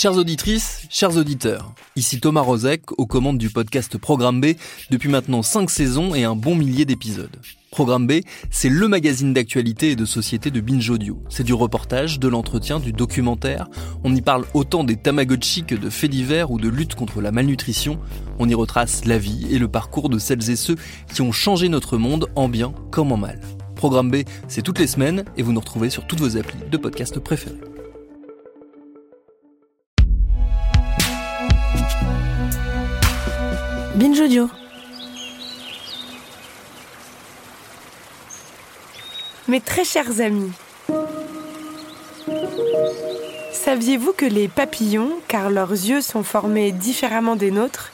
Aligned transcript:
Chères 0.00 0.16
auditrices, 0.16 0.86
chers 0.90 1.16
auditeurs, 1.16 1.74
ici 1.96 2.20
Thomas 2.20 2.42
Rozek 2.42 2.92
aux 2.98 3.06
commandes 3.06 3.36
du 3.36 3.50
podcast 3.50 3.98
Programme 3.98 4.40
B 4.40 4.54
depuis 4.90 5.08
maintenant 5.08 5.42
5 5.42 5.68
saisons 5.68 6.14
et 6.14 6.22
un 6.22 6.36
bon 6.36 6.54
millier 6.54 6.84
d'épisodes. 6.84 7.36
Programme 7.72 8.06
B, 8.06 8.20
c'est 8.48 8.68
le 8.68 8.86
magazine 8.86 9.32
d'actualité 9.32 9.90
et 9.90 9.96
de 9.96 10.04
société 10.04 10.52
de 10.52 10.60
Binge 10.60 10.88
Audio. 10.88 11.20
C'est 11.30 11.42
du 11.42 11.52
reportage, 11.52 12.20
de 12.20 12.28
l'entretien, 12.28 12.78
du 12.78 12.92
documentaire. 12.92 13.66
On 14.04 14.14
y 14.14 14.22
parle 14.22 14.44
autant 14.54 14.84
des 14.84 14.94
Tamagotchi 14.94 15.64
que 15.64 15.74
de 15.74 15.90
faits 15.90 16.12
divers 16.12 16.52
ou 16.52 16.60
de 16.60 16.68
lutte 16.68 16.94
contre 16.94 17.20
la 17.20 17.32
malnutrition. 17.32 17.98
On 18.38 18.48
y 18.48 18.54
retrace 18.54 19.04
la 19.04 19.18
vie 19.18 19.48
et 19.50 19.58
le 19.58 19.66
parcours 19.66 20.10
de 20.10 20.20
celles 20.20 20.48
et 20.48 20.54
ceux 20.54 20.76
qui 21.12 21.22
ont 21.22 21.32
changé 21.32 21.68
notre 21.68 21.98
monde 21.98 22.28
en 22.36 22.48
bien 22.48 22.72
comme 22.92 23.10
en 23.10 23.16
mal. 23.16 23.40
Programme 23.74 24.12
B, 24.12 24.18
c'est 24.46 24.62
toutes 24.62 24.78
les 24.78 24.86
semaines 24.86 25.24
et 25.36 25.42
vous 25.42 25.52
nous 25.52 25.58
retrouvez 25.58 25.90
sur 25.90 26.06
toutes 26.06 26.20
vos 26.20 26.36
applis 26.36 26.60
de 26.70 26.76
podcast 26.76 27.18
préférés. 27.18 27.58
Binge 33.98 34.20
Audio. 34.20 34.48
Mes 39.48 39.60
très 39.60 39.82
chers 39.82 40.20
amis, 40.20 40.52
saviez-vous 43.52 44.12
que 44.12 44.24
les 44.24 44.46
papillons, 44.46 45.18
car 45.26 45.50
leurs 45.50 45.72
yeux 45.72 46.00
sont 46.00 46.22
formés 46.22 46.70
différemment 46.70 47.34
des 47.34 47.50
nôtres, 47.50 47.90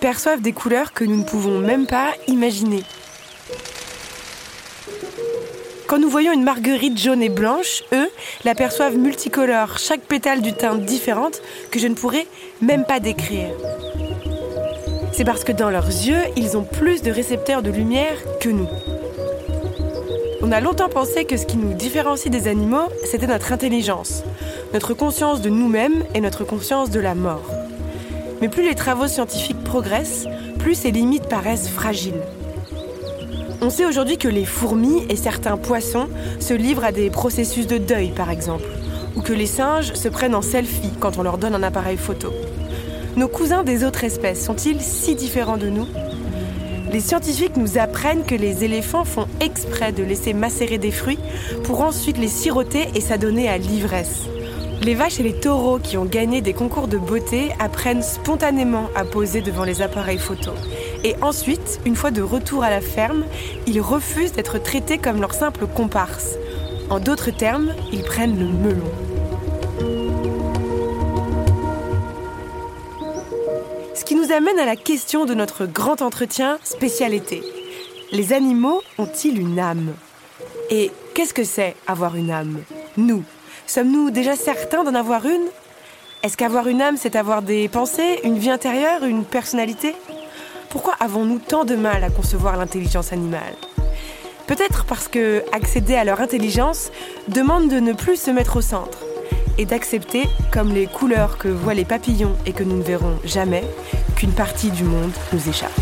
perçoivent 0.00 0.40
des 0.40 0.52
couleurs 0.52 0.92
que 0.92 1.02
nous 1.02 1.16
ne 1.16 1.24
pouvons 1.24 1.58
même 1.58 1.88
pas 1.88 2.12
imaginer? 2.28 2.84
Quand 5.88 5.98
nous 5.98 6.08
voyons 6.08 6.32
une 6.32 6.44
marguerite 6.44 6.96
jaune 6.96 7.24
et 7.24 7.28
blanche, 7.28 7.82
eux 7.92 8.08
l'aperçoivent 8.44 8.96
multicolore, 8.96 9.78
chaque 9.78 10.02
pétale 10.02 10.42
d'une 10.42 10.54
teinte 10.54 10.82
différente 10.82 11.42
que 11.72 11.80
je 11.80 11.88
ne 11.88 11.94
pourrais 11.94 12.28
même 12.62 12.84
pas 12.84 13.00
décrire. 13.00 13.48
C'est 15.20 15.26
parce 15.26 15.44
que 15.44 15.52
dans 15.52 15.68
leurs 15.68 15.86
yeux, 15.86 16.22
ils 16.34 16.56
ont 16.56 16.62
plus 16.62 17.02
de 17.02 17.10
récepteurs 17.10 17.60
de 17.60 17.70
lumière 17.70 18.16
que 18.40 18.48
nous. 18.48 18.66
On 20.40 20.50
a 20.50 20.62
longtemps 20.62 20.88
pensé 20.88 21.26
que 21.26 21.36
ce 21.36 21.44
qui 21.44 21.58
nous 21.58 21.74
différencie 21.74 22.30
des 22.30 22.48
animaux, 22.48 22.88
c'était 23.04 23.26
notre 23.26 23.52
intelligence, 23.52 24.24
notre 24.72 24.94
conscience 24.94 25.42
de 25.42 25.50
nous-mêmes 25.50 26.04
et 26.14 26.22
notre 26.22 26.44
conscience 26.44 26.88
de 26.88 27.00
la 27.00 27.14
mort. 27.14 27.44
Mais 28.40 28.48
plus 28.48 28.66
les 28.66 28.74
travaux 28.74 29.08
scientifiques 29.08 29.62
progressent, 29.62 30.26
plus 30.58 30.74
ces 30.74 30.90
limites 30.90 31.28
paraissent 31.28 31.68
fragiles. 31.68 32.22
On 33.60 33.68
sait 33.68 33.84
aujourd'hui 33.84 34.16
que 34.16 34.26
les 34.26 34.46
fourmis 34.46 35.04
et 35.10 35.16
certains 35.16 35.58
poissons 35.58 36.08
se 36.38 36.54
livrent 36.54 36.86
à 36.86 36.92
des 36.92 37.10
processus 37.10 37.66
de 37.66 37.76
deuil, 37.76 38.08
par 38.08 38.30
exemple, 38.30 38.64
ou 39.16 39.20
que 39.20 39.34
les 39.34 39.44
singes 39.44 39.92
se 39.92 40.08
prennent 40.08 40.34
en 40.34 40.40
selfie 40.40 40.94
quand 40.98 41.18
on 41.18 41.22
leur 41.22 41.36
donne 41.36 41.54
un 41.54 41.62
appareil 41.62 41.98
photo. 41.98 42.32
Nos 43.16 43.28
cousins 43.28 43.64
des 43.64 43.84
autres 43.84 44.04
espèces 44.04 44.44
sont-ils 44.44 44.80
si 44.80 45.16
différents 45.16 45.56
de 45.56 45.68
nous? 45.68 45.86
Les 46.92 47.00
scientifiques 47.00 47.56
nous 47.56 47.76
apprennent 47.76 48.24
que 48.24 48.36
les 48.36 48.62
éléphants 48.64 49.04
font 49.04 49.26
exprès 49.40 49.92
de 49.92 50.04
laisser 50.04 50.32
macérer 50.32 50.78
des 50.78 50.92
fruits 50.92 51.18
pour 51.64 51.80
ensuite 51.80 52.18
les 52.18 52.28
siroter 52.28 52.88
et 52.94 53.00
s'adonner 53.00 53.48
à 53.48 53.58
l'ivresse. 53.58 54.26
Les 54.82 54.94
vaches 54.94 55.20
et 55.20 55.24
les 55.24 55.38
taureaux 55.38 55.78
qui 55.78 55.96
ont 55.96 56.04
gagné 56.04 56.40
des 56.40 56.52
concours 56.52 56.88
de 56.88 56.98
beauté 56.98 57.50
apprennent 57.58 58.02
spontanément 58.02 58.88
à 58.94 59.04
poser 59.04 59.40
devant 59.40 59.64
les 59.64 59.82
appareils 59.82 60.18
photo. 60.18 60.52
Et 61.04 61.16
ensuite, 61.20 61.80
une 61.84 61.96
fois 61.96 62.12
de 62.12 62.22
retour 62.22 62.62
à 62.62 62.70
la 62.70 62.80
ferme, 62.80 63.24
ils 63.66 63.80
refusent 63.80 64.32
d'être 64.32 64.58
traités 64.62 64.98
comme 64.98 65.20
leur 65.20 65.34
simple 65.34 65.66
comparse. 65.66 66.36
En 66.90 67.00
d'autres 67.00 67.30
termes, 67.30 67.74
ils 67.92 68.02
prennent 68.02 68.38
le 68.38 68.46
melon. 68.46 69.09
Nous 74.30 74.36
amène 74.36 74.58
à 74.58 74.66
la 74.66 74.76
question 74.76 75.24
de 75.24 75.34
notre 75.34 75.66
grand 75.66 76.02
entretien 76.02 76.58
spécialité. 76.62 77.42
Les 78.12 78.32
animaux 78.32 78.82
ont-ils 78.98 79.38
une 79.38 79.58
âme? 79.58 79.94
Et 80.70 80.90
qu'est-ce 81.14 81.34
que 81.34 81.42
c'est 81.42 81.74
avoir 81.86 82.16
une 82.16 82.30
âme? 82.30 82.60
Nous, 82.96 83.24
sommes-nous 83.66 84.10
déjà 84.10 84.36
certains 84.36 84.84
d'en 84.84 84.94
avoir 84.94 85.26
une? 85.26 85.46
Est-ce 86.22 86.36
qu'avoir 86.36 86.68
une 86.68 86.82
âme, 86.82 86.96
c'est 86.96 87.16
avoir 87.16 87.42
des 87.42 87.68
pensées, 87.68 88.20
une 88.22 88.38
vie 88.38 88.50
intérieure, 88.50 89.04
une 89.04 89.24
personnalité? 89.24 89.96
Pourquoi 90.68 90.94
avons-nous 91.00 91.38
tant 91.38 91.64
de 91.64 91.74
mal 91.74 92.04
à 92.04 92.10
concevoir 92.10 92.56
l'intelligence 92.56 93.12
animale? 93.12 93.54
Peut-être 94.46 94.84
parce 94.84 95.08
que 95.08 95.42
accéder 95.52 95.96
à 95.96 96.04
leur 96.04 96.20
intelligence 96.20 96.90
demande 97.28 97.68
de 97.68 97.80
ne 97.80 97.92
plus 97.92 98.20
se 98.20 98.30
mettre 98.30 98.56
au 98.56 98.60
centre 98.60 98.98
et 99.60 99.66
d'accepter, 99.66 100.26
comme 100.50 100.72
les 100.72 100.86
couleurs 100.86 101.36
que 101.36 101.48
voient 101.48 101.74
les 101.74 101.84
papillons 101.84 102.34
et 102.46 102.52
que 102.52 102.64
nous 102.64 102.78
ne 102.78 102.82
verrons 102.82 103.18
jamais, 103.24 103.62
qu'une 104.16 104.32
partie 104.32 104.70
du 104.70 104.84
monde 104.84 105.12
nous 105.34 105.48
échappe. 105.50 105.78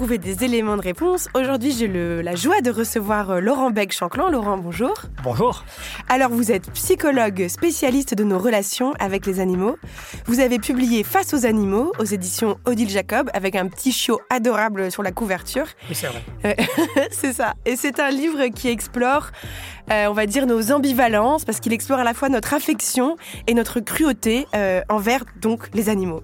Trouver 0.00 0.16
des 0.16 0.44
éléments 0.44 0.78
de 0.78 0.82
réponse, 0.82 1.28
aujourd'hui 1.34 1.72
j'ai 1.72 1.86
la 1.86 2.34
joie 2.34 2.62
de 2.62 2.70
recevoir 2.70 3.32
euh, 3.32 3.40
Laurent 3.40 3.70
Beck-Chanclan. 3.70 4.30
Laurent, 4.30 4.56
bonjour. 4.56 4.94
Bonjour. 5.22 5.62
Alors 6.08 6.30
vous 6.30 6.50
êtes 6.50 6.70
psychologue 6.70 7.48
spécialiste 7.48 8.14
de 8.14 8.24
nos 8.24 8.38
relations 8.38 8.94
avec 8.98 9.26
les 9.26 9.40
animaux. 9.40 9.76
Vous 10.24 10.40
avez 10.40 10.58
publié 10.58 11.04
Face 11.04 11.34
aux 11.34 11.44
animaux 11.44 11.92
aux 11.98 12.04
éditions 12.04 12.56
Odile 12.64 12.88
Jacob 12.88 13.28
avec 13.34 13.56
un 13.56 13.68
petit 13.68 13.92
chiot 13.92 14.18
adorable 14.30 14.90
sur 14.90 15.02
la 15.02 15.12
couverture. 15.12 15.66
Oui, 15.90 15.94
c'est 15.94 16.06
vrai. 16.06 16.22
Euh, 16.46 16.54
c'est 17.10 17.34
ça. 17.34 17.52
Et 17.66 17.76
c'est 17.76 18.00
un 18.00 18.10
livre 18.10 18.46
qui 18.46 18.68
explore, 18.68 19.26
euh, 19.90 20.06
on 20.06 20.14
va 20.14 20.24
dire, 20.24 20.46
nos 20.46 20.72
ambivalences, 20.72 21.44
parce 21.44 21.60
qu'il 21.60 21.74
explore 21.74 21.98
à 21.98 22.04
la 22.04 22.14
fois 22.14 22.30
notre 22.30 22.54
affection 22.54 23.18
et 23.46 23.52
notre 23.52 23.80
cruauté 23.80 24.46
euh, 24.54 24.80
envers 24.88 25.26
donc 25.42 25.68
les 25.74 25.90
animaux. 25.90 26.22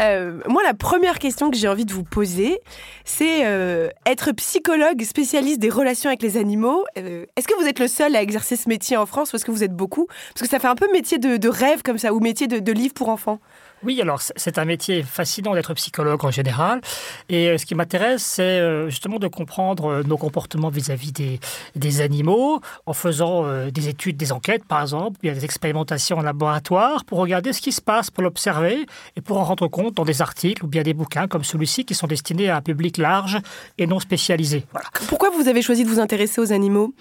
Euh, 0.00 0.40
moi, 0.48 0.62
la 0.62 0.74
première 0.74 1.18
question 1.18 1.50
que 1.50 1.56
j'ai 1.56 1.68
envie 1.68 1.84
de 1.84 1.92
vous 1.92 2.04
poser, 2.04 2.58
c'est 3.04 3.46
euh, 3.46 3.88
être 4.06 4.32
psychologue 4.32 5.02
spécialiste 5.02 5.58
des 5.58 5.70
relations 5.70 6.08
avec 6.08 6.22
les 6.22 6.36
animaux. 6.36 6.84
euh, 6.98 7.24
est-ce 7.36 7.48
que 7.48 7.54
vous 7.60 7.66
êtes 7.66 7.78
le 7.78 7.88
seul 7.88 8.14
à 8.14 8.22
exercer 8.22 8.56
ce 8.56 8.68
métier 8.68 8.96
en 8.96 9.06
France 9.06 9.32
ou 9.32 9.36
est-ce 9.36 9.44
que 9.44 9.50
vous 9.50 9.64
êtes 9.64 9.74
beaucoup? 9.74 10.06
Parce 10.34 10.42
que 10.42 10.48
ça 10.48 10.58
fait 10.58 10.68
un 10.68 10.74
peu 10.74 10.90
métier 10.92 11.18
de, 11.18 11.48
rêve 11.48 11.82
comme 11.82 11.98
ça, 11.98 12.12
ou 12.12 12.20
métier 12.20 12.46
de 12.46 12.72
livre 12.72 12.94
pour 12.94 13.08
enfants. 13.08 13.40
Oui, 13.84 14.00
alors 14.00 14.20
c'est- 14.20 14.58
un 14.58 14.64
métier 14.64 15.04
fascinant 15.04 15.54
d'être 15.54 15.72
psychologue 15.74 16.24
en 16.24 16.30
général. 16.32 16.80
Et 17.28 17.48
euh, 17.48 17.58
ce 17.58 17.66
qui 17.66 17.74
m'intéresse, 17.76 18.22
c'est 18.22 18.42
euh, 18.42 18.88
justement 18.88 19.18
de 19.18 19.28
comprendre 19.28 19.86
euh, 19.86 20.02
nos 20.02 20.16
comportements 20.16 20.68
vis-à-vis 20.68 21.12
des, 21.12 22.00
animaux 22.00 22.60
en 22.86 22.92
faisant 22.92 23.44
des 23.70 23.88
études, 23.88 24.16
des 24.16 24.30
enquêtes 24.30 24.64
par 24.64 24.82
exemple, 24.82 25.18
il 25.22 25.32
des 25.32 25.44
expérimentations 25.44 26.18
en 26.18 26.22
laboratoire 26.22 27.04
pour 27.04 27.18
regarder 27.18 27.52
ce 27.52 27.60
qui 27.60 27.72
se 27.72 27.80
passe, 27.80 28.10
pour 28.10 28.22
l'observer 28.22 28.86
et 29.16 29.20
pour 29.20 29.38
en 29.38 29.44
rendre 29.44 29.68
compte 29.68 29.94
dans 29.94 30.04
des 30.04 30.22
articles 30.22 30.64
ou 30.64 30.68
bien 30.68 30.82
des 30.82 30.94
bouquins 30.94 31.26
comme 31.26 31.44
celui-ci 31.44 31.84
qui 31.84 31.94
sont 31.94 32.06
destinés 32.06 32.50
à 32.50 32.56
un 32.56 32.60
public 32.60 32.98
large 32.98 33.38
et 33.78 33.86
non 33.86 34.00
spécialisé. 34.00 34.64
Pourquoi 35.08 35.30
vous 35.30 35.48
avez 35.48 35.62
choisi 35.62 35.84
de 35.84 35.88
vous 35.88 36.00
intéresser 36.00 36.40
aux 36.40 36.52
animaux? 36.52 36.92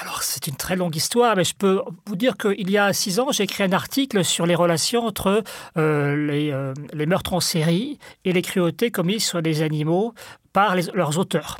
Alors, 0.00 0.22
c'est 0.22 0.46
une 0.46 0.56
très 0.56 0.76
longue 0.76 0.96
histoire, 0.96 1.36
mais 1.36 1.44
je 1.44 1.54
peux 1.54 1.82
vous 2.06 2.16
dire 2.16 2.38
qu'il 2.38 2.70
y 2.70 2.78
a 2.78 2.90
six 2.94 3.20
ans, 3.20 3.32
j'ai 3.32 3.42
écrit 3.42 3.64
un 3.64 3.72
article 3.72 4.24
sur 4.24 4.46
les 4.46 4.54
relations 4.54 5.04
entre 5.04 5.44
euh, 5.76 6.16
les, 6.16 6.50
euh, 6.52 6.72
les 6.94 7.04
meurtres 7.04 7.34
en 7.34 7.40
série 7.40 7.98
et 8.24 8.32
les 8.32 8.40
cruautés 8.40 8.90
commises 8.90 9.26
sur 9.26 9.42
les 9.42 9.60
animaux 9.60 10.14
par 10.54 10.74
leurs 10.94 11.18
auteurs. 11.18 11.58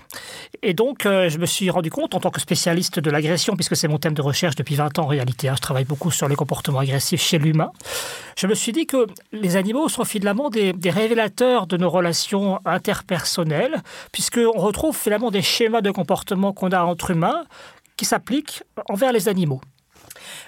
Et 0.63 0.73
donc, 0.73 1.07
euh, 1.07 1.29
je 1.29 1.39
me 1.39 1.47
suis 1.47 1.69
rendu 1.71 1.91
compte, 1.91 2.15
en 2.15 2.21
tant 2.21 2.31
que 2.31 2.41
spécialiste 2.41 2.99
de 2.99 3.11
l'agression, 3.11 3.55
puisque 3.57 3.77
c'est 3.77 3.89
mon 3.89 3.99
thème 3.99 4.15
de 4.15 4.23
recherche 4.23 4.57
depuis 4.57 4.75
20 4.75 4.99
ans 4.99 5.05
en 5.05 5.07
réalité, 5.07 5.49
hein, 5.49 5.55
je 5.57 5.61
travaille 5.61 5.85
beaucoup 5.85 6.11
sur 6.11 6.27
les 6.27 6.35
comportements 6.35 6.81
agressifs 6.81 7.23
chez 7.23 7.39
l'humain, 7.39 7.71
je 8.37 8.47
me 8.47 8.55
suis 8.55 8.73
dit 8.73 8.87
que 8.87 9.07
les 9.33 9.57
animaux 9.57 9.89
sont 9.89 10.05
finalement 10.05 10.51
des, 10.51 10.73
des 10.73 10.91
révélateurs 10.91 11.67
de 11.67 11.77
nos 11.77 11.91
relations 11.91 12.59
interpersonnelles, 12.65 13.83
puisqu'on 14.13 14.59
retrouve 14.59 14.97
finalement 14.97 15.31
des 15.31 15.43
schémas 15.43 15.83
de 15.83 15.91
comportement 15.91 16.53
qu'on 16.53 16.73
a 16.73 16.83
entre 16.83 17.11
humains 17.11 17.45
qui 18.01 18.07
s'appliquent 18.07 18.63
envers 18.89 19.13
les 19.13 19.29
animaux. 19.29 19.61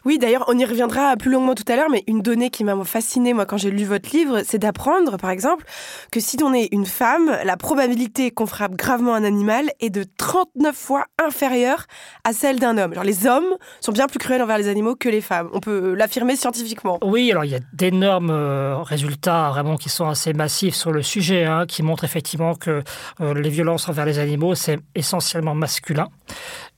Oui, 0.05 0.19
d'ailleurs, 0.19 0.45
on 0.49 0.59
y 0.59 0.65
reviendra 0.65 1.17
plus 1.17 1.31
longuement 1.31 1.55
tout 1.55 1.65
à 1.69 1.77
l'heure, 1.77 1.91
mais 1.91 2.03
une 2.07 2.23
donnée 2.23 2.51
qui 2.51 2.65
m'a 2.65 2.83
fascinée, 2.85 3.35
moi, 3.35 3.47
quand 3.47 3.57
j'ai 3.57 3.71
lu 3.71 3.85
votre 3.85 4.11
livre, 4.11 4.41
c'est 4.45 4.59
d'apprendre, 4.59 5.17
par 5.17 5.31
exemple, 5.31 5.65
que 6.11 6.19
si 6.19 6.37
on 6.43 6.53
est 6.53 6.69
une 6.73 6.87
femme, 6.87 7.31
la 7.45 7.57
probabilité 7.57 8.31
qu'on 8.31 8.47
frappe 8.47 8.75
gravement 8.75 9.15
un 9.15 9.23
animal 9.23 9.71
est 9.81 9.91
de 9.91 10.05
39 10.17 10.75
fois 10.75 11.05
inférieure 11.25 11.85
à 12.25 12.33
celle 12.33 12.59
d'un 12.59 12.79
homme. 12.79 12.95
Genre, 12.95 13.05
les 13.05 13.27
hommes 13.27 13.57
sont 13.81 13.93
bien 13.93 14.07
plus 14.07 14.19
cruels 14.19 14.43
envers 14.43 14.59
les 14.59 14.69
animaux 14.69 14.97
que 14.97 15.09
les 15.09 15.21
femmes. 15.21 15.49
On 15.53 15.61
peut 15.61 15.95
l'affirmer 15.95 16.37
scientifiquement. 16.37 16.99
Oui, 17.05 17.31
alors 17.31 17.45
il 17.45 17.53
y 17.53 17.57
a 17.57 17.61
d'énormes 17.73 18.31
euh, 18.31 18.83
résultats 18.83 19.51
vraiment 19.51 19.77
qui 19.77 19.89
sont 19.89 20.09
assez 20.09 20.33
massifs 20.33 20.75
sur 20.75 20.91
le 20.91 21.03
sujet, 21.03 21.45
hein, 21.45 21.67
qui 21.67 21.83
montrent 21.83 22.05
effectivement 22.05 22.55
que 22.55 22.83
euh, 23.21 23.35
les 23.35 23.51
violences 23.51 23.89
envers 23.89 24.07
les 24.07 24.19
animaux, 24.19 24.55
c'est 24.55 24.79
essentiellement 24.95 25.55
masculin. 25.55 26.09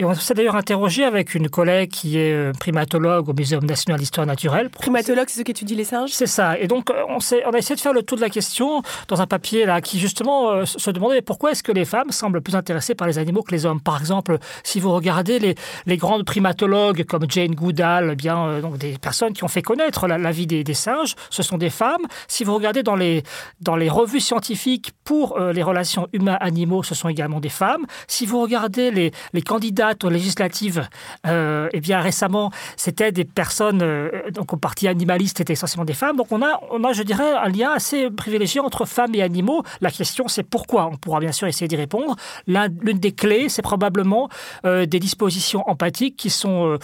Et 0.01 0.05
on 0.05 0.13
s'est 0.15 0.35
d'ailleurs 0.35 0.57
interrogé 0.57 1.05
avec 1.05 1.35
une 1.35 1.49
collègue 1.49 1.91
qui 1.91 2.19
est 2.19 2.33
euh, 2.33 2.53
primatologue 2.59 3.29
au 3.29 3.33
Muséum 3.33 3.65
national 3.65 4.01
d'histoire 4.01 4.27
naturelle. 4.27 4.69
Primatologue, 4.69 5.27
c'est 5.29 5.39
ce 5.39 5.45
qui 5.45 5.53
étudie 5.53 5.77
les 5.77 5.85
singes? 5.85 6.11
C'est 6.11 6.27
ça. 6.27 6.59
Et 6.59 6.67
donc, 6.67 6.91
on, 7.09 7.19
on, 7.19 7.51
a 7.53 7.59
essayé 7.59 7.77
de 7.77 7.81
faire 7.81 7.93
le 7.93 8.03
tour 8.03 8.17
de 8.17 8.23
la 8.23 8.29
question 8.29 8.83
dans 9.07 9.21
un 9.21 9.27
papier 9.29 9.67
là, 9.67 9.81
qui 9.81 10.01
justement 10.01 10.67
se 10.67 10.91
demandait 10.91 11.23
pourquoi 11.23 11.53
est-ce 11.53 11.63
que 11.63 11.71
les 11.71 11.85
femmes 11.85 12.11
semblent 12.11 12.41
plus 12.41 12.57
intéressées 12.57 12.97
par 12.97 13.07
les 13.07 13.19
animaux 13.19 13.43
que 13.43 13.53
les 13.53 13.67
hommes? 13.67 13.81
Par 13.81 14.01
exemple, 14.01 14.39
si 14.65 14.81
vous 14.81 14.93
regardez 14.93 15.39
les, 15.39 15.55
les 15.87 15.97
grandes 15.97 16.25
primatologues 16.25 17.05
comme 17.05 17.31
Jane 17.31 17.55
Goodall, 17.55 18.11
eh 18.13 18.17
bien, 18.17 18.61
donc 18.61 18.79
des 18.79 18.99
personnes 18.99 19.33
qui 19.33 19.45
ont 19.45 19.49
fait 19.49 19.63
connaître 19.63 20.09
la, 20.09 20.33
vie 20.33 20.49
des, 20.49 20.65
des, 20.65 20.75
singes, 20.75 21.15
ce 21.31 21.45
sont 21.45 21.57
des 21.57 21.71
femmes. 21.71 22.03
Si 22.27 22.43
vous 22.43 22.55
regardez 22.55 22.83
dans 22.83 22.97
les, 22.97 23.23
dans 23.61 23.77
les 23.77 23.89
revues 23.89 24.21
scientifiques 24.21 24.91
pour 25.05 25.39
les 25.39 25.63
relations 25.63 26.09
humains-animaux, 26.13 26.83
ce 26.83 26.97
sont 26.97 27.09
également 27.09 27.39
des 27.39 27.49
femmes. 27.49 27.87
Si 28.09 28.27
vous 28.27 28.41
regardez 28.43 28.91
les, 28.91 29.13
les 29.33 29.43
candidates 29.45 30.03
aux 30.03 30.11
législatives, 30.11 30.89
euh, 31.27 31.69
eh 31.73 31.81
bien 31.81 32.01
récemment, 32.01 32.51
c'était 32.77 33.13
des 33.13 33.25
personnes 33.25 33.83
euh, 33.83 34.31
donc 34.31 34.53
au 34.53 34.57
parti 34.57 34.89
animaliste, 34.89 35.39
c'était 35.39 35.53
essentiellement 35.53 35.85
des 35.85 35.95
femmes. 35.95 36.17
Donc 36.17 36.33
on 36.33 36.43
a, 36.43 36.61
on 36.71 36.83
a, 36.85 36.93
je 36.93 37.03
dirais, 37.03 37.33
un 37.35 37.49
lien 37.49 37.71
assez 37.71 38.11
privilégié 38.11 38.61
entre 38.61 38.85
femmes 38.85 39.15
et 39.15 39.23
animaux. 39.23 39.63
La 39.81 39.91
question, 39.91 40.29
c'est 40.29 40.43
pourquoi? 40.43 40.87
On 40.87 40.97
pourra 40.97 41.21
bien 41.21 41.33
sûr 41.33 41.47
essayer 41.47 41.69
d'y 41.69 41.77
répondre. 41.77 42.17
L'une 42.47 42.99
des 42.99 43.13
clés, 43.13 43.49
c'est 43.49 43.63
probablement 43.63 44.29
euh, 44.65 44.87
des 44.87 44.99
dispositions 44.99 45.63
empathiques 45.69 46.17
qui 46.17 46.31
sont 46.31 46.67
euh, 46.67 46.79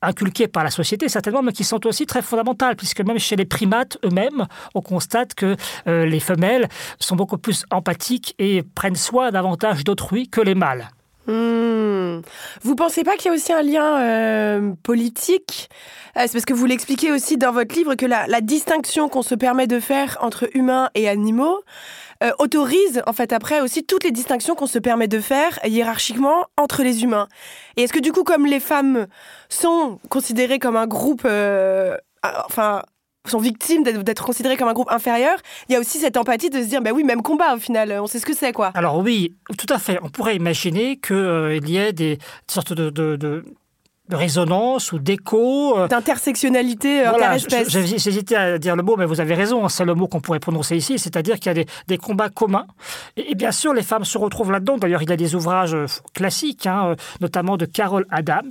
inculquées 0.00 0.46
par 0.48 0.62
la 0.62 0.70
société 0.70 1.08
certainement, 1.08 1.42
mais 1.42 1.52
qui 1.52 1.64
sont 1.64 1.84
aussi 1.86 2.06
très 2.06 2.22
fondamentales, 2.22 2.76
puisque 2.76 3.00
même 3.00 3.18
chez 3.18 3.34
les 3.34 3.44
primates 3.44 3.98
eux-mêmes, 4.04 4.46
on 4.74 4.80
constate 4.80 5.34
que 5.34 5.56
les 5.86 6.20
femelles 6.20 6.68
sont 7.00 7.16
beaucoup 7.16 7.38
plus 7.38 7.64
empathiques 7.72 8.34
et 8.38 8.62
prennent 8.62 8.94
soin 8.94 9.32
davantage 9.32 9.82
d'autrui 9.82 10.28
que 10.28 10.40
les 10.40 10.54
mâles. 10.54 10.88
Mmh. 11.28 12.22
Vous 12.62 12.74
pensez 12.74 13.04
pas 13.04 13.16
qu'il 13.16 13.26
y 13.26 13.28
a 13.28 13.34
aussi 13.34 13.52
un 13.52 13.62
lien 13.62 14.00
euh, 14.00 14.72
politique? 14.82 15.68
C'est 16.16 16.32
parce 16.32 16.46
que 16.46 16.54
vous 16.54 16.66
l'expliquez 16.66 17.12
aussi 17.12 17.36
dans 17.36 17.52
votre 17.52 17.74
livre 17.76 17.94
que 17.94 18.06
la, 18.06 18.26
la 18.26 18.40
distinction 18.40 19.08
qu'on 19.08 19.22
se 19.22 19.36
permet 19.36 19.68
de 19.68 19.78
faire 19.78 20.18
entre 20.20 20.48
humains 20.54 20.90
et 20.96 21.08
animaux 21.08 21.60
euh, 22.24 22.32
autorise 22.40 23.00
en 23.06 23.12
fait 23.12 23.32
après 23.32 23.60
aussi 23.60 23.84
toutes 23.84 24.02
les 24.02 24.10
distinctions 24.10 24.56
qu'on 24.56 24.66
se 24.66 24.80
permet 24.80 25.06
de 25.06 25.20
faire 25.20 25.60
hiérarchiquement 25.64 26.46
entre 26.56 26.82
les 26.82 27.04
humains. 27.04 27.28
Et 27.76 27.84
est-ce 27.84 27.92
que 27.92 28.00
du 28.00 28.10
coup, 28.10 28.24
comme 28.24 28.44
les 28.44 28.58
femmes 28.58 29.06
sont 29.48 30.00
considérées 30.08 30.58
comme 30.58 30.76
un 30.76 30.88
groupe, 30.88 31.22
euh, 31.24 31.96
enfin 32.24 32.82
sont 33.26 33.38
victimes 33.38 33.82
d'être 33.82 34.24
considérées 34.24 34.56
comme 34.56 34.68
un 34.68 34.72
groupe 34.72 34.90
inférieur, 34.90 35.36
il 35.68 35.72
y 35.72 35.76
a 35.76 35.80
aussi 35.80 35.98
cette 35.98 36.16
empathie 36.16 36.50
de 36.50 36.62
se 36.62 36.66
dire, 36.66 36.80
bah 36.80 36.90
oui, 36.94 37.04
même 37.04 37.22
combat 37.22 37.54
au 37.54 37.58
final, 37.58 37.98
on 38.00 38.06
sait 38.06 38.18
ce 38.18 38.26
que 38.26 38.34
c'est 38.34 38.52
quoi. 38.52 38.68
Alors 38.74 38.98
oui, 38.98 39.36
tout 39.58 39.66
à 39.72 39.78
fait. 39.78 39.98
On 40.02 40.08
pourrait 40.08 40.36
imaginer 40.36 40.98
qu'il 40.98 41.16
euh, 41.16 41.58
y 41.58 41.76
ait 41.76 41.92
des 41.92 42.18
sortes 42.46 42.72
de 42.72 43.44
de 44.08 44.16
résonance 44.16 44.92
ou 44.92 44.98
d'écho. 44.98 45.78
euh, 45.78 45.88
D'intersectionnalité 45.88 47.06
euh, 47.06 47.10
Voilà, 47.10 47.36
j'hésitais 47.38 48.36
à 48.36 48.58
dire 48.58 48.76
le 48.76 48.82
mot, 48.82 48.96
mais 48.96 49.04
vous 49.06 49.20
avez 49.20 49.34
raison, 49.34 49.68
c'est 49.68 49.84
le 49.84 49.94
mot 49.94 50.06
qu'on 50.08 50.20
pourrait 50.20 50.40
prononcer 50.40 50.76
ici, 50.76 50.98
c'est-à-dire 50.98 51.36
qu'il 51.36 51.46
y 51.46 51.50
a 51.50 51.54
des, 51.54 51.66
des 51.86 51.98
combats 51.98 52.28
communs. 52.28 52.66
Et, 53.16 53.32
et 53.32 53.34
bien 53.34 53.52
sûr, 53.52 53.74
les 53.74 53.82
femmes 53.82 54.04
se 54.04 54.18
retrouvent 54.18 54.52
là-dedans. 54.52 54.78
D'ailleurs, 54.78 55.02
il 55.02 55.10
y 55.10 55.12
a 55.12 55.16
des 55.16 55.34
ouvrages 55.34 55.74
euh, 55.74 55.86
classiques, 56.14 56.66
hein, 56.66 56.88
euh, 56.90 56.94
notamment 57.20 57.56
de 57.56 57.66
Carol 57.66 58.06
Adams, 58.10 58.50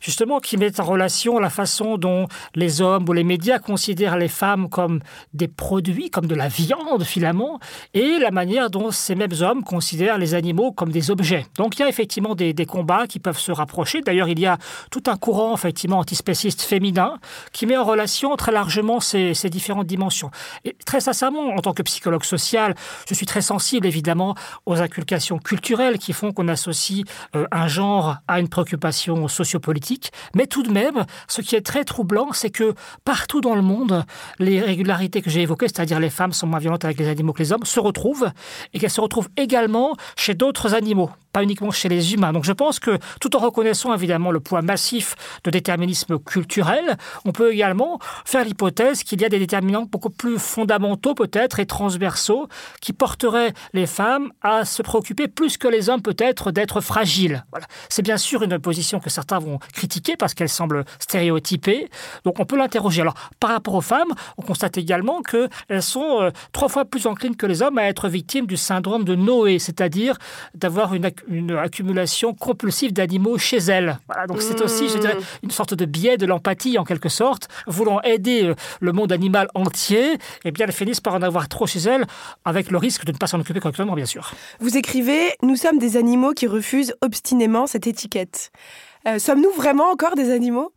justement, 0.00 0.40
qui 0.40 0.56
mettent 0.56 0.80
en 0.80 0.84
relation 0.84 1.38
la 1.38 1.50
façon 1.50 1.96
dont 1.96 2.26
les 2.54 2.80
hommes 2.82 3.08
ou 3.08 3.12
les 3.12 3.24
médias 3.24 3.58
considèrent 3.58 4.16
les 4.16 4.28
femmes 4.28 4.68
comme 4.68 5.00
des 5.32 5.48
produits, 5.48 6.10
comme 6.10 6.26
de 6.26 6.34
la 6.34 6.48
viande 6.48 7.04
finalement, 7.04 7.58
et 7.94 8.18
la 8.18 8.30
manière 8.30 8.70
dont 8.70 8.90
ces 8.90 9.14
mêmes 9.14 9.32
hommes 9.40 9.62
considèrent 9.64 10.18
les 10.18 10.34
animaux 10.34 10.72
comme 10.72 10.90
des 10.90 11.10
objets. 11.10 11.46
Donc 11.56 11.78
il 11.78 11.82
y 11.82 11.84
a 11.84 11.88
effectivement 11.88 12.34
des, 12.34 12.52
des 12.52 12.66
combats 12.66 13.06
qui 13.06 13.18
peuvent 13.18 13.38
se 13.38 13.52
rapprocher. 13.52 14.00
D'ailleurs, 14.02 14.28
il 14.28 14.38
y 14.38 14.46
a 14.46 14.58
tout 14.90 15.02
un 15.06 15.16
courant 15.16 15.54
effectivement 15.54 15.98
antispéciste 15.98 16.62
féminin 16.62 17.18
qui 17.52 17.66
met 17.66 17.76
en 17.76 17.84
relation 17.84 18.34
très 18.36 18.52
largement 18.52 19.00
ces, 19.00 19.32
différentes 19.50 19.86
dimensions. 19.86 20.30
Et 20.64 20.76
très 20.84 21.00
sincèrement, 21.00 21.54
en 21.54 21.60
tant 21.60 21.72
que 21.72 21.82
psychologue 21.82 22.24
social, 22.24 22.74
je 23.08 23.14
suis 23.14 23.26
très 23.26 23.42
sensible 23.42 23.86
évidemment 23.86 24.34
aux 24.66 24.80
inculcations 24.80 25.38
culturelles 25.38 25.98
qui 25.98 26.12
font 26.12 26.32
qu'on 26.32 26.48
associe 26.48 27.04
euh, 27.36 27.46
un 27.50 27.68
genre 27.68 28.16
à 28.28 28.40
une 28.40 28.48
préoccupation 28.48 29.28
sociopolitique. 29.28 30.12
Mais 30.34 30.46
tout 30.46 30.62
de 30.62 30.70
même, 30.70 31.04
ce 31.28 31.40
qui 31.40 31.56
est 31.56 31.64
très 31.66 31.84
troublant, 31.84 32.32
c'est 32.32 32.50
que 32.50 32.74
partout 33.04 33.40
dans 33.40 33.54
le 33.54 33.62
monde, 33.62 34.04
les 34.38 34.60
régularités 34.60 35.22
que 35.22 35.30
j'ai 35.30 35.42
évoquées, 35.42 35.68
c'est-à-dire 35.68 36.00
les 36.00 36.10
femmes 36.10 36.32
sont 36.32 36.46
moins 36.46 36.58
violentes 36.58 36.84
avec 36.84 36.98
les 36.98 37.08
animaux 37.08 37.32
que 37.32 37.42
les 37.42 37.52
hommes, 37.52 37.64
se 37.64 37.80
retrouvent 37.80 38.30
et 38.72 38.78
qu'elles 38.78 38.90
se 38.90 39.00
retrouvent 39.00 39.28
également 39.36 39.94
chez 40.16 40.34
d'autres 40.34 40.74
animaux 40.74 41.10
pas 41.32 41.42
uniquement 41.42 41.70
chez 41.70 41.88
les 41.88 42.14
humains. 42.14 42.32
Donc 42.32 42.44
je 42.44 42.52
pense 42.52 42.78
que 42.78 42.98
tout 43.20 43.34
en 43.36 43.38
reconnaissant 43.38 43.94
évidemment 43.94 44.30
le 44.30 44.40
poids 44.40 44.62
massif 44.72 45.06
de 45.44 45.50
déterminisme 45.58 46.14
culturel, 46.18 46.86
on 47.28 47.32
peut 47.38 47.50
également 47.52 47.92
faire 48.24 48.44
l'hypothèse 48.44 48.98
qu'il 49.06 49.20
y 49.20 49.24
a 49.24 49.28
des 49.28 49.38
déterminants 49.46 49.86
beaucoup 49.94 50.14
plus 50.22 50.38
fondamentaux 50.38 51.14
peut-être 51.14 51.56
et 51.60 51.66
transversaux 51.66 52.48
qui 52.80 52.92
porteraient 53.04 53.52
les 53.78 53.86
femmes 53.98 54.28
à 54.40 54.64
se 54.64 54.80
préoccuper 54.82 55.26
plus 55.28 55.54
que 55.62 55.68
les 55.68 55.82
hommes 55.88 56.04
peut-être 56.10 56.44
d'être 56.56 56.80
fragiles. 56.80 57.44
Voilà. 57.52 57.66
C'est 57.88 58.06
bien 58.10 58.16
sûr 58.28 58.42
une 58.42 58.58
position 58.58 58.98
que 59.04 59.10
certains 59.10 59.40
vont 59.46 59.58
critiquer 59.78 60.14
parce 60.16 60.32
qu'elle 60.34 60.48
semble 60.48 60.84
stéréotypée. 60.98 61.90
Donc 62.24 62.34
on 62.40 62.46
peut 62.46 62.56
l'interroger. 62.56 63.02
Alors 63.02 63.18
par 63.40 63.50
rapport 63.50 63.74
aux 63.74 63.86
femmes, 63.94 64.12
on 64.38 64.42
constate 64.42 64.78
également 64.78 65.20
qu'elles 65.22 65.82
sont 65.82 66.10
euh, 66.22 66.30
trois 66.52 66.70
fois 66.70 66.84
plus 66.86 67.06
enclines 67.06 67.36
que 67.36 67.46
les 67.46 67.60
hommes 67.62 67.78
à 67.78 67.84
être 67.92 68.08
victimes 68.08 68.46
du 68.46 68.56
syndrome 68.56 69.04
de 69.04 69.14
Noé, 69.14 69.58
c'est-à-dire 69.58 70.16
d'avoir 70.54 70.94
une, 70.94 71.06
ac- 71.10 71.26
une 71.28 71.52
accumulation 71.66 72.32
compulsive 72.32 72.92
d'animaux 72.92 73.36
chez 73.38 73.58
elles. 73.58 73.98
Voilà, 74.08 74.26
donc 74.26 74.40
c'est 74.40 74.61
aussi, 74.62 74.88
je 74.88 74.98
dirais, 74.98 75.16
une 75.42 75.50
sorte 75.50 75.74
de 75.74 75.84
biais 75.84 76.16
de 76.16 76.26
l'empathie 76.26 76.78
en 76.78 76.84
quelque 76.84 77.08
sorte. 77.08 77.48
Voulant 77.66 78.00
aider 78.02 78.44
euh, 78.44 78.54
le 78.80 78.92
monde 78.92 79.12
animal 79.12 79.48
entier, 79.54 80.18
eh 80.44 80.50
bien 80.50 80.66
elles 80.66 80.72
finissent 80.72 81.00
par 81.00 81.14
en 81.14 81.22
avoir 81.22 81.48
trop 81.48 81.66
chez 81.66 81.80
elles, 81.80 82.06
avec 82.44 82.70
le 82.70 82.78
risque 82.78 83.04
de 83.04 83.12
ne 83.12 83.16
pas 83.16 83.26
s'en 83.26 83.40
occuper 83.40 83.60
correctement, 83.60 83.94
bien 83.94 84.06
sûr. 84.06 84.32
Vous 84.60 84.76
écrivez 84.76 85.34
Nous 85.42 85.56
sommes 85.56 85.78
des 85.78 85.96
animaux 85.96 86.32
qui 86.32 86.46
refusent 86.46 86.94
obstinément 87.00 87.66
cette 87.66 87.86
étiquette. 87.86 88.50
Euh, 89.06 89.18
Sommes-nous 89.18 89.52
vraiment 89.52 89.90
encore 89.90 90.14
des 90.14 90.30
animaux? 90.30 90.72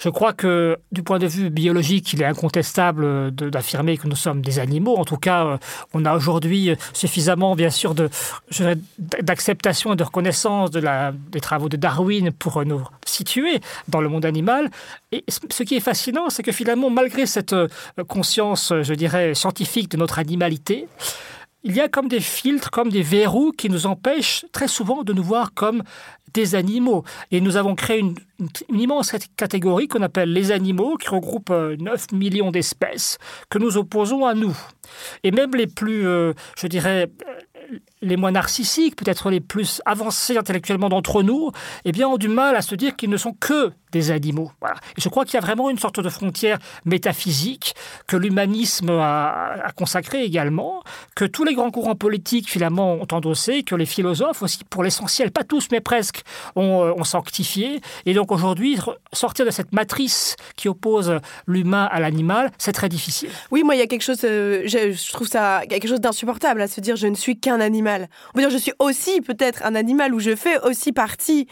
Je 0.00 0.08
crois 0.08 0.32
que 0.32 0.78
du 0.92 1.02
point 1.02 1.18
de 1.18 1.26
vue 1.26 1.50
biologique, 1.50 2.14
il 2.14 2.22
est 2.22 2.26
incontestable 2.26 3.30
d'affirmer 3.32 3.98
que 3.98 4.08
nous 4.08 4.16
sommes 4.16 4.40
des 4.40 4.58
animaux. 4.58 4.96
En 4.96 5.04
tout 5.04 5.18
cas, 5.18 5.44
euh, 5.44 5.58
on 5.92 6.06
a 6.06 6.16
aujourd'hui 6.16 6.74
suffisamment, 6.94 7.54
bien 7.54 7.68
sûr, 7.68 7.94
d'acceptation 8.98 9.92
et 9.92 9.96
de 9.96 10.02
reconnaissance 10.02 10.70
de 10.70 10.80
la, 10.80 11.12
des 11.12 11.40
travaux 11.40 11.68
de 11.68 11.76
Darwin 11.76 12.32
pour 12.32 12.64
nous 12.64 12.82
situer 13.04 13.60
dans 13.88 14.00
le 14.00 14.08
monde 14.08 14.24
animal. 14.24 14.70
Et 15.12 15.22
ce 15.28 15.62
qui 15.64 15.76
est 15.76 15.80
fascinant, 15.80 16.30
c'est 16.30 16.42
que 16.42 16.52
finalement, 16.52 16.88
malgré 16.88 17.26
cette 17.26 17.52
euh, 17.52 17.68
conscience, 18.08 18.72
je 18.80 18.94
dirais, 18.94 19.34
scientifique 19.34 19.90
de 19.90 19.98
notre 19.98 20.18
animalité, 20.18 20.88
il 21.62 21.74
y 21.76 21.80
a 21.80 21.88
comme 21.88 22.08
des 22.08 22.20
filtres, 22.20 22.70
comme 22.70 22.88
des 22.88 23.02
verrous 23.02 23.52
qui 23.52 23.68
nous 23.68 23.86
empêchent 23.86 24.46
très 24.52 24.68
souvent 24.68 25.02
de 25.02 25.12
nous 25.12 25.22
voir 25.22 25.52
comme 25.54 25.82
des 26.32 26.54
animaux. 26.54 27.04
Et 27.30 27.40
nous 27.40 27.56
avons 27.56 27.74
créé 27.74 27.98
une, 27.98 28.14
immense 28.70 29.14
catégorie 29.36 29.88
qu'on 29.88 30.02
appelle 30.02 30.32
les 30.32 30.52
animaux, 30.52 30.96
qui 30.96 31.08
regroupe 31.08 31.50
euh, 31.50 31.76
9 31.78 32.12
millions 32.12 32.50
d'espèces, 32.50 33.18
que 33.50 33.58
nous 33.58 33.76
opposons 33.76 34.24
à 34.24 34.34
nous. 34.34 34.56
Et 35.22 35.30
même 35.30 35.54
les 35.54 35.66
plus, 35.66 36.06
euh, 36.06 36.32
je 36.56 36.66
dirais, 36.66 37.10
euh, 37.26 37.78
les 38.02 38.16
moins 38.16 38.32
narcissiques, 38.32 38.96
peut-être 38.96 39.30
les 39.30 39.40
plus 39.40 39.82
avancés 39.84 40.36
intellectuellement 40.36 40.88
d'entre 40.88 41.22
nous, 41.22 41.50
eh 41.84 41.92
bien, 41.92 42.08
ont 42.08 42.16
du 42.16 42.28
mal 42.28 42.56
à 42.56 42.62
se 42.62 42.74
dire 42.74 42.96
qu'ils 42.96 43.10
ne 43.10 43.16
sont 43.16 43.32
que 43.32 43.72
des 43.92 44.10
animaux. 44.10 44.52
Et 44.96 45.00
je 45.00 45.08
crois 45.08 45.24
qu'il 45.24 45.34
y 45.34 45.36
a 45.36 45.40
vraiment 45.40 45.68
une 45.68 45.78
sorte 45.78 46.00
de 46.00 46.08
frontière 46.08 46.58
métaphysique 46.84 47.74
que 48.06 48.16
l'humanisme 48.16 48.90
a, 48.90 49.72
consacrée 49.76 50.22
également, 50.24 50.82
que 51.16 51.24
tous 51.24 51.44
les 51.44 51.54
grands 51.54 51.70
courants 51.70 51.96
politiques 51.96 52.48
finalement 52.48 52.94
ont 52.94 53.08
endossé, 53.12 53.62
que 53.62 53.74
les 53.74 53.86
philosophes 53.86 54.42
aussi, 54.42 54.64
pour 54.64 54.82
l'essentiel, 54.82 55.30
pas 55.30 55.44
tous 55.44 55.68
mais 55.72 55.80
presque, 55.80 56.22
ont, 56.56 56.84
euh, 56.84 57.04
sanctifié. 57.04 57.80
Et 58.06 58.14
donc 58.14 58.30
aujourd'hui, 58.30 58.78
sortir 59.12 59.44
de 59.44 59.50
cette 59.50 59.72
matrice 59.72 60.36
qui 60.54 60.68
oppose 60.68 61.18
l'humain 61.46 61.88
à 61.90 61.98
l'animal, 61.98 62.52
c'est 62.56 62.72
très 62.72 62.88
difficile. 62.88 63.30
Oui, 63.50 63.64
moi, 63.64 63.74
il 63.74 63.78
y 63.78 63.82
a 63.82 63.86
quelque 63.88 64.02
chose, 64.02 64.20
euh, 64.22 64.62
je, 64.66 65.12
trouve 65.12 65.26
ça, 65.26 65.62
quelque 65.68 65.88
chose 65.88 66.00
d'insupportable 66.00 66.60
à 66.62 66.68
se 66.68 66.80
dire 66.80 66.94
je 66.94 67.08
ne 67.08 67.16
suis 67.16 67.38
qu'un 67.38 67.60
animal. 67.60 67.89
On 67.98 68.32
peut 68.34 68.40
dire 68.40 68.50
je 68.50 68.58
suis 68.58 68.72
aussi 68.78 69.20
peut-être 69.20 69.64
un 69.64 69.74
animal 69.74 70.14
ou 70.14 70.20
je 70.20 70.36
fais 70.36 70.58
aussi 70.60 70.92
partie 70.92 71.46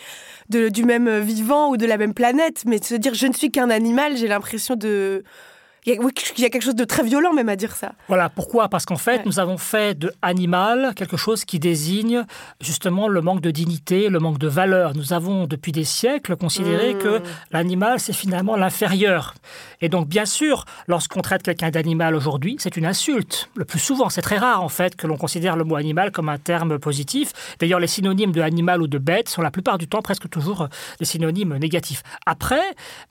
du 0.48 0.84
même 0.84 1.18
vivant 1.18 1.70
ou 1.70 1.76
de 1.76 1.86
la 1.86 1.96
même 1.96 2.14
planète, 2.14 2.64
mais 2.66 2.82
se 2.82 2.94
dire 2.94 3.14
je 3.14 3.26
ne 3.26 3.32
suis 3.32 3.50
qu'un 3.50 3.70
animal, 3.70 4.16
j'ai 4.16 4.28
l'impression 4.28 4.76
de 4.76 5.24
il 5.86 5.94
y, 5.94 5.96
a, 5.96 6.00
oui, 6.02 6.12
il 6.36 6.42
y 6.42 6.44
a 6.44 6.50
quelque 6.50 6.62
chose 6.64 6.74
de 6.74 6.84
très 6.84 7.02
violent 7.02 7.32
même 7.32 7.48
à 7.48 7.56
dire 7.56 7.74
ça. 7.74 7.92
Voilà, 8.08 8.28
pourquoi? 8.28 8.68
Parce 8.68 8.84
qu'en 8.84 8.96
fait, 8.96 9.18
Ouais. 9.18 9.22
nous 9.26 9.38
avons 9.38 9.56
fait 9.58 9.98
de 9.98 10.12
animal 10.22 10.92
quelque 10.94 11.16
chose 11.16 11.44
qui 11.44 11.58
désigne 11.58 12.24
justement 12.60 13.08
le 13.08 13.20
manque 13.22 13.40
de 13.40 13.50
dignité, 13.50 14.08
le 14.08 14.18
manque 14.18 14.38
de 14.38 14.48
valeur. 14.48 14.94
Nous 14.94 15.12
avons 15.12 15.46
depuis 15.46 15.72
des 15.72 15.84
siècles 15.84 16.36
considéré 16.36 16.94
Mmh. 16.94 16.98
que 16.98 17.22
l'animal, 17.52 18.00
c'est 18.00 18.12
finalement 18.12 18.56
l'inférieur. 18.56 19.34
Et 19.80 19.88
donc, 19.88 20.08
bien 20.08 20.24
sûr, 20.26 20.64
lorsqu'on 20.88 21.20
traite 21.22 21.42
quelqu'un 21.42 21.70
d'animal 21.70 22.14
aujourd'hui, 22.14 22.56
c'est 22.58 22.76
une 22.76 22.84
insulte. 22.86 23.48
Le 23.56 23.64
plus 23.64 23.78
souvent, 23.78 24.08
c'est 24.10 24.22
très 24.22 24.36
rare 24.38 24.62
en 24.62 24.68
fait 24.68 24.96
que 24.96 25.06
l'on 25.06 25.16
considère 25.16 25.56
le 25.56 25.64
mot 25.64 25.76
animal 25.76 26.10
comme 26.10 26.28
un 26.28 26.38
terme 26.38 26.78
positif. 26.78 27.32
D'ailleurs, 27.60 27.80
les 27.80 27.86
synonymes 27.86 28.32
de 28.32 28.40
animal 28.40 28.82
ou 28.82 28.88
de 28.88 28.98
bête 28.98 29.28
sont 29.28 29.42
la 29.42 29.50
plupart 29.50 29.78
du 29.78 29.86
temps 29.88 30.02
presque 30.02 30.28
toujours 30.28 30.62
euh, 30.62 30.66
des 30.98 31.04
synonymes 31.04 31.56
négatifs. 31.56 32.02
Après, 32.26 32.62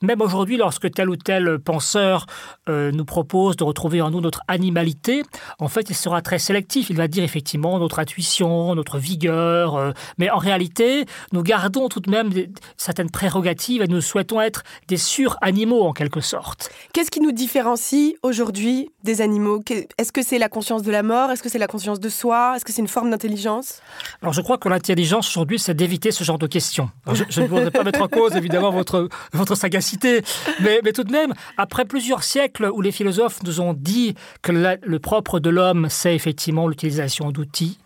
même 0.02 0.20
aujourd'hui, 0.20 0.56
lorsque 0.56 0.90
tel 0.90 1.08
ou 1.10 1.16
tel 1.16 1.58
penseur 1.58 2.26
euh, 2.68 2.90
nous 2.92 3.04
propose 3.04 3.56
de 3.56 3.64
retrouver 3.64 4.00
en 4.02 4.10
nous 4.10 4.20
notre 4.20 4.40
animalité, 4.48 5.22
en 5.58 5.68
fait, 5.68 5.90
il 5.90 5.94
sera 5.96 6.22
très 6.22 6.38
sélectif. 6.38 6.90
Il 6.90 6.96
va 6.96 7.08
dire 7.08 7.24
effectivement 7.24 7.78
notre 7.78 7.98
intuition, 7.98 8.74
notre 8.74 8.98
vigueur, 8.98 9.76
euh, 9.76 9.92
mais 10.18 10.30
en 10.30 10.38
réalité, 10.38 11.04
nous 11.32 11.42
gardons 11.42 11.88
tout 11.88 12.00
de 12.00 12.10
même 12.10 12.30
des- 12.30 12.50
certaines 12.76 13.10
prérogatives 13.10 13.82
et 13.82 13.88
nous 13.88 14.00
souhaitons 14.00 14.40
être 14.40 14.62
des 14.88 14.96
sur-animaux 14.96 15.82
en 15.84 15.92
quelque 15.92 16.20
sorte. 16.20 16.70
Qu'est-ce 16.92 17.10
qui 17.10 17.20
nous 17.20 17.32
différencie 17.32 18.14
aujourd'hui 18.22 18.90
des 19.04 19.20
animaux? 19.20 19.60
Est-ce 19.98 20.12
que 20.12 20.22
c'est 20.22 20.38
la 20.38 20.48
conscience 20.48 20.82
de 20.82 20.90
la 20.90 21.02
mort? 21.02 21.30
Est-ce 21.30 21.42
que 21.42 21.48
c'est 21.48 21.58
la 21.58 21.66
conscience 21.66 22.00
de 22.00 22.08
soi? 22.08 22.54
Est-ce 22.56 22.64
que 22.64 22.72
c'est 22.72 22.82
une 22.82 22.88
forme 22.88 23.10
d'intelligence? 23.10 23.80
Alors 24.22 24.32
je 24.32 24.40
crois 24.40 24.58
que 24.58 24.68
l'intelligence 24.68 25.28
aujourd'hui, 25.28 25.58
c'est 25.58 25.74
d'éviter 25.74 26.10
ce 26.12 26.24
genre 26.24 26.38
de 26.38 26.46
questions. 26.46 26.90
Alors, 27.06 27.16
je, 27.16 27.24
je 27.28 27.40
ne 27.40 27.46
voudrais 27.46 27.70
pas 27.70 27.84
mettre 27.84 28.02
en 28.02 28.08
cause 28.08 28.36
évidemment 28.36 28.70
votre, 28.70 29.08
votre 29.32 29.54
sagacité, 29.54 30.22
mais, 30.60 30.80
mais 30.84 30.92
tout 30.92 31.04
de 31.04 31.12
même, 31.12 31.32
après 31.56 31.84
plusieurs 31.84 32.22
siècles 32.22 32.57
où 32.60 32.80
les 32.80 32.92
philosophes 32.92 33.42
nous 33.44 33.60
ont 33.60 33.74
dit 33.74 34.14
que 34.42 34.52
le 34.52 34.98
propre 34.98 35.40
de 35.40 35.50
l'homme, 35.50 35.86
c'est 35.88 36.14
effectivement 36.14 36.68
l'utilisation 36.68 37.30
d'outils, 37.30 37.78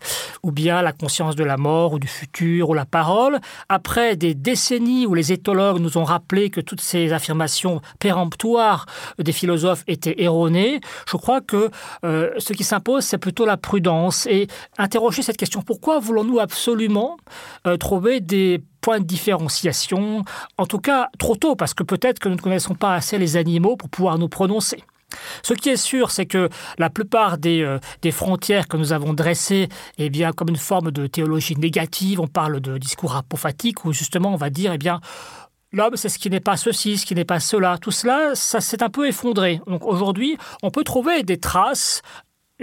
ou 0.43 0.51
bien 0.51 0.81
la 0.81 0.91
conscience 0.91 1.35
de 1.35 1.43
la 1.43 1.57
mort 1.57 1.93
ou 1.93 1.99
du 1.99 2.07
futur 2.07 2.69
ou 2.69 2.73
la 2.73 2.85
parole, 2.85 3.39
après 3.69 4.15
des 4.15 4.33
décennies 4.33 5.05
où 5.05 5.13
les 5.13 5.31
éthologues 5.31 5.79
nous 5.79 5.97
ont 5.97 6.03
rappelé 6.03 6.49
que 6.49 6.61
toutes 6.61 6.81
ces 6.81 7.13
affirmations 7.13 7.81
péremptoires 7.99 8.85
des 9.19 9.31
philosophes 9.31 9.83
étaient 9.87 10.21
erronées, 10.21 10.81
je 11.07 11.17
crois 11.17 11.41
que 11.41 11.69
euh, 12.03 12.31
ce 12.37 12.53
qui 12.53 12.63
s'impose, 12.63 13.03
c'est 13.03 13.17
plutôt 13.17 13.45
la 13.45 13.57
prudence 13.57 14.25
et 14.27 14.47
interroger 14.77 15.21
cette 15.21 15.37
question. 15.37 15.61
Pourquoi 15.61 15.99
voulons-nous 15.99 16.39
absolument 16.39 17.17
euh, 17.67 17.77
trouver 17.77 18.19
des 18.19 18.61
points 18.83 18.99
de 18.99 19.05
différenciation, 19.05 20.25
en 20.57 20.65
tout 20.65 20.79
cas 20.79 21.07
trop 21.17 21.35
tôt, 21.35 21.55
parce 21.55 21.73
que 21.73 21.83
peut-être 21.83 22.19
que 22.19 22.29
nous 22.29 22.35
ne 22.35 22.41
connaissons 22.41 22.75
pas 22.75 22.93
assez 22.93 23.17
les 23.17 23.37
animaux 23.37 23.77
pour 23.77 23.89
pouvoir 23.89 24.19
nous 24.19 24.29
prononcer. 24.29 24.83
Ce 25.41 25.53
qui 25.53 25.69
est 25.69 25.77
sûr, 25.77 26.11
c'est 26.11 26.25
que 26.25 26.49
la 26.77 26.89
plupart 26.89 27.37
des, 27.37 27.61
euh, 27.61 27.79
des 28.01 28.11
frontières 28.11 28.67
que 28.67 28.77
nous 28.77 28.93
avons 28.93 29.13
dressées, 29.13 29.69
eh 29.97 30.09
bien, 30.09 30.31
comme 30.31 30.49
une 30.49 30.57
forme 30.57 30.91
de 30.91 31.07
théologie 31.07 31.55
négative, 31.55 32.19
on 32.19 32.27
parle 32.27 32.59
de 32.59 32.77
discours 32.77 33.15
apophatique, 33.15 33.85
où 33.85 33.93
justement 33.93 34.33
on 34.33 34.37
va 34.37 34.49
dire, 34.49 34.73
eh 34.73 34.77
bien, 34.77 34.99
L'homme, 35.75 35.95
c'est 35.95 36.07
ce 36.07 36.19
qui 36.19 36.29
n'est 36.29 36.39
pas 36.39 36.55
ceci, 36.55 36.99
ce 36.99 37.05
qui 37.07 37.15
n'est 37.15 37.25
pas 37.25 37.39
cela. 37.39 37.79
Tout 37.79 37.89
cela, 37.89 38.35
ça 38.35 38.61
s'est 38.61 38.83
un 38.83 38.89
peu 38.89 39.07
effondré. 39.07 39.59
Donc 39.65 39.83
aujourd'hui, 39.87 40.37
on 40.61 40.69
peut 40.69 40.83
trouver 40.83 41.23
des 41.23 41.39
traces 41.39 42.03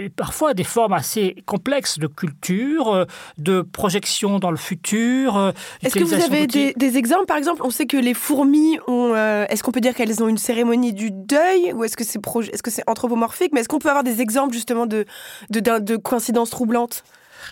parfois 0.09 0.53
des 0.53 0.63
formes 0.63 0.93
assez 0.93 1.35
complexes 1.45 1.99
de 1.99 2.07
culture, 2.07 2.93
euh, 2.93 3.05
de 3.37 3.61
projection 3.61 4.39
dans 4.39 4.51
le 4.51 4.57
futur. 4.57 5.37
euh, 5.37 5.51
Est-ce 5.83 5.95
que 5.95 6.03
vous 6.03 6.13
avez 6.13 6.47
des, 6.47 6.73
des 6.75 6.97
exemples 6.97 7.25
Par 7.25 7.37
exemple, 7.37 7.61
on 7.63 7.69
sait 7.69 7.85
que 7.85 7.97
les 7.97 8.13
fourmis 8.13 8.79
ont. 8.87 9.13
euh, 9.15 9.45
est-ce 9.49 9.63
qu'on 9.63 9.71
peut 9.71 9.81
dire 9.81 9.93
qu'elles 9.95 10.23
ont 10.23 10.27
une 10.27 10.37
cérémonie 10.37 10.93
du 10.93 11.11
deuil 11.11 11.73
Ou 11.73 11.83
est-ce 11.83 11.95
que 11.97 12.03
c'est 12.03 12.19
que 12.21 12.71
c'est 12.71 12.83
anthropomorphique 12.87 13.51
Mais 13.53 13.61
est-ce 13.61 13.69
qu'on 13.69 13.79
peut 13.79 13.89
avoir 13.89 14.03
des 14.03 14.21
exemples 14.21 14.53
justement 14.53 14.85
de, 14.85 15.05
de 15.49 15.95
coïncidences 15.97 16.49
troublantes? 16.49 17.03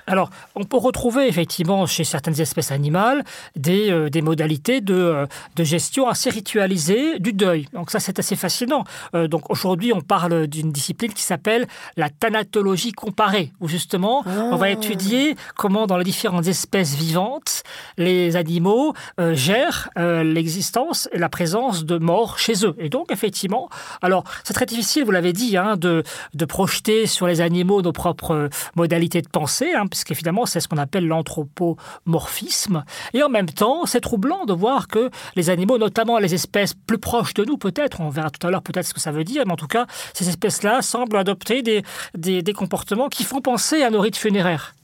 Alors, 0.08 0.30
on 0.56 0.64
peut 0.64 0.78
retrouver 0.78 1.28
effectivement 1.28 1.86
chez 1.86 2.04
certaines 2.04 2.40
espèces 2.40 2.72
animales 2.72 3.24
des, 3.56 3.92
euh, 3.92 4.10
des 4.10 4.22
modalités 4.22 4.82
de, 4.82 4.94
euh, 4.94 5.26
de 5.56 5.64
gestion 5.64 6.08
assez 6.08 6.30
ritualisées 6.30 7.20
du 7.20 7.34
deuil. 7.34 7.68
Donc 7.74 7.92
ça, 7.92 8.00
c'est 8.00 8.20
assez 8.20 8.36
fascinant. 8.36 8.84
Euh, 9.16 9.28
donc 9.28 9.50
aujourd'hui, 9.50 9.94
on 9.94 10.02
parle 10.02 10.48
d'une 10.48 10.72
discipline 10.72 11.14
qui 11.14 11.24
s'appelle 11.24 11.68
la 11.98 12.10
thanatologie 12.10 12.92
comparée, 12.92 13.52
où 13.60 13.68
justement, 13.68 14.24
on 14.26 14.56
va 14.56 14.70
étudier 14.70 15.36
comment 15.56 15.88
dans 15.88 15.98
les 15.98 16.04
différentes 16.04 16.48
espèces 16.48 16.96
vivantes, 16.96 17.64
les 17.98 18.36
animaux 18.36 18.94
gèrent 19.18 19.90
l'existence 19.96 21.10
et 21.12 21.18
la 21.18 21.30
présence 21.30 21.86
de 21.86 21.98
morts 21.98 22.38
chez 22.40 22.66
eux. 22.66 22.76
Et 22.80 22.90
donc, 22.90 23.12
effectivement, 23.12 23.70
alors 24.02 24.24
c'est 24.44 24.54
très 24.54 24.66
difficile, 24.66 25.04
vous 25.04 25.12
l'avez 25.12 25.34
dit, 25.34 25.58
hein, 25.58 25.76
de, 25.78 26.04
de 26.34 26.46
projeter 26.46 27.06
sur 27.06 27.28
les 27.28 27.42
animaux 27.42 27.82
nos 27.82 27.92
propres 27.92 28.50
modalités 28.76 29.22
de 29.22 29.30
pensée, 29.30 29.74
hein, 29.80 29.88
puisqu'évidemment, 29.88 30.46
c'est 30.46 30.60
ce 30.60 30.68
qu'on 30.68 30.78
appelle 30.78 31.08
l'anthropomorphisme. 31.08 32.84
Et 33.14 33.24
en 33.24 33.30
même 33.30 33.50
temps, 33.50 33.86
c'est 33.86 34.02
troublant 34.02 34.46
de 34.46 34.54
voir 34.54 34.88
que 34.88 35.10
les 35.36 35.50
animaux, 35.50 35.78
notamment 35.78 36.20
les 36.20 36.34
espèces 36.34 36.74
plus 36.74 36.98
proches 37.00 37.34
de 37.34 37.46
nous, 37.46 37.58
peut-être, 37.58 38.02
on 38.02 38.10
verra 38.10 38.30
tout 38.30 38.46
à 38.46 38.52
l'heure 38.52 38.62
peut-être 38.62 38.86
ce 38.86 38.94
que 38.94 39.00
ça 39.00 39.12
veut 39.12 39.24
dire, 39.24 39.44
mais 39.46 39.54
en 39.54 39.58
tout 39.58 39.68
cas, 39.68 39.86
ces 40.14 40.30
espèces-là 40.30 40.82
semblent 40.82 41.18
adopter 41.18 41.62
des, 41.62 41.84
des, 42.18 42.42
des 42.42 42.54
comportements 42.54 43.10
qui 43.10 43.24
font 43.24 43.42
penser 43.42 43.82
à 43.84 43.90
nos 43.90 44.02
rites 44.02 44.18
funéraires. 44.18 44.76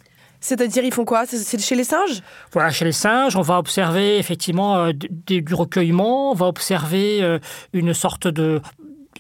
C'est-à-dire, 0.42 0.84
ils 0.84 0.94
font 0.94 1.06
quoi? 1.06 1.26
C'est- 1.26 1.60
chez 1.60 1.76
les 1.76 1.84
singes? 1.84 2.22
Voilà, 2.52 2.70
chez 2.70 2.86
les 2.86 2.92
singes, 2.92 3.36
on 3.36 3.42
va 3.42 3.58
observer 3.58 4.18
effectivement 4.20 4.78
euh, 4.78 4.92
du 4.94 5.44
recueillement, 5.54 6.32
on 6.32 6.36
va 6.36 6.46
observer 6.48 7.24
euh, 7.24 7.40
une 7.74 7.94
sorte 7.94 8.28
de, 8.28 8.62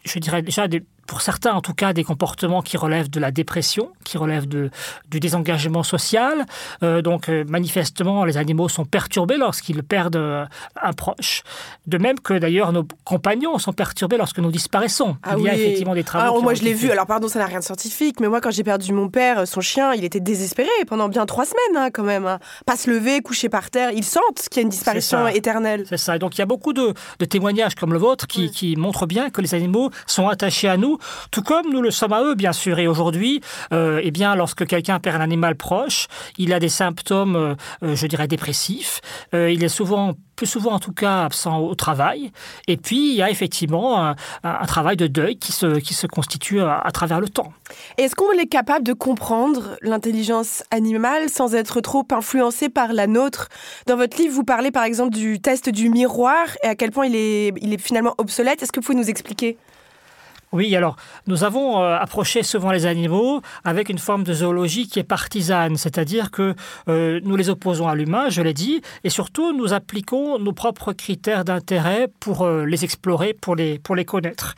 je 0.03 0.20
dirais 0.20 0.41
déjà, 0.44 0.67
des- 0.67 0.84
pour 1.07 1.21
certains 1.21 1.53
en 1.53 1.62
tout 1.62 1.74
cas, 1.74 1.93
des 1.93 2.03
comportements 2.03 2.62
qui 2.62 2.77
relèvent 2.77 3.09
de 3.09 3.19
la 3.19 3.31
dépression, 3.31 3.89
qui 4.03 4.17
relèvent 4.17 4.47
de, 4.47 4.69
du 5.09 5.19
désengagement 5.19 5.83
social. 5.83 6.45
Euh, 6.83 7.01
donc 7.01 7.29
euh, 7.29 7.43
manifestement, 7.47 8.25
les 8.25 8.38
animaux 8.38 8.69
sont 8.69 8.85
perturbés 8.85 9.38
lorsqu'ils 9.38 9.83
perdent 9.83 10.15
euh, 10.15 10.45
un 10.81 10.93
proche. 10.93 11.43
De 11.88 11.97
même 11.97 12.19
que 12.19 12.33
d'ailleurs 12.33 12.71
nos 12.71 12.88
compagnons 13.03 13.57
sont 13.59 13.74
perturbés 13.74 14.17
lorsque 14.17 14.39
nous 14.39 14.51
disparaissons. 14.51 15.17
Ah 15.24 15.35
Il 15.38 15.43
y 15.43 15.50
a 15.50 15.53
oui. 15.53 15.59
effectivement 15.59 15.93
des 15.93 16.03
travaux. 16.03 16.24
Alors, 16.24 16.38
qui 16.38 16.43
moi, 16.43 16.51
ont 16.53 16.55
je 16.55 16.63
l'ai 16.63 16.74
vu. 16.74 16.89
Alors, 16.91 17.05
pardon, 17.05 17.27
ça 17.27 17.39
n'a 17.39 17.45
rien 17.45 17.59
de 17.59 17.63
scientifique, 17.63 18.19
mais 18.19 18.27
moi, 18.27 18.41
quand 18.41 18.51
j'ai 18.51 18.63
perdu 18.63 18.91
mon 18.93 19.09
père, 19.09 19.47
son 19.47 19.62
chien, 19.62 19.93
il 19.93 20.03
était 20.03 20.19
désespéré 20.19 20.69
pendant 20.88 21.09
bien 21.09 21.25
trois 21.25 21.45
semaines, 21.45 21.77
hein, 21.85 21.89
quand 21.93 22.03
même. 22.03 22.25
hein. 22.25 22.39
Pas 22.65 22.75
se 22.77 22.89
lever, 22.89 23.21
coucher 23.21 23.50
par 23.50 23.69
terre. 23.69 23.91
Ils 23.91 24.03
sentent 24.03 24.47
qu'il 24.50 24.57
y 24.57 24.59
a 24.59 24.63
une 24.63 24.69
disparition 24.69 25.27
éternelle. 25.27 25.85
C'est 25.88 25.97
ça. 25.97 26.15
Et 26.15 26.19
Donc 26.19 26.35
il 26.38 26.39
y 26.39 26.41
a 26.41 26.45
beaucoup 26.45 26.74
de, 26.74 26.93
de 27.19 27.25
témoignages 27.25 27.75
comme 27.75 27.93
le 27.93 28.00
vôtre 28.00 28.27
qui, 28.27 28.43
Ouais. 28.45 28.50
qui 28.50 28.75
montrent 28.75 29.05
bien 29.05 29.29
que 29.29 29.41
les 29.41 29.53
animaux 29.55 29.89
sont 30.07 30.27
attachés 30.27 30.67
à 30.67 30.77
nous, 30.77 30.94
tout 31.31 31.41
comme 31.41 31.71
nous 31.71 31.81
le 31.81 31.91
sommes 31.91 32.13
à 32.13 32.23
eux, 32.23 32.35
bien 32.35 32.53
sûr. 32.53 32.79
Et 32.79 32.87
aujourd'hui, 32.87 33.41
euh, 33.73 33.99
eh 34.03 34.11
bien, 34.11 34.35
lorsque 34.35 34.65
quelqu'un 34.65 34.99
perd 34.99 35.17
un 35.17 35.21
animal 35.21 35.55
proche, 35.55 36.07
il 36.37 36.53
a 36.53 36.59
des 36.59 36.69
symptômes, 36.69 37.35
euh, 37.35 37.55
euh, 37.83 37.95
je 37.95 38.07
dirais, 38.07 38.27
dépressifs. 38.27 39.01
Il 39.33 39.63
est 39.63 39.69
souvent, 39.69 40.13
plus 40.35 40.45
souvent 40.45 40.71
en 40.71 40.79
tout 40.79 40.91
cas, 40.91 41.25
absent 41.25 41.59
au 41.59 41.75
travail. 41.75 42.31
Et 42.67 42.77
puis 42.77 43.11
il 43.11 43.15
y 43.15 43.21
a 43.21 43.29
effectivement 43.29 44.15
un, 44.43 44.65
travail 44.65 44.97
de 44.97 45.07
deuil 45.07 45.37
qui 45.37 45.51
se, 45.51 46.07
constitue 46.07 46.61
à, 46.61 46.89
travers 46.93 47.19
le 47.19 47.27
temps. 47.27 47.51
Est-ce 47.97 48.15
qu'on 48.15 48.31
est 48.31 48.47
capable 48.47 48.85
de 48.85 48.93
comprendre 48.93 49.77
l'intelligence 49.81 50.63
animale 50.71 51.29
sans 51.29 51.53
être 51.55 51.81
trop 51.81 52.05
influencé 52.11 52.69
par 52.69 52.93
la 52.93 53.07
nôtre? 53.07 53.49
Dans 53.87 53.97
votre 53.97 54.17
livre, 54.17 54.33
vous 54.33 54.43
parlez 54.43 54.71
par 54.71 54.83
exemple 54.83 55.11
du 55.11 55.39
test 55.39 55.69
du 55.69 55.89
miroir 55.89 56.45
et 56.63 56.67
à 56.67 56.75
quel 56.75 56.91
point 56.91 57.07
il 57.07 57.15
est 57.15 57.77
finalement 57.77 58.15
obsolète. 58.17 58.63
Est-ce 58.63 58.71
que 58.71 58.79
vous 58.79 58.85
pouvez 58.85 58.97
nous 58.97 59.09
expliquer? 59.09 59.57
Oui, 60.55 60.75
alors 60.75 60.95
nous 61.27 61.43
avons 61.43 61.81
euh, 61.81 61.97
approché 61.97 62.41
souvent 62.43 62.71
les 62.71 62.85
animaux 62.85 63.41
avec 63.63 63.89
une 63.89 63.97
forme 64.00 64.24
de 64.24 64.33
zoologie 64.33 64.88
qui 64.88 65.00
est 65.00 65.03
partisane, 65.03 65.75
c'est-à-dire 65.75 66.31
que 66.31 66.55
euh, 66.88 67.19
nous 67.24 67.35
les 67.35 67.50
opposons 67.50 67.88
à 67.88 67.95
l'humain, 67.95 68.29
je 68.29 68.41
l'ai 68.41 68.53
dit, 68.53 68.81
et 69.03 69.09
surtout 69.09 69.51
nous 69.55 69.74
appliquons 69.74 70.39
nos 70.39 70.53
propres 70.53 70.93
critères 70.93 71.43
d'intérêt 71.45 72.07
pour 72.19 72.43
euh, 72.43 72.65
les 72.65 72.83
explorer, 72.83 73.33
pour 73.33 73.55
les, 73.55 73.79
pour 73.79 73.95
les 73.95 74.05
connaître. 74.05 74.55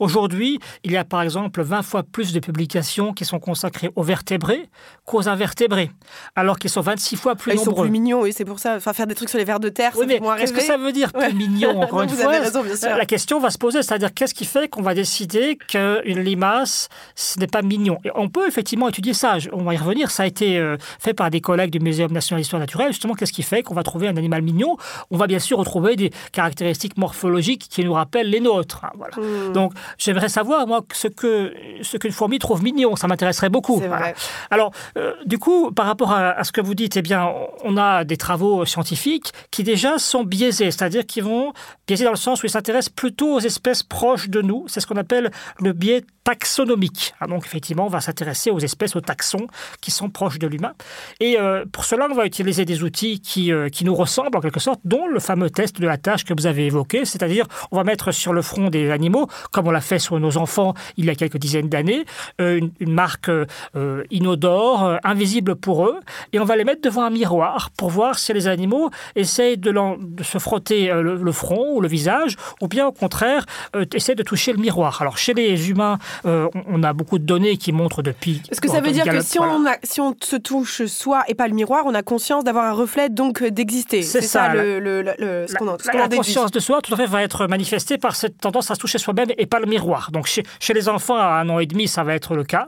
Aujourd'hui, 0.00 0.58
il 0.84 0.92
y 0.92 0.96
a 0.96 1.04
par 1.04 1.22
exemple 1.22 1.62
20 1.62 1.82
fois 1.82 2.02
plus 2.02 2.32
de 2.32 2.40
publications 2.40 3.12
qui 3.12 3.24
sont 3.24 3.38
consacrées 3.38 3.90
aux 3.96 4.02
vertébrés 4.02 4.68
qu'aux 5.04 5.28
invertébrés, 5.28 5.90
alors 6.34 6.58
qu'ils 6.58 6.70
sont 6.70 6.80
26 6.80 7.16
fois 7.16 7.34
plus 7.36 7.52
Ah, 7.52 7.54
Ils 7.54 7.58
sont 7.60 7.66
nombreux. 7.66 7.84
plus 7.84 7.92
mignons, 7.92 8.22
oui, 8.22 8.32
c'est 8.32 8.44
pour 8.44 8.58
ça. 8.58 8.76
Enfin, 8.76 8.92
faire 8.92 9.06
des 9.06 9.14
trucs 9.14 9.28
sur 9.28 9.38
les 9.38 9.44
vers 9.44 9.60
de 9.60 9.68
terre, 9.68 9.92
Oui, 9.94 10.00
ça 10.00 10.06
mais 10.06 10.20
qu'est-ce 10.38 10.52
que 10.52 10.60
ça 10.60 10.76
veut 10.76 10.92
dire 10.92 11.12
plus 11.12 11.20
Ouais. 11.22 11.32
mignon 11.32 11.80
Encore 11.82 11.98
Non, 12.00 12.04
une 12.04 12.10
vous 12.10 12.16
fois, 12.16 12.30
avez 12.32 12.38
raison, 12.44 12.62
bien 12.62 12.74
sûr. 12.76 12.96
la 12.96 13.06
question 13.06 13.38
va 13.38 13.50
se 13.50 13.58
poser, 13.58 13.82
c'est-à-dire 13.82 14.12
qu'est-ce 14.12 14.34
qui 14.34 14.44
fait 14.44 14.68
qu'on 14.68 14.82
va 14.82 14.94
décider 14.94 15.11
décidé 15.12 15.58
qu'une 15.68 16.20
limace, 16.20 16.88
ce 17.14 17.38
n'est 17.38 17.46
pas 17.46 17.60
mignon. 17.60 17.98
Et 18.04 18.10
on 18.14 18.30
peut 18.30 18.48
effectivement 18.48 18.88
étudier 18.88 19.12
ça. 19.12 19.36
On 19.52 19.62
va 19.62 19.74
y 19.74 19.76
revenir. 19.76 20.10
Ça 20.10 20.22
a 20.22 20.26
été 20.26 20.58
euh, 20.58 20.78
fait 20.98 21.12
par 21.12 21.28
des 21.28 21.42
collègues 21.42 21.70
du 21.70 21.80
Muséum 21.80 22.12
national 22.12 22.40
d'histoire 22.40 22.60
naturelle. 22.60 22.88
Justement, 22.88 23.12
qu'est-ce 23.12 23.32
qui 23.32 23.42
fait 23.42 23.62
qu'on 23.62 23.74
va 23.74 23.82
trouver 23.82 24.08
un 24.08 24.16
animal 24.16 24.40
mignon? 24.40 24.78
On 25.10 25.18
va 25.18 25.26
bien 25.26 25.38
sûr 25.38 25.58
retrouver 25.58 25.96
des 25.96 26.10
caractéristiques 26.32 26.96
morphologiques 26.96 27.68
qui 27.68 27.84
nous 27.84 27.92
rappellent 27.92 28.30
les 28.30 28.40
nôtres. 28.40 28.84
Hein, 28.84 28.92
voilà. 28.96 29.16
Hmm. 29.18 29.52
Donc, 29.52 29.74
j'aimerais 29.98 30.30
savoir, 30.30 30.66
moi, 30.66 30.80
ce 30.92 31.08
que 31.08 31.52
ce 31.82 31.98
qu'une 31.98 32.12
fourmi 32.12 32.38
trouve 32.38 32.62
mignon. 32.62 32.96
Ça 32.96 33.06
m'intéresserait 33.06 33.50
beaucoup. 33.50 33.82
Alors, 34.50 34.72
euh, 34.96 35.12
du 35.26 35.38
coup, 35.38 35.72
par 35.72 35.84
rapport 35.84 36.12
à, 36.12 36.30
à 36.30 36.44
ce 36.44 36.52
que 36.52 36.62
vous 36.62 36.74
dites, 36.74 36.96
eh 36.96 37.02
bien, 37.02 37.30
on 37.64 37.76
a 37.76 38.04
des 38.04 38.16
travaux 38.16 38.64
scientifiques 38.64 39.32
qui 39.50 39.62
déjà 39.62 39.98
sont 39.98 40.24
biaisés, 40.24 40.70
c'est-à-dire 40.70 41.04
qui 41.04 41.20
vont 41.20 41.52
biaisés 41.86 42.04
dans 42.04 42.10
le 42.10 42.16
sens 42.16 42.42
où 42.42 42.46
ils 42.46 42.50
s'intéressent 42.50 42.94
plutôt 42.94 43.34
aux 43.34 43.40
espèces 43.40 43.82
proches 43.82 44.30
de 44.30 44.40
nous. 44.40 44.64
C'est 44.68 44.80
ce 44.80 44.86
qu'on 44.92 45.00
appelle 45.00 45.30
le 45.60 45.72
biais 45.72 46.04
taxonomique. 46.24 47.14
Ah, 47.20 47.26
donc, 47.26 47.44
effectivement, 47.44 47.86
on 47.86 47.88
va 47.88 48.00
s'intéresser 48.00 48.50
aux 48.50 48.58
espèces, 48.58 48.94
aux 48.94 49.00
taxons 49.00 49.46
qui 49.80 49.90
sont 49.90 50.08
proches 50.08 50.38
de 50.38 50.46
l'humain. 50.46 50.72
Et 51.20 51.38
euh, 51.38 51.64
pour 51.70 51.84
cela, 51.84 52.06
on 52.10 52.14
va 52.14 52.26
utiliser 52.26 52.64
des 52.64 52.82
outils 52.82 53.20
qui, 53.20 53.52
euh, 53.52 53.68
qui 53.68 53.84
nous 53.84 53.94
ressemblent 53.94 54.36
en 54.36 54.40
quelque 54.40 54.60
sorte, 54.60 54.80
dont 54.84 55.06
le 55.06 55.18
fameux 55.18 55.50
test 55.50 55.80
de 55.80 55.86
la 55.86 55.96
tâche 55.96 56.24
que 56.24 56.32
vous 56.32 56.46
avez 56.46 56.66
évoqué, 56.66 57.04
c'est-à-dire 57.04 57.46
on 57.70 57.76
va 57.76 57.84
mettre 57.84 58.12
sur 58.12 58.32
le 58.32 58.42
front 58.42 58.68
des 58.68 58.90
animaux, 58.90 59.26
comme 59.50 59.66
on 59.66 59.70
l'a 59.70 59.80
fait 59.80 59.98
sur 59.98 60.18
nos 60.20 60.36
enfants 60.36 60.74
il 60.96 61.06
y 61.06 61.10
a 61.10 61.14
quelques 61.14 61.38
dizaines 61.38 61.68
d'années, 61.68 62.04
euh, 62.40 62.60
une, 62.78 62.92
marque 62.92 63.30
inodore, 64.10 64.98
invisible 65.02 65.56
pour 65.56 65.86
eux, 65.86 65.98
et 66.32 66.38
on 66.38 66.44
va 66.44 66.56
les 66.56 66.64
mettre 66.64 66.82
devant 66.82 67.02
un 67.02 67.10
miroir 67.10 67.70
pour 67.76 67.88
voir 67.88 68.18
si 68.18 68.32
les 68.32 68.46
animaux 68.46 68.90
essayent 69.16 69.56
de, 69.56 69.72
se 70.22 70.38
frotter 70.38 70.88
le, 70.88 71.16
le 71.16 71.32
front 71.32 71.74
ou 71.74 71.80
le 71.80 71.88
visage, 71.88 72.36
ou 72.60 72.68
bien 72.68 72.86
au 72.86 72.92
contraire 72.92 73.46
essayent 73.94 74.14
de 74.14 74.22
toucher 74.22 74.52
le 74.52 74.58
miroir. 74.58 74.81
Alors 74.84 75.18
chez 75.18 75.34
les 75.34 75.70
humains, 75.70 75.98
euh, 76.26 76.48
on- 76.68 76.82
a 76.82 76.92
beaucoup 76.92 77.18
de 77.20 77.24
données 77.24 77.56
qui 77.58 77.70
montrent 77.70 78.02
depuis... 78.02 78.42
Est-ce 78.50 78.60
que 78.60 78.68
ça 78.68 78.80
veut 78.80 78.90
dire 78.90 79.04
que 79.04 79.20
si, 79.20 79.38
voilà. 79.38 79.54
on 79.54 79.66
a- 79.66 79.76
si 79.84 80.00
on 80.00 80.16
se 80.20 80.34
touche 80.34 80.84
soi 80.86 81.22
et 81.28 81.34
pas 81.34 81.46
le 81.46 81.54
miroir, 81.54 81.84
on 81.86 81.94
a 81.94 82.02
conscience 82.02 82.42
d'avoir 82.42 82.64
un 82.64 82.72
reflet, 82.72 83.08
donc 83.08 83.40
euh, 83.40 83.50
d'exister 83.52 84.02
C'est 84.02 84.20
ça, 84.20 84.52
le, 84.52 84.80
le- 84.80 85.02
le- 85.02 85.14
le- 85.18 85.46
ce 85.46 85.54
qu'on 85.54 85.78
ce 85.78 85.86
La, 85.86 86.08
la 86.08 86.08
conscience 86.08 86.50
de 86.50 86.58
soi, 86.58 86.80
tout 86.82 86.92
à 86.92 86.96
fait, 86.96 87.06
va 87.06 87.22
être 87.22 87.46
manifestée 87.46 87.98
par 87.98 88.16
cette 88.16 88.38
tendance 88.38 88.70
à 88.72 88.74
se 88.74 88.80
toucher 88.80 88.98
soi-même 88.98 89.28
et 89.38 89.46
pas 89.46 89.60
le 89.60 89.66
miroir. 89.66 90.10
Donc, 90.12 90.26
chez, 90.26 90.42
chez 90.58 90.74
les 90.74 90.88
enfants 90.88 91.16
à 91.16 91.40
un 91.40 91.48
an 91.50 91.60
et 91.60 91.66
demi, 91.66 91.86
ça 91.86 92.02
va 92.02 92.14
être 92.14 92.34
le 92.34 92.42
cas. 92.42 92.66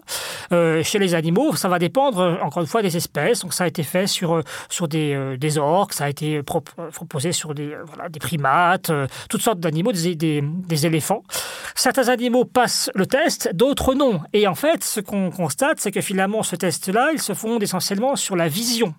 Euh, 0.53 0.83
chez 0.85 1.01
les 1.01 1.15
animaux, 1.17 1.57
ça 1.57 1.69
va 1.69 1.81
dépendre, 1.81 2.39
encore 2.43 2.63
une 2.63 2.69
fois, 2.69 2.83
des 2.83 2.97
espèces. 2.97 3.41
Donc, 3.41 3.53
ça 3.53 3.65
a 3.65 3.67
été 3.67 3.83
fait 3.83 4.07
sur, 4.07 4.43
sur 4.69 4.87
des, 4.87 5.13
euh, 5.15 5.37
des 5.37 5.59
orques, 5.59 5.93
ça 5.93 6.05
a 6.05 6.09
été 6.09 6.43
prop- 6.43 6.71
proposé 6.93 7.33
sur 7.33 7.53
des, 7.55 7.75
voilà, 7.87 8.09
des 8.09 8.21
primates, 8.21 8.93
toutes 9.29 9.43
sortes 9.43 9.59
d'animaux, 9.59 9.91
des, 9.91 10.15
des, 10.15 10.41
des 10.45 10.87
éléphants. 10.87 11.23
Certains 11.75 12.04
animaux 12.09 12.45
passent 12.45 12.91
le 12.95 13.07
test, 13.07 13.51
d'autres 13.55 13.95
non. 13.95 14.21
Et 14.33 14.47
en 14.47 14.55
fait, 14.55 14.83
ce 14.85 15.01
qu'on 15.01 15.31
constate, 15.31 15.79
c'est 15.81 15.91
que 15.93 16.01
finalement, 16.01 16.43
ce 16.43 16.57
test-là, 16.57 17.11
il 17.13 17.21
se 17.21 17.35
fonde 17.35 17.63
essentiellement 17.63 18.17
sur 18.17 18.37
la 18.37 18.49
vision. 18.49 18.95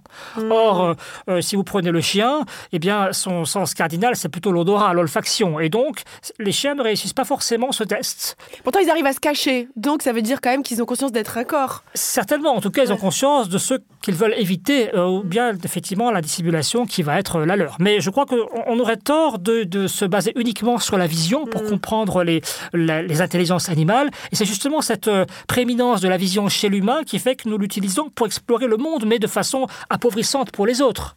Or, 0.50 0.83
euh, 0.83 0.93
euh, 1.29 1.41
si 1.41 1.55
vous 1.55 1.63
prenez 1.63 1.91
le 1.91 2.01
chien, 2.01 2.41
eh 2.71 2.79
bien, 2.79 3.12
son 3.13 3.45
sens 3.45 3.74
cardinal, 3.74 4.15
c'est 4.15 4.29
plutôt 4.29 4.51
l'odorat, 4.51 4.93
l'olfaction. 4.93 5.59
Et 5.59 5.69
donc, 5.69 6.01
les 6.39 6.51
chiens 6.51 6.75
ne 6.75 6.81
réussissent 6.81 7.13
pas 7.13 7.25
forcément 7.25 7.71
ce 7.71 7.83
test. 7.83 8.38
Pourtant, 8.63 8.79
ils 8.79 8.89
arrivent 8.89 9.05
à 9.05 9.13
se 9.13 9.19
cacher, 9.19 9.67
donc 9.75 10.01
ça 10.01 10.13
veut 10.13 10.21
dire 10.21 10.41
quand 10.41 10.50
même 10.50 10.63
qu'ils 10.63 10.81
ont 10.81 10.85
conscience 10.85 11.12
d'être 11.12 11.38
un 11.38 11.43
corps. 11.43 11.83
Certainement, 11.93 12.55
en 12.55 12.62
tout 12.62 12.71
cas, 12.71 12.83
ils 12.83 12.93
ont 12.93 12.97
conscience 12.97 13.50
de 13.50 13.57
ce 13.57 13.75
qu'ils 14.01 14.15
veulent 14.15 14.35
éviter, 14.38 14.93
euh, 14.95 15.05
ou 15.07 15.24
bien 15.24 15.53
effectivement 15.63 16.12
la 16.12 16.21
dissimulation 16.21 16.85
qui 16.85 17.01
va 17.03 17.19
être 17.19 17.39
la 17.41 17.55
leur. 17.55 17.77
Mais 17.79 18.00
je 18.01 18.09
crois 18.09 18.25
qu'on 18.25 18.45
on 18.67 18.79
aurait 18.79 18.97
tort 18.97 19.39
de, 19.39 19.63
de 19.63 19.88
se 19.88 20.05
baser 20.05 20.31
uniquement 20.35 20.77
sur 20.79 20.97
la 20.97 21.07
vision 21.07 21.45
pour 21.45 21.63
comprendre 21.63 22.24
les, 22.24 22.41
la- 22.74 22.94
les 23.01 23.21
intelligences 23.21 23.69
animales. 23.69 24.09
Et 24.31 24.35
c'est 24.35 24.45
justement 24.45 24.81
cette 24.81 25.07
euh, 25.07 25.25
prééminence 25.47 26.01
de 26.01 26.07
la 26.07 26.17
vision 26.17 26.49
chez 26.49 26.69
l'humain 26.69 27.03
qui 27.05 27.19
fait 27.19 27.35
que 27.35 27.49
nous 27.49 27.57
l'utilisons 27.57 28.09
pour 28.09 28.25
explorer 28.25 28.67
le 28.67 28.77
monde, 28.77 29.05
mais 29.05 29.19
de 29.19 29.27
façon 29.27 29.67
appauvrissante 29.89 30.51
pour 30.51 30.65
les 30.65 30.81
autres. 30.81 31.15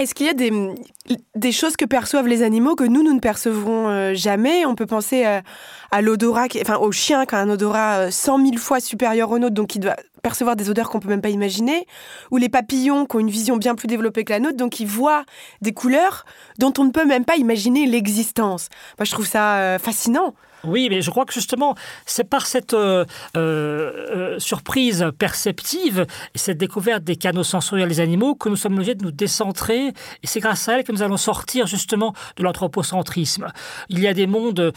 Est-ce 0.00 0.14
qu'il 0.14 0.26
y 0.26 0.30
a 0.30 1.14
des, 1.34 1.52
choses 1.52 1.76
que 1.76 1.84
perçoivent 1.84 2.26
les 2.26 2.42
animaux 2.42 2.74
que 2.74 2.84
nous, 2.84 3.02
nous 3.02 3.12
ne 3.12 3.20
percevrons 3.20 3.88
euh, 3.88 4.14
jamais? 4.14 4.64
On 4.64 4.74
peut 4.74 4.86
penser 4.86 5.26
euh, 5.26 5.42
à 5.90 6.00
l'odorat, 6.00 6.46
enfin 6.62 6.78
au 6.78 6.90
chien 6.90 7.26
qui 7.26 7.34
a 7.34 7.38
un 7.38 7.50
odorat 7.50 8.06
euh, 8.06 8.10
100 8.10 8.38
000 8.38 8.56
fois 8.56 8.80
supérieur 8.80 9.30
au 9.30 9.38
nôtre, 9.38 9.54
donc 9.54 9.66
qui 9.66 9.78
doit 9.78 9.96
percevoir 10.22 10.56
des 10.56 10.70
odeurs 10.70 10.88
qu'on 10.88 11.00
peut 11.00 11.10
même 11.10 11.20
pas 11.20 11.28
imaginer, 11.28 11.86
ou 12.30 12.38
les 12.38 12.48
papillons 12.48 13.04
qui 13.04 13.16
ont 13.16 13.18
une 13.18 13.28
vision 13.28 13.58
bien 13.58 13.74
plus 13.74 13.88
développée 13.88 14.24
que 14.24 14.32
la 14.32 14.40
nôtre, 14.40 14.56
donc 14.56 14.72
qui 14.72 14.86
voient 14.86 15.24
des 15.60 15.72
couleurs 15.72 16.24
dont 16.58 16.72
on 16.78 16.84
ne 16.84 16.90
peut 16.92 17.04
même 17.04 17.26
pas 17.26 17.36
imaginer 17.36 17.84
l'existence. 17.84 18.70
Moi, 18.98 19.04
je 19.04 19.10
trouve 19.10 19.26
ça 19.26 19.78
fascinant. 19.78 20.34
Oui, 20.64 20.88
mais 20.90 21.00
je 21.00 21.10
crois 21.10 21.24
que 21.24 21.32
justement, 21.32 21.74
c'est 22.06 22.28
par 22.28 22.46
cette 22.46 22.74
euh, 22.74 23.04
euh, 23.36 24.34
euh, 24.34 24.38
surprise 24.38 25.06
perceptive 25.18 26.06
et 26.34 26.38
cette 26.38 26.58
découverte 26.58 27.02
des 27.04 27.16
canaux 27.16 27.44
sensoriels 27.44 27.88
des 27.88 28.00
animaux 28.00 28.34
que 28.34 28.48
nous 28.48 28.56
sommes 28.56 28.74
obligés 28.74 28.94
de 28.94 29.04
nous 29.04 29.10
décentrer. 29.10 29.88
Et 29.88 30.26
c'est 30.26 30.40
grâce 30.40 30.68
à 30.68 30.78
elle 30.78 30.84
que 30.84 30.92
nous 30.92 31.02
allons 31.02 31.16
sortir 31.16 31.66
justement 31.66 32.14
de 32.36 32.42
l'anthropocentrisme. 32.42 33.48
Il 33.88 34.00
y 34.00 34.06
a 34.06 34.14
des 34.14 34.26
mondes 34.26 34.72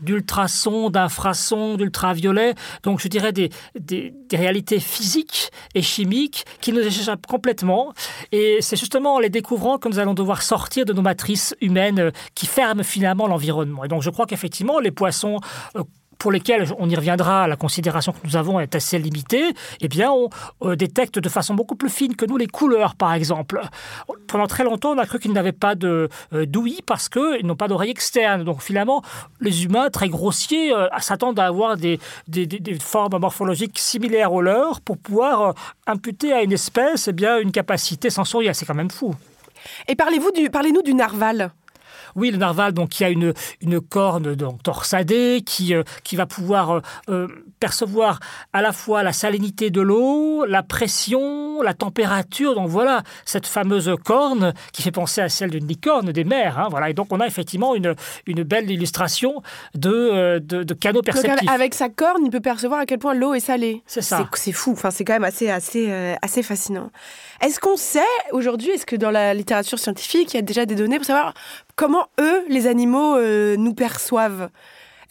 d'ultrasons, 0.00 0.90
d'infrasons, 0.90 1.76
d'ultraviolets, 1.76 2.54
donc 2.82 3.00
je 3.00 3.08
dirais 3.08 3.32
des, 3.32 3.50
des, 3.78 4.14
des 4.28 4.36
réalités 4.36 4.80
physiques 4.80 5.50
et 5.74 5.82
chimiques 5.82 6.44
qui 6.60 6.72
nous 6.72 6.80
échappent 6.80 7.26
complètement. 7.26 7.92
Et 8.32 8.58
c'est 8.60 8.76
justement 8.76 9.16
en 9.16 9.18
les 9.18 9.30
découvrant 9.30 9.78
que 9.78 9.88
nous 9.88 9.98
allons 9.98 10.14
devoir 10.14 10.42
sortir 10.42 10.84
de 10.84 10.92
nos 10.92 11.02
matrices 11.02 11.54
humaines 11.60 12.12
qui 12.34 12.46
ferment 12.46 12.82
finalement 12.82 13.26
l'environnement. 13.26 13.84
Et 13.84 13.88
donc 13.88 14.02
je 14.02 14.10
crois 14.10 14.26
qu'effectivement, 14.26 14.78
les 14.78 14.90
poissons 15.02 15.38
euh, 15.76 15.82
pour 16.18 16.30
lesquels 16.30 16.64
on 16.78 16.88
y 16.88 16.94
reviendra, 16.94 17.48
la 17.48 17.56
considération 17.56 18.12
que 18.12 18.22
nous 18.24 18.36
avons 18.36 18.60
est 18.60 18.76
assez 18.76 18.96
limitée, 19.06 19.46
eh 19.80 19.88
bien, 19.88 20.08
on 20.12 20.28
euh, 20.62 20.76
détecte 20.76 21.18
de 21.18 21.28
façon 21.28 21.54
beaucoup 21.60 21.74
plus 21.74 21.90
fine 21.90 22.14
que 22.14 22.24
nous 22.30 22.36
les 22.36 22.46
couleurs, 22.46 22.94
par 22.94 23.12
exemple. 23.12 23.60
Pendant 24.28 24.46
très 24.46 24.62
longtemps, 24.62 24.92
on 24.96 24.98
a 24.98 25.06
cru 25.10 25.18
qu'ils 25.18 25.32
n'avaient 25.32 25.58
pas 25.66 25.74
de 25.74 26.08
euh, 26.32 26.46
d'ouïe 26.46 26.78
parce 26.86 27.08
qu'ils 27.08 27.44
n'ont 27.44 27.56
pas 27.56 27.66
d'oreille 27.66 27.90
externe. 27.90 28.44
Donc, 28.44 28.62
finalement, 28.62 29.02
les 29.40 29.64
humains, 29.64 29.88
très 29.90 30.08
grossiers, 30.08 30.72
s'attendent 31.00 31.40
à 31.40 31.46
avoir 31.46 31.76
des, 31.76 31.98
des, 32.28 32.46
des- 32.46 32.78
formes 32.78 33.18
morphologiques 33.18 33.80
similaires 33.80 34.32
aux 34.32 34.42
leurs 34.42 34.80
pour 34.86 34.98
pouvoir 34.98 35.54
imputer 35.88 36.32
à 36.32 36.40
une 36.46 36.52
espèce 36.52 37.08
eh 37.08 37.12
bien, 37.20 37.32
une 37.46 37.50
capacité 37.50 38.10
sensorielle. 38.10 38.54
C'est 38.54 38.66
quand 38.70 38.80
même 38.84 38.92
fou. 39.00 39.12
Et 39.88 39.96
parlez-vous 39.96 40.30
du, 40.38 40.50
parlez-nous 40.50 40.82
du 40.82 40.94
narval. 40.94 41.50
Oui, 42.16 42.30
le 42.30 42.36
narval, 42.38 42.72
donc, 42.72 42.90
qui 42.90 43.04
a 43.04 43.08
une, 43.10 43.32
une 43.60 43.80
corne 43.80 44.34
donc, 44.34 44.62
torsadée, 44.62 45.42
qui, 45.44 45.74
euh, 45.74 45.82
qui 46.04 46.16
va 46.16 46.26
pouvoir 46.26 46.70
euh, 46.70 46.80
euh, 47.08 47.28
percevoir 47.60 48.18
à 48.52 48.62
la 48.62 48.72
fois 48.72 49.02
la 49.02 49.12
salinité 49.12 49.70
de 49.70 49.80
l'eau, 49.80 50.44
la 50.46 50.62
pression, 50.62 51.62
la 51.62 51.74
température. 51.74 52.54
Donc 52.54 52.68
voilà, 52.68 53.02
cette 53.24 53.46
fameuse 53.46 53.90
corne 54.04 54.52
qui 54.72 54.82
fait 54.82 54.90
penser 54.90 55.20
à 55.20 55.28
celle 55.28 55.50
d'une 55.50 55.66
licorne 55.66 56.12
des 56.12 56.24
mers. 56.24 56.58
hein, 56.58 56.68
voilà. 56.70 56.90
Et 56.90 56.94
donc 56.94 57.08
on 57.12 57.20
a 57.20 57.26
effectivement 57.26 57.74
une, 57.74 57.94
une 58.26 58.42
belle 58.42 58.70
illustration 58.70 59.42
de, 59.74 59.90
euh, 59.90 60.40
de, 60.40 60.62
de 60.62 60.74
canaux 60.74 61.02
Donc, 61.02 61.06
perceptifs. 61.06 61.48
avec 61.50 61.74
sa 61.74 61.88
corne, 61.88 62.22
il 62.24 62.30
peut 62.30 62.40
percevoir 62.40 62.80
à 62.80 62.86
quel 62.86 62.98
point 62.98 63.14
l'eau 63.14 63.34
est 63.34 63.40
salée. 63.40 63.82
C'est 63.86 64.02
ça. 64.02 64.28
C'est, 64.34 64.44
c'est 64.44 64.52
fou. 64.52 64.72
Enfin, 64.72 64.90
c'est 64.90 65.04
quand 65.04 65.12
même 65.14 65.24
assez, 65.24 65.48
assez, 65.50 65.86
euh, 65.90 66.14
assez 66.22 66.42
fascinant. 66.42 66.90
Est-ce 67.40 67.58
qu'on 67.60 67.76
sait 67.76 68.00
aujourd'hui, 68.32 68.70
est-ce 68.70 68.86
que 68.86 68.96
dans 68.96 69.10
la 69.10 69.34
littérature 69.34 69.78
scientifique, 69.78 70.32
il 70.34 70.36
y 70.36 70.40
a 70.40 70.42
déjà 70.42 70.66
des 70.66 70.74
données 70.74 70.96
pour 70.98 71.06
savoir 71.06 71.34
comment 71.76 72.06
eux, 72.20 72.44
les 72.48 72.66
animaux, 72.66 73.16
euh, 73.16 73.56
nous 73.56 73.74
perçoivent? 73.74 74.48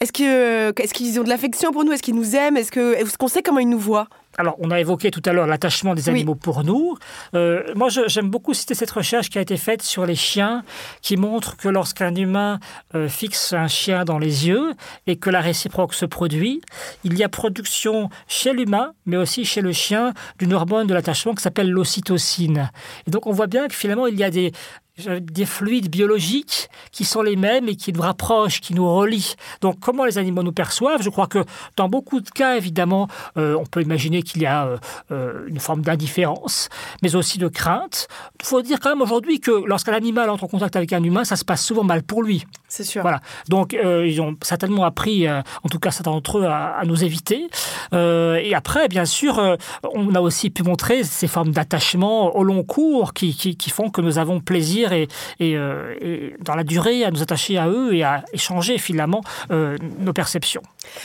Est-ce, 0.00 0.10
euh, 0.22 0.72
est-ce 0.80 0.94
qu'ils 0.94 1.20
ont 1.20 1.22
de 1.22 1.28
l'affection 1.28 1.70
pour 1.70 1.84
nous? 1.84 1.92
Est-ce 1.92 2.02
qu'ils 2.02 2.16
nous 2.16 2.34
aiment? 2.34 2.56
Est-ce, 2.56 3.16
qu'on 3.16 3.28
sait 3.28 3.42
comment 3.42 3.60
ils 3.60 3.68
nous 3.68 3.78
voient? 3.78 4.08
Alors, 4.38 4.56
on 4.58 4.70
a 4.70 4.80
évoqué 4.80 5.10
tout 5.10 5.20
à 5.26 5.32
l'heure 5.32 5.46
l'attachement 5.46 5.94
des 5.94 6.08
Oui. 6.08 6.14
animaux 6.16 6.34
pour 6.34 6.64
nous. 6.64 6.96
Euh, 7.34 7.62
moi, 7.76 7.88
j'aime 7.90 8.30
beaucoup 8.30 8.54
citer 8.54 8.74
cette 8.74 8.90
recherche 8.90 9.28
qui 9.28 9.38
a 9.38 9.42
été 9.42 9.58
faite 9.58 9.82
sur 9.82 10.06
les 10.06 10.14
chiens, 10.14 10.64
qui 11.02 11.16
montre 11.18 11.56
que 11.56 11.68
lorsqu'un 11.68 12.14
humain 12.14 12.58
euh, 12.94 13.08
fixe 13.08 13.52
un 13.52 13.68
chien 13.68 14.04
dans 14.04 14.18
les 14.18 14.48
yeux 14.48 14.72
et 15.06 15.16
que 15.16 15.28
la 15.28 15.42
réciproque 15.42 15.92
se 15.92 16.06
produit, 16.06 16.62
il 17.04 17.16
y 17.16 17.22
a 17.22 17.28
production 17.28 18.08
chez 18.26 18.54
l'humain, 18.54 18.94
mais 19.04 19.18
aussi 19.18 19.44
chez 19.44 19.60
le 19.60 19.72
chien, 19.72 20.14
d'une 20.38 20.54
hormone 20.54 20.86
de 20.86 20.94
l'attachement 20.94 21.34
qui 21.34 21.42
s'appelle 21.42 21.70
l'ocytocine. 21.70 22.70
Et 23.06 23.10
donc, 23.10 23.26
on 23.26 23.32
voit 23.32 23.48
bien 23.48 23.68
que 23.68 23.74
finalement, 23.74 24.06
il 24.06 24.18
y 24.18 24.24
a 24.24 24.30
des 24.30 24.50
des 24.98 25.46
fluides 25.46 25.90
biologiques 25.90 26.68
qui 26.90 27.04
sont 27.04 27.22
les 27.22 27.36
mêmes 27.36 27.68
et 27.68 27.76
qui 27.76 27.92
nous 27.92 28.02
rapprochent, 28.02 28.60
qui 28.60 28.74
nous 28.74 28.94
relient. 28.94 29.34
Donc, 29.62 29.80
comment 29.80 30.04
les 30.04 30.18
animaux 30.18 30.42
nous 30.42 30.52
perçoivent? 30.52 31.02
Je 31.02 31.08
crois 31.08 31.26
que 31.26 31.44
dans 31.76 31.88
beaucoup 31.88 32.20
de 32.20 32.28
cas, 32.28 32.56
évidemment, 32.56 33.08
euh, 33.38 33.56
on 33.58 33.64
peut 33.64 33.80
imaginer 33.80 34.22
qu'il 34.22 34.42
y 34.42 34.46
a 34.46 34.66
euh, 34.66 34.76
euh, 35.10 35.46
une 35.46 35.60
forme 35.60 35.80
d'indifférence, 35.80 36.68
mais 37.02 37.14
aussi 37.16 37.38
de 37.38 37.48
crainte. 37.48 38.06
Il 38.40 38.46
faut 38.46 38.60
dire 38.60 38.80
quand 38.80 38.90
même 38.90 39.00
aujourd'hui 39.00 39.40
que 39.40 39.64
lorsqu'un 39.64 39.94
animal 39.94 40.28
entre 40.28 40.44
en 40.44 40.48
contact 40.48 40.76
avec 40.76 40.92
un 40.92 41.02
humain, 41.02 41.24
ça 41.24 41.36
se 41.36 41.44
passe 41.44 41.64
souvent 41.64 41.84
mal 41.84 42.02
pour 42.02 42.22
lui. 42.22 42.44
C'est 42.74 42.84
sûr. 42.84 43.02
Voilà. 43.02 43.20
Donc, 43.50 43.74
euh, 43.74 44.06
ils 44.06 44.18
ont 44.22 44.34
certainement 44.40 44.84
appris, 44.84 45.28
euh, 45.28 45.42
en 45.62 45.68
tout 45.68 45.78
cas 45.78 45.90
certains 45.90 46.12
d'entre 46.12 46.38
eux, 46.38 46.46
à, 46.46 46.68
à 46.68 46.84
nous 46.86 47.04
éviter. 47.04 47.48
Euh, 47.92 48.36
et 48.36 48.54
après, 48.54 48.88
bien 48.88 49.04
sûr, 49.04 49.58
on 49.92 50.14
a 50.14 50.20
aussi 50.22 50.48
pu 50.48 50.62
montrer 50.62 51.04
ces 51.04 51.28
formes 51.28 51.50
d'attachement 51.50 52.34
au 52.34 52.42
long 52.42 52.62
cours 52.62 53.12
qui, 53.12 53.36
qui, 53.36 53.58
qui 53.58 53.68
font 53.68 53.90
que 53.90 54.00
nous 54.00 54.16
avons 54.16 54.40
plaisir 54.40 54.94
et, 54.94 55.08
et, 55.38 55.50
et 55.50 56.34
dans 56.40 56.54
la 56.54 56.64
durée 56.64 57.04
à 57.04 57.10
nous 57.10 57.20
attacher 57.20 57.58
à 57.58 57.68
eux 57.68 57.92
et 57.92 58.04
à 58.04 58.24
échanger 58.32 58.78
finalement 58.78 59.20
nos 59.50 60.14
perceptions. 60.14 60.62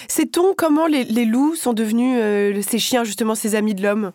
Sait-on 0.07 0.53
comment 0.55 0.87
les, 0.87 1.03
les 1.03 1.25
loups 1.25 1.55
sont 1.55 1.73
devenus 1.73 2.65
ces 2.65 2.79
chiens, 2.79 3.03
justement, 3.03 3.35
ces 3.35 3.55
amis 3.55 3.75
de 3.75 3.83
l'homme? 3.83 4.13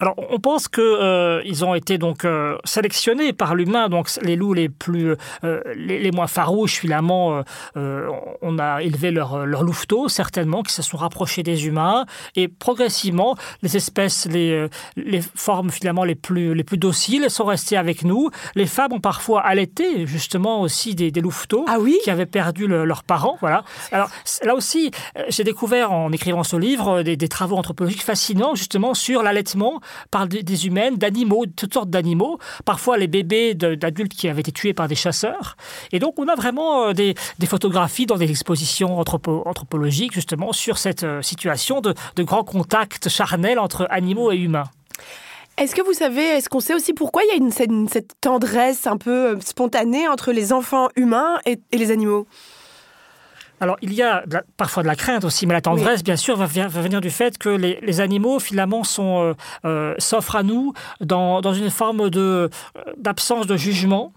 Alors, 0.00 0.14
on 0.30 0.38
pense 0.38 0.68
que 0.68 0.80
euh, 0.80 1.42
ils 1.44 1.64
ont 1.64 1.74
été 1.74 1.98
donc 1.98 2.24
euh, 2.24 2.56
sélectionnés 2.64 3.32
par 3.32 3.54
l'humain. 3.54 3.88
Donc, 3.88 4.08
les 4.22 4.36
loups 4.36 4.54
les 4.54 4.68
plus, 4.68 5.14
euh, 5.44 5.62
les, 5.76 5.98
les 5.98 6.10
moins 6.10 6.26
farouches, 6.26 6.78
finalement, 6.78 7.42
euh, 7.76 8.08
on 8.42 8.58
a 8.58 8.82
élevé 8.82 9.10
leur, 9.10 9.46
leur 9.46 9.62
louveteau, 9.62 10.08
certainement, 10.08 10.62
qui 10.62 10.72
se 10.72 10.82
sont 10.82 10.96
rapprochés 10.96 11.42
des 11.42 11.66
humains. 11.66 12.06
Et 12.36 12.48
progressivement, 12.48 13.36
les 13.62 13.76
espèces, 13.76 14.26
les, 14.26 14.66
les 14.96 15.20
formes 15.34 15.70
finalement 15.70 16.04
les 16.04 16.14
plus, 16.14 16.54
les 16.54 16.64
plus 16.64 16.78
dociles 16.78 17.28
sont 17.28 17.44
restées 17.44 17.76
avec 17.76 18.04
nous. 18.04 18.30
Les 18.54 18.66
femmes 18.66 18.92
ont 18.92 19.00
parfois 19.00 19.42
allaité, 19.42 20.06
justement, 20.06 20.60
aussi 20.60 20.94
des, 20.94 21.10
des 21.10 21.20
louveteaux 21.20 21.64
Ah 21.68 21.78
oui? 21.80 21.98
qui 22.04 22.10
avaient 22.10 22.26
perdu 22.26 22.66
le- 22.66 22.84
leurs 22.84 23.02
parents. 23.02 23.36
Voilà. 23.40 23.64
Alors 23.92 24.08
là 24.44 24.54
aussi, 24.54 24.90
j'ai 25.28 25.44
découvert 25.44 25.92
en 25.92 26.12
écrivant 26.12 26.44
ce 26.44 26.56
livre 26.56 27.02
des, 27.02 27.16
des 27.16 27.28
travaux 27.28 27.56
anthropologiques 27.56 28.02
fascinants 28.02 28.54
justement 28.54 28.94
sur 28.94 29.22
l'allaitement 29.22 29.49
par 30.10 30.26
des, 30.26 30.66
humaines, 30.66 30.96
d'animaux, 30.96 31.44
toutes 31.56 31.74
sortes 31.74 31.90
d'animaux. 31.90 32.38
Parfois 32.64 32.98
les 32.98 33.06
bébés 33.06 33.54
d'adultes 33.54 34.14
qui 34.14 34.28
avaient 34.28 34.40
été 34.40 34.52
tués 34.52 34.74
par 34.74 34.88
des 34.88 34.94
chasseurs. 34.94 35.56
Et 35.92 35.98
donc 35.98 36.18
on 36.18 36.28
a 36.28 36.34
vraiment 36.34 36.88
euh, 36.88 36.92
des, 36.92 37.14
photographies 37.46 38.06
dans 38.06 38.16
des 38.16 38.30
expositions 38.30 39.00
anthropo- 39.00 39.46
anthropologiques 39.46 40.12
justement 40.12 40.52
sur 40.52 40.78
cette 40.78 41.04
euh, 41.04 41.22
situation 41.22 41.80
de, 41.80 41.94
de 42.16 42.22
grand 42.22 42.44
contact 42.44 43.08
charnel 43.08 43.58
entre 43.58 43.86
animaux 43.90 44.32
et 44.32 44.36
humains. 44.36 44.70
Est-ce 45.60 45.74
que 45.74 45.82
vous 45.82 45.92
savez, 45.92 46.22
est-ce 46.22 46.48
qu'on 46.48 46.60
sait 46.60 46.74
aussi 46.74 46.94
pourquoi 46.94 47.22
il 47.22 47.28
y 47.28 47.32
a 47.32 47.36
une, 47.36 47.88
cette, 47.88 48.18
tendresse 48.20 48.86
un 48.86 48.96
peu 48.96 49.32
euh, 49.32 49.40
spontanée 49.40 50.08
entre 50.08 50.32
les 50.32 50.54
enfants 50.54 50.88
humains 50.96 51.38
et 51.44 51.60
les 51.72 51.90
animaux? 51.90 52.26
Alors, 53.60 53.76
il 53.82 53.92
y 53.92 54.02
a 54.02 54.24
de 54.26 54.34
la- 54.34 54.42
parfois 54.56 54.82
de 54.82 54.88
la 54.88 54.96
crainte 54.96 55.24
aussi, 55.24 55.46
mais 55.46 55.52
la 55.54 55.60
tendresse, 55.60 56.02
bien 56.02 56.16
sûr, 56.16 56.36
va, 56.36 56.46
venir 56.46 57.00
du 57.00 57.10
fait 57.10 57.36
que 57.36 57.50
les, 57.50 57.78
les 57.82 58.00
animaux, 58.00 58.38
finalement, 58.38 58.84
sont, 58.84 59.22
euh, 59.22 59.34
euh, 59.66 59.94
s'offrent 59.98 60.36
à 60.36 60.42
nous 60.42 60.72
dans, 61.00 61.40
dans 61.42 61.52
une 61.52 61.70
forme 61.70 62.08
de, 62.10 62.20
euh, 62.20 62.48
d'absence 62.96 63.46
de 63.46 63.56
jugement, 63.56 64.12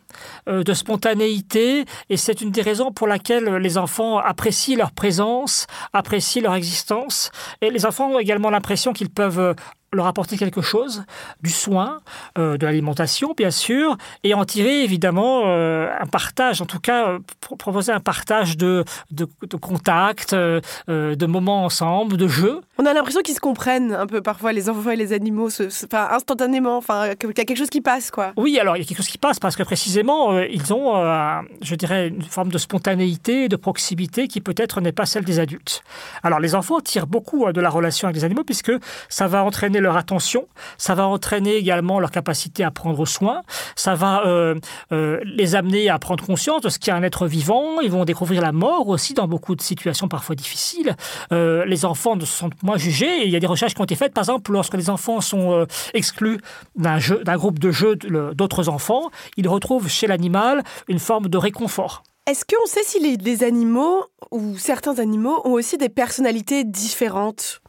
euh, 0.48 0.64
de 0.64 0.74
spontanéité, 0.74 1.86
et 2.10 2.18
c'est 2.18 2.42
une 2.42 2.52
des 2.52 2.62
raisons 2.62 2.92
pour 2.92 3.08
laquelle 3.08 3.56
les 3.58 3.78
enfants 3.78 4.18
apprécient 4.18 4.78
leur 4.78 4.92
présence, 4.92 5.68
apprécient 5.92 6.42
leur 6.42 6.56
existence, 6.56 7.32
et 7.62 7.70
les 7.70 7.86
enfants 7.86 8.12
ont 8.12 8.20
également 8.20 8.50
l'impression 8.50 8.94
qu'ils 8.94 9.10
peuvent 9.10 9.56
leur 9.94 10.08
apporter 10.08 10.38
quelque 10.38 10.62
chose, 10.62 11.04
du 11.42 11.50
soin, 11.50 12.00
euh, 12.38 12.58
de 12.58 12.66
l'alimentation, 12.66 13.34
bien 13.38 13.52
sûr, 13.52 13.98
et 14.24 14.34
en 14.34 14.46
tirer 14.46 14.84
évidemment 14.84 15.44
euh, 15.46 15.88
un 16.00 16.06
partage, 16.08 16.62
en 16.62 16.66
tout 16.66 16.80
cas 16.80 17.08
euh, 17.08 17.20
pro- 17.42 17.56
proposer 17.56 17.92
un 17.92 18.00
partage 18.00 18.58
de, 18.58 18.84
de, 19.12 19.28
de 19.50 19.58
contacts, 19.58 20.34
de 20.34 21.26
moments 21.26 21.66
ensemble, 21.66 22.18
de 22.18 22.28
jeux. 22.28 22.62
On 22.80 22.88
a 22.88 22.94
l'impression 22.94 23.22
qu'ils 23.22 23.36
se 23.36 23.40
comprennent 23.40 23.94
un 23.94 24.08
peu 24.08 24.22
parfois, 24.22 24.52
les 24.52 24.68
enfants 24.68 24.90
et 24.90 24.96
les 24.96 25.14
animaux, 25.14 25.52
se- 25.52 25.70
instantanément, 25.94 26.76
enfin, 26.78 27.14
qu'il 27.20 27.30
y 27.30 27.32
a 27.42 27.46
quelque 27.46 27.56
chose 27.56 27.70
qui 27.70 27.82
passe, 27.82 28.10
quoi. 28.10 28.34
Oui, 28.36 28.58
alors 28.60 28.76
il 28.76 28.80
y 28.80 28.82
a 28.82 28.86
quelque 28.88 28.98
chose 28.98 29.08
qui 29.08 29.20
passe 29.20 29.40
parce 29.40 29.56
que 29.56 29.62
précisément, 29.62 30.34
euh, 30.34 30.48
ils 30.50 30.74
ont, 30.74 30.96
euh, 30.98 31.40
je 31.62 31.76
dirais, 31.76 32.08
une 32.08 32.24
forme 32.24 32.50
de 32.52 32.58
spontanéité, 32.58 33.48
de 33.48 33.56
proximité 33.58 34.28
qui 34.28 34.42
peut-être 34.42 34.82
n'est 34.82 34.92
pas 34.92 35.06
celle 35.06 35.24
des 35.24 35.40
adultes. 35.40 35.84
Alors 36.24 36.40
les 36.40 36.56
enfants 36.56 36.80
tirent 36.80 37.06
beaucoup 37.06 37.46
euh, 37.46 37.52
de 37.52 37.62
la 37.62 37.70
relation 37.70 38.08
avec 38.08 38.16
les 38.18 38.24
animaux 38.24 38.44
puisque 38.44 38.72
ça 39.08 39.28
va 39.28 39.44
entraîner 39.44 39.80
leur 39.80 39.96
attention, 39.96 40.48
ça 40.80 40.96
va 40.96 41.06
entraîner 41.08 41.56
également 41.56 42.00
leur 42.00 42.10
capacité 42.10 42.64
à 42.64 42.72
prendre 42.72 43.06
soin, 43.06 43.44
ça 43.76 43.94
va 43.94 44.24
euh, 44.26 44.56
les 44.90 45.54
amener 45.54 45.90
à 45.90 46.00
prendre 46.00 46.26
conscience 46.26 46.62
de 46.62 46.70
ce 46.70 46.80
qu'est 46.80 46.92
un 46.92 47.04
être 47.04 47.28
vivant, 47.28 47.82
ils 47.82 47.92
vont 47.92 48.04
découvrir 48.04 48.42
la 48.42 48.52
mort 48.52 48.88
aussi 48.88 49.14
dans 49.14 49.28
beaucoup 49.28 49.56
de 49.56 49.62
situations 49.62 50.08
parfois 50.08 50.36
difficiles. 50.36 50.96
Les 51.32 51.86
enfants 51.86 52.16
ne 52.16 52.22
se 52.26 52.34
sentent 52.34 52.63
moins 52.64 52.78
jugés 52.78 53.22
et 53.22 53.26
il 53.26 53.32
y 53.32 53.36
a 53.36 53.40
des 53.40 53.48
recherches 53.48 53.76
qui 53.76 53.82
ont 53.82 53.86
été 53.86 53.96
faites, 53.96 54.14
par 54.14 54.24
exemple, 54.24 54.52
lorsque 54.52 54.74
les 54.74 54.90
enfants 54.90 55.22
sont 55.22 55.52
euh, 55.52 55.66
exclus 55.94 56.40
d'un 56.76 56.98
groupe 57.38 57.60
de 57.60 57.72
jeux 57.72 57.96
d'autres 57.96 58.70
enfants, 58.70 59.12
ils 59.38 59.48
retrouvent 59.48 59.88
chez 59.88 60.08
l'animal 60.08 60.64
une 60.88 61.00
forme 61.00 61.28
de 61.28 61.38
réconfort. 61.38 62.04
Est-ce 62.26 62.46
qu'on 62.46 62.66
sait 62.66 62.84
si 62.84 63.00
les 63.00 63.44
animaux 63.44 64.06
ou 64.32 64.58
certains 64.58 64.98
animaux 65.00 65.42
ont 65.44 65.52
aussi 65.52 65.78
des 65.78 65.90
personnalités 65.90 66.64
différentes? 66.64 67.62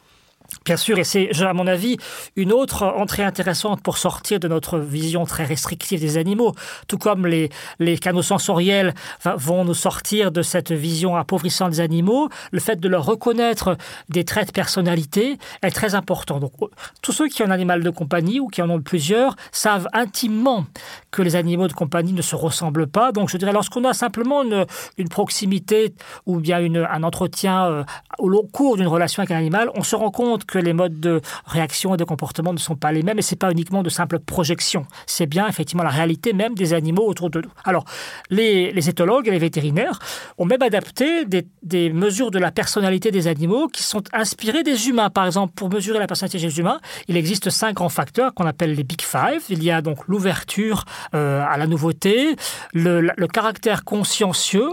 Bien 0.65 0.77
sûr, 0.77 0.97
et 0.97 1.03
c'est, 1.03 1.29
à 1.43 1.53
mon 1.53 1.67
avis, 1.67 1.97
une 2.35 2.51
autre 2.51 2.83
entrée 2.83 3.21
intéressante 3.21 3.83
pour 3.83 3.99
sortir 3.99 4.39
de 4.39 4.47
notre 4.47 4.79
vision 4.79 5.23
très 5.25 5.45
restrictive 5.45 5.99
des 5.99 6.17
animaux. 6.17 6.55
Tout 6.87 6.97
comme 6.97 7.27
les, 7.27 7.51
canaux 7.99 8.23
sensoriels 8.23 8.95
vont 9.23 9.63
nous 9.63 9.75
sortir 9.75 10.31
de 10.31 10.41
cette 10.41 10.71
vision 10.71 11.15
appauvrissante 11.15 11.69
des 11.69 11.81
animaux, 11.81 12.29
le 12.51 12.59
fait 12.59 12.79
de 12.79 12.89
leur 12.89 13.05
reconnaître 13.05 13.77
des 14.09 14.25
traits 14.25 14.47
de 14.47 14.53
personnalité 14.53 15.37
est 15.61 15.69
très 15.69 15.93
important. 15.93 16.39
Donc, 16.39 16.53
euh, 16.63 16.67
tous 17.03 17.11
ceux 17.11 17.27
qui 17.27 17.43
ont 17.43 17.45
un 17.45 17.51
animal 17.51 17.83
de 17.83 17.91
compagnie 17.91 18.39
ou 18.39 18.47
qui 18.47 18.63
en 18.63 18.69
ont 18.71 18.81
plusieurs 18.81 19.35
savent 19.51 19.87
intimement 19.93 20.65
que 21.11 21.21
les 21.21 21.35
animaux 21.35 21.67
de 21.67 21.73
compagnie 21.73 22.13
ne 22.13 22.23
se 22.23 22.35
ressemblent 22.35 22.87
pas. 22.87 23.11
Donc, 23.11 23.29
je 23.29 23.37
dirais, 23.37 23.53
lorsqu'on 23.53 23.83
a 23.83 23.93
simplement 23.93 24.41
une, 24.41 24.65
proximité 25.09 25.93
ou 26.25 26.39
bien 26.39 26.57
un 26.57 27.03
entretien 27.03 27.67
euh, 27.67 27.83
au 28.17 28.27
long 28.27 28.47
cours 28.51 28.77
d'une 28.77 28.87
relation 28.87 29.21
avec 29.21 29.29
un 29.29 29.37
animal, 29.37 29.69
on 29.75 29.83
se 29.83 29.95
rend 29.95 30.09
compte 30.09 30.45
que 30.45 30.54
les 30.59 30.73
modes 30.73 30.99
de 30.99 31.21
réaction 31.45 31.93
et 31.93 31.97
de 31.97 32.03
comportement 32.03 32.53
ne 32.53 32.57
sont 32.57 32.75
pas 32.75 32.91
les 32.91 33.03
mêmes 33.03 33.19
et 33.19 33.21
c'est 33.21 33.35
pas 33.35 33.51
uniquement 33.51 33.83
de 33.83 33.89
simples 33.89 34.19
projections. 34.19 34.85
C'est 35.05 35.25
bien 35.25 35.47
effectivement 35.47 35.83
la 35.83 35.89
réalité 35.89 36.33
même 36.33 36.55
des 36.55 36.73
animaux 36.73 37.05
autour 37.07 37.29
de 37.29 37.41
nous. 37.41 37.51
Alors, 37.63 37.85
les, 38.29 38.71
les 38.71 38.89
éthologues 38.89 39.27
et 39.27 39.31
les 39.31 39.39
vétérinaires 39.39 39.99
ont 40.37 40.45
même 40.45 40.61
adapté 40.61 41.25
des, 41.25 41.47
des 41.63 41.89
mesures 41.89 42.31
de 42.31 42.39
la 42.39 42.51
personnalité 42.51 43.11
des 43.11 43.27
animaux 43.27 43.67
qui 43.67 43.83
sont 43.83 44.03
inspirées 44.13 44.63
des 44.63 44.89
humains. 44.89 45.09
Par 45.09 45.25
exemple, 45.25 45.53
pour 45.55 45.69
mesurer 45.69 45.99
la 45.99 46.07
personnalité 46.07 46.39
des 46.39 46.59
humains, 46.59 46.79
il 47.07 47.17
existe 47.17 47.49
cinq 47.49 47.75
grands 47.75 47.89
facteurs 47.89 48.33
qu'on 48.33 48.45
appelle 48.45 48.73
les 48.73 48.83
Big 48.83 49.01
Five. 49.01 49.43
Il 49.49 49.63
y 49.63 49.71
a 49.71 49.81
donc 49.81 50.07
l'ouverture 50.07 50.85
euh, 51.13 51.43
à 51.47 51.57
la 51.57 51.67
nouveauté, 51.67 52.35
le, 52.73 53.01
le 53.01 53.27
caractère 53.27 53.83
consciencieux, 53.83 54.69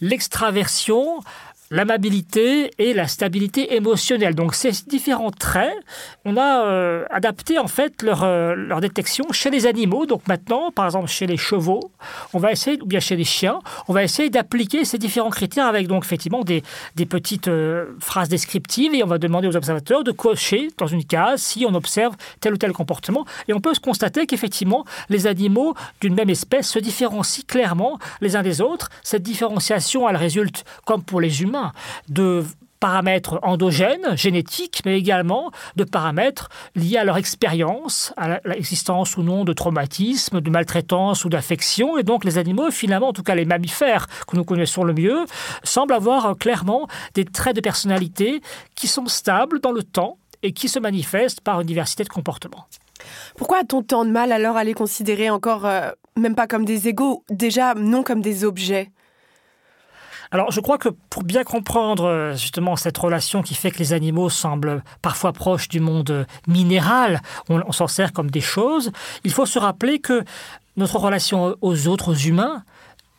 l'extraversion, 0.00 1.20
l'amabilité 1.72 2.70
et 2.78 2.92
la 2.92 3.08
stabilité 3.08 3.74
émotionnelle. 3.74 4.34
Donc 4.34 4.54
ces 4.54 4.72
différents 4.86 5.30
traits, 5.30 5.74
on 6.26 6.36
a 6.36 6.66
euh, 6.66 7.06
adapté 7.10 7.58
en 7.58 7.66
fait 7.66 8.02
leur, 8.02 8.24
euh, 8.24 8.54
leur 8.54 8.80
détection 8.80 9.24
chez 9.32 9.48
les 9.48 9.66
animaux. 9.66 10.04
Donc 10.04 10.28
maintenant, 10.28 10.70
par 10.70 10.84
exemple 10.84 11.08
chez 11.08 11.26
les 11.26 11.38
chevaux, 11.38 11.90
on 12.34 12.38
va 12.38 12.52
essayer, 12.52 12.78
ou 12.82 12.86
bien 12.86 13.00
chez 13.00 13.16
les 13.16 13.24
chiens, 13.24 13.58
on 13.88 13.94
va 13.94 14.04
essayer 14.04 14.28
d'appliquer 14.28 14.84
ces 14.84 14.98
différents 14.98 15.30
critères 15.30 15.66
avec 15.66 15.88
donc 15.88 16.04
effectivement 16.04 16.42
des, 16.42 16.62
des 16.94 17.06
petites 17.06 17.48
euh, 17.48 17.86
phrases 18.00 18.28
descriptives 18.28 18.94
et 18.94 19.02
on 19.02 19.06
va 19.06 19.16
demander 19.16 19.48
aux 19.48 19.56
observateurs 19.56 20.04
de 20.04 20.12
cocher 20.12 20.68
dans 20.76 20.86
une 20.86 21.04
case 21.04 21.40
si 21.40 21.64
on 21.66 21.74
observe 21.74 22.14
tel 22.40 22.52
ou 22.52 22.58
tel 22.58 22.72
comportement. 22.72 23.24
Et 23.48 23.54
on 23.54 23.60
peut 23.60 23.72
se 23.72 23.80
constater 23.80 24.26
qu'effectivement 24.26 24.84
les 25.08 25.26
animaux 25.26 25.74
d'une 26.02 26.14
même 26.14 26.28
espèce 26.28 26.68
se 26.68 26.78
différencient 26.78 27.44
clairement 27.48 27.98
les 28.20 28.36
uns 28.36 28.42
des 28.42 28.60
autres. 28.60 28.90
Cette 29.02 29.22
différenciation, 29.22 30.06
elle 30.06 30.16
résulte, 30.16 30.64
comme 30.84 31.02
pour 31.02 31.22
les 31.22 31.40
humains, 31.40 31.61
de 32.08 32.44
paramètres 32.82 33.38
endogènes, 33.42 34.16
génétiques, 34.16 34.82
mais 34.84 34.98
également 34.98 35.52
de 35.76 35.84
paramètres 35.84 36.48
liés 36.74 36.96
à 36.96 37.04
leur 37.04 37.16
expérience, 37.16 38.12
à 38.16 38.40
l'existence 38.44 39.16
ou 39.16 39.22
non 39.22 39.44
de 39.44 39.52
traumatisme, 39.52 40.40
de 40.40 40.50
maltraitance 40.50 41.24
ou 41.24 41.28
d'affection. 41.28 41.96
Et 41.96 42.02
donc 42.02 42.24
les 42.24 42.38
animaux, 42.38 42.72
finalement, 42.72 43.10
en 43.10 43.12
tout 43.12 43.22
cas 43.22 43.36
les 43.36 43.44
mammifères 43.44 44.08
que 44.26 44.34
nous 44.34 44.42
connaissons 44.42 44.82
le 44.82 44.94
mieux, 44.94 45.26
semblent 45.62 45.94
avoir 45.94 46.26
euh, 46.26 46.34
clairement 46.34 46.88
des 47.14 47.24
traits 47.24 47.54
de 47.54 47.60
personnalité 47.60 48.42
qui 48.74 48.88
sont 48.88 49.06
stables 49.06 49.60
dans 49.60 49.70
le 49.70 49.84
temps 49.84 50.18
et 50.42 50.52
qui 50.52 50.68
se 50.68 50.80
manifestent 50.80 51.40
par 51.40 51.60
une 51.60 51.68
diversité 51.68 52.02
de 52.02 52.08
comportements. 52.08 52.66
Pourquoi 53.36 53.58
a-t-on 53.58 53.82
tant 53.82 54.04
de 54.04 54.10
mal 54.10 54.32
alors 54.32 54.56
à 54.56 54.64
les 54.64 54.74
considérer 54.74 55.30
encore, 55.30 55.66
euh, 55.66 55.90
même 56.16 56.34
pas 56.34 56.48
comme 56.48 56.64
des 56.64 56.88
égaux, 56.88 57.22
déjà 57.30 57.74
non 57.74 58.02
comme 58.02 58.22
des 58.22 58.44
objets? 58.44 58.90
Alors, 60.32 60.50
je 60.50 60.60
crois 60.60 60.78
que 60.78 60.88
pour 61.10 61.24
bien 61.24 61.44
comprendre 61.44 62.04
euh, 62.04 62.32
justement 62.32 62.74
cette 62.74 62.96
relation 62.96 63.42
qui 63.42 63.54
fait 63.54 63.70
que 63.70 63.78
les 63.78 63.92
animaux 63.92 64.30
semblent 64.30 64.82
parfois 65.02 65.34
proches 65.34 65.68
du 65.68 65.78
monde 65.78 66.26
minéral, 66.48 67.20
on, 67.50 67.60
on 67.66 67.72
s'en 67.72 67.86
sert 67.86 68.14
comme 68.14 68.30
des 68.30 68.40
choses, 68.40 68.92
il 69.24 69.32
faut 69.32 69.44
se 69.44 69.58
rappeler 69.58 69.98
que 69.98 70.24
notre 70.78 70.96
relation 70.96 71.54
aux 71.60 71.86
autres 71.86 72.26
humains 72.26 72.64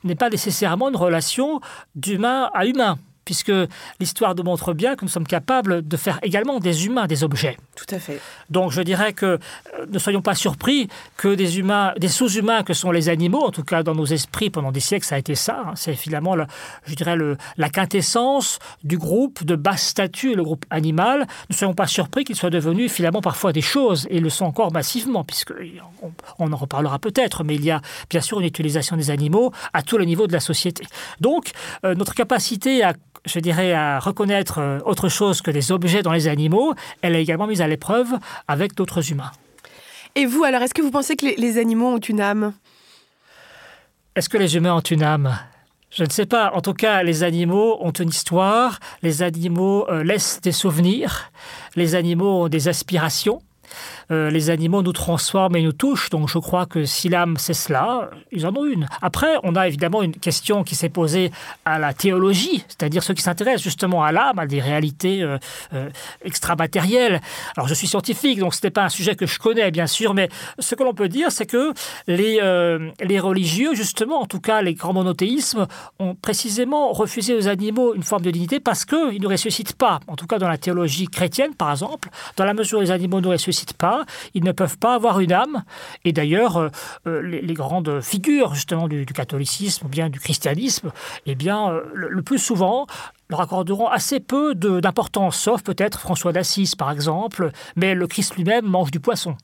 n'est 0.04 0.16
pas 0.16 0.32
nécessairement 0.32 0.90
une 0.90 0.96
relation 0.96 1.62
d'humain 1.96 2.50
à 2.56 2.66
humain. 2.66 2.98
Puisque 3.26 3.52
l'histoire 4.00 4.36
nous 4.36 4.44
montre 4.44 4.74
bien 4.74 4.96
que 4.96 5.06
nous 5.06 5.10
sommes 5.12 5.28
capables 5.28 5.88
de 5.88 5.98
faire 5.98 6.20
également 6.24 6.60
des 6.60 6.86
humains 6.86 7.08
des 7.08 7.24
objets. 7.24 7.58
Tout 7.76 7.94
à 7.96 8.00
fait. 8.00 8.20
Donc 8.50 8.72
je 8.72 8.82
dirais 8.82 9.14
que 9.14 9.26
euh, 9.26 9.40
ne 9.90 10.00
soyons 10.00 10.22
pas 10.22 10.36
surpris 10.36 10.88
que 11.18 11.34
des 11.36 11.60
humains, 11.60 11.94
des 11.98 12.08
sous-humains 12.08 12.64
que 12.64 12.74
sont 12.74 12.92
les 12.92 13.10
animaux, 13.10 13.44
en 13.46 13.52
tout 13.52 13.64
cas 13.64 13.84
dans 13.84 13.96
nos 13.96 14.06
esprits 14.06 14.50
pendant 14.50 14.72
des 14.72 14.80
siècles, 14.80 15.06
ça 15.06 15.16
a 15.16 15.18
été 15.18 15.36
ça. 15.36 15.64
hein. 15.68 15.74
c'est 15.76 15.96
finalement, 15.96 16.36
le- 16.36 16.46
je 16.86 16.96
dirais, 16.96 17.16
le- 17.16 17.38
la 17.58 17.70
quintessence 17.70 18.60
du 18.84 18.98
groupe 18.98 19.44
de 19.44 19.56
basse 19.56 19.84
statut, 19.88 20.36
le 20.36 20.44
groupe 20.44 20.66
animal. 20.70 21.28
Ne 21.50 21.56
soyons 21.56 21.74
pas 21.74 21.88
surpris 21.88 22.24
qu'ils 22.24 22.36
soient 22.36 22.50
devenus 22.50 22.92
finalement 22.92 23.22
parfois 23.22 23.54
des 23.54 23.62
choses, 23.62 24.08
et 24.10 24.18
ils 24.18 24.24
le 24.24 24.30
sont 24.30 24.46
encore 24.46 24.72
massivement, 24.72 25.24
puisque 25.24 25.54
on, 26.02 26.12
on 26.40 26.52
en 26.52 26.56
reparlera 26.58 27.00
peut-être, 27.00 27.44
mais 27.44 27.56
il 27.56 27.64
y 27.64 27.72
a 27.72 27.82
bien 28.10 28.22
sûr 28.22 28.40
une 28.40 28.46
utilisation 28.48 28.96
des 28.98 29.10
animaux 29.10 29.52
à 29.74 29.82
tous 29.82 29.98
les 29.98 30.06
niveaux 30.06 30.28
de 30.28 30.34
la 30.34 30.40
société. 30.40 30.86
Donc 31.20 31.52
euh, 31.86 31.96
notre 31.96 32.14
capacité 32.14 32.84
à 32.84 32.94
je 33.26 33.40
dirais, 33.40 33.74
à 33.74 34.00
reconnaître 34.00 34.60
euh, 34.60 34.80
autre 34.86 35.10
chose 35.10 35.42
que 35.42 35.52
des 35.52 35.72
objets 35.72 36.02
dans 36.04 36.12
les 36.12 36.28
animaux, 36.28 36.74
elle 37.02 37.16
est 37.16 37.22
également 37.22 37.48
mise 37.48 37.62
à 37.62 37.68
l'épreuve 37.68 38.08
avec 38.48 38.76
d'autres 38.76 39.12
humains. 39.12 39.32
Et 40.16 40.26
vous, 40.26 40.44
alors, 40.44 40.62
est-ce 40.62 40.74
que 40.74 40.82
vous 40.82 40.92
pensez 40.92 41.16
que 41.16 41.26
les, 41.26 41.36
les 41.36 41.58
animaux 41.58 41.88
ont 41.88 42.00
une 42.00 42.22
âme? 42.22 42.54
Est-ce 44.16 44.30
que 44.30 44.38
les 44.38 44.56
humains 44.56 44.76
ont 44.76 44.80
une 44.80 45.04
âme? 45.04 45.36
Je 45.90 46.04
ne 46.04 46.10
sais 46.10 46.26
pas. 46.26 46.52
En 46.54 46.62
tout 46.62 46.74
cas, 46.74 47.04
les 47.04 47.24
animaux 47.24 47.78
ont 47.82 47.92
une 47.92 48.10
histoire, 48.10 48.80
les 49.04 49.22
animaux 49.22 49.88
euh, 49.90 50.04
laissent 50.04 50.42
des 50.42 50.52
souvenirs, 50.52 51.32
les 51.76 51.96
animaux 51.96 52.44
ont 52.44 52.48
des 52.48 52.68
aspirations. 52.68 53.42
Euh, 54.12 54.30
les 54.30 54.50
animaux 54.50 54.82
nous 54.82 54.94
transforment 54.94 55.56
et 55.56 55.62
nous 55.62 55.72
touchent, 55.72 56.10
donc 56.10 56.30
je 56.30 56.38
crois 56.38 56.66
que 56.66 56.86
si 56.86 57.10
l'âme 57.10 57.36
c'est 57.38 57.54
cela, 57.54 58.10
ils 58.32 58.46
en 58.46 58.56
ont 58.56 58.66
une. 58.66 58.88
Après, 59.02 59.36
on 59.44 59.56
a 59.56 59.68
évidemment 59.68 60.04
une 60.04 60.16
question 60.16 60.64
qui 60.64 60.76
s'est 60.76 60.90
posée 60.90 61.32
à 61.66 61.80
la 61.80 61.94
théologie, 61.94 62.64
c'est-à-dire 62.68 63.04
ceux 63.04 63.14
qui 63.14 63.22
s'intéressent 63.22 63.64
justement 63.64 64.04
à 64.04 64.12
l'âme, 64.12 64.40
à 64.40 64.46
des 64.46 64.62
réalités 64.62 65.22
euh, 65.22 65.38
euh, 65.74 65.90
extramatérielles. 66.24 67.22
Alors 67.56 67.68
je 67.68 67.74
suis 67.74 67.88
scientifique, 67.88 68.40
donc 68.40 68.54
ce 68.54 68.60
n'est 68.64 68.72
pas 68.72 68.84
un 68.84 68.90
sujet 68.90 69.16
que 69.16 69.26
je 69.26 69.40
connais 69.40 69.72
bien 69.72 69.88
sûr, 69.88 70.14
mais 70.14 70.30
ce 70.60 70.76
que 70.76 70.84
l'on 70.84 70.94
peut 70.94 71.10
dire, 71.10 71.32
c'est 71.32 71.46
que 71.46 71.74
les, 72.08 72.40
les 73.02 73.20
religieux, 73.20 73.74
justement, 73.74 74.22
en 74.22 74.26
tout 74.26 74.40
cas 74.40 74.62
les 74.62 74.74
grands 74.74 74.94
monothéismes, 74.94 75.68
ont 76.00 76.16
précisément 76.16 76.92
refusé 76.92 77.36
aux 77.36 77.48
animaux 77.48 77.94
une 77.96 78.04
forme 78.04 78.24
de 78.24 78.32
dignité 78.32 78.60
parce 78.60 78.86
qu'ils 78.86 79.22
ne 79.22 79.28
ressuscitent 79.28 79.76
pas. 79.76 80.00
En 80.08 80.16
tout 80.16 80.28
cas 80.28 80.40
dans 80.40 80.48
la 80.48 80.58
théologie 80.58 81.08
chrétienne, 81.08 81.56
par 81.56 81.72
exemple, 81.72 82.10
dans 82.38 82.46
la 82.46 82.54
mesure 82.54 82.80
où 82.80 82.82
les 82.82 82.92
animaux 82.92 83.22
ne 83.22 83.28
ressuscitent 83.28 83.53
pas, 83.74 84.06
ils 84.34 84.44
ne 84.44 84.52
peuvent 84.52 84.78
pas 84.78 84.96
avoir 84.96 85.20
une 85.20 85.32
âme. 85.32 85.64
Et 86.06 86.12
d'ailleurs, 86.12 86.58
euh, 86.58 86.70
euh, 87.08 87.22
les, 87.22 87.54
grandes 87.54 88.02
figures 88.02 88.56
justement 88.56 88.88
du, 88.88 89.06
du 89.06 89.14
catholicisme 89.14 89.88
bien 89.88 90.10
du 90.10 90.20
christianisme, 90.20 90.92
eh 91.26 91.36
bien, 91.36 91.72
euh, 91.72 91.84
le, 91.94 92.22
plus 92.24 92.40
souvent 92.40 92.88
leur 93.30 93.42
accorderont 93.42 93.88
assez 93.88 94.20
peu 94.20 94.56
d'importance, 94.56 95.38
sauf 95.38 95.62
peut-être 95.64 96.00
François 96.00 96.34
d'Assise, 96.34 96.76
par 96.76 96.92
exemple, 96.92 97.52
mais 97.76 97.96
le 97.96 98.08
Christ 98.08 98.36
lui-même 98.36 98.66
mange 98.66 98.92
du 98.92 99.00
poisson. 99.00 99.36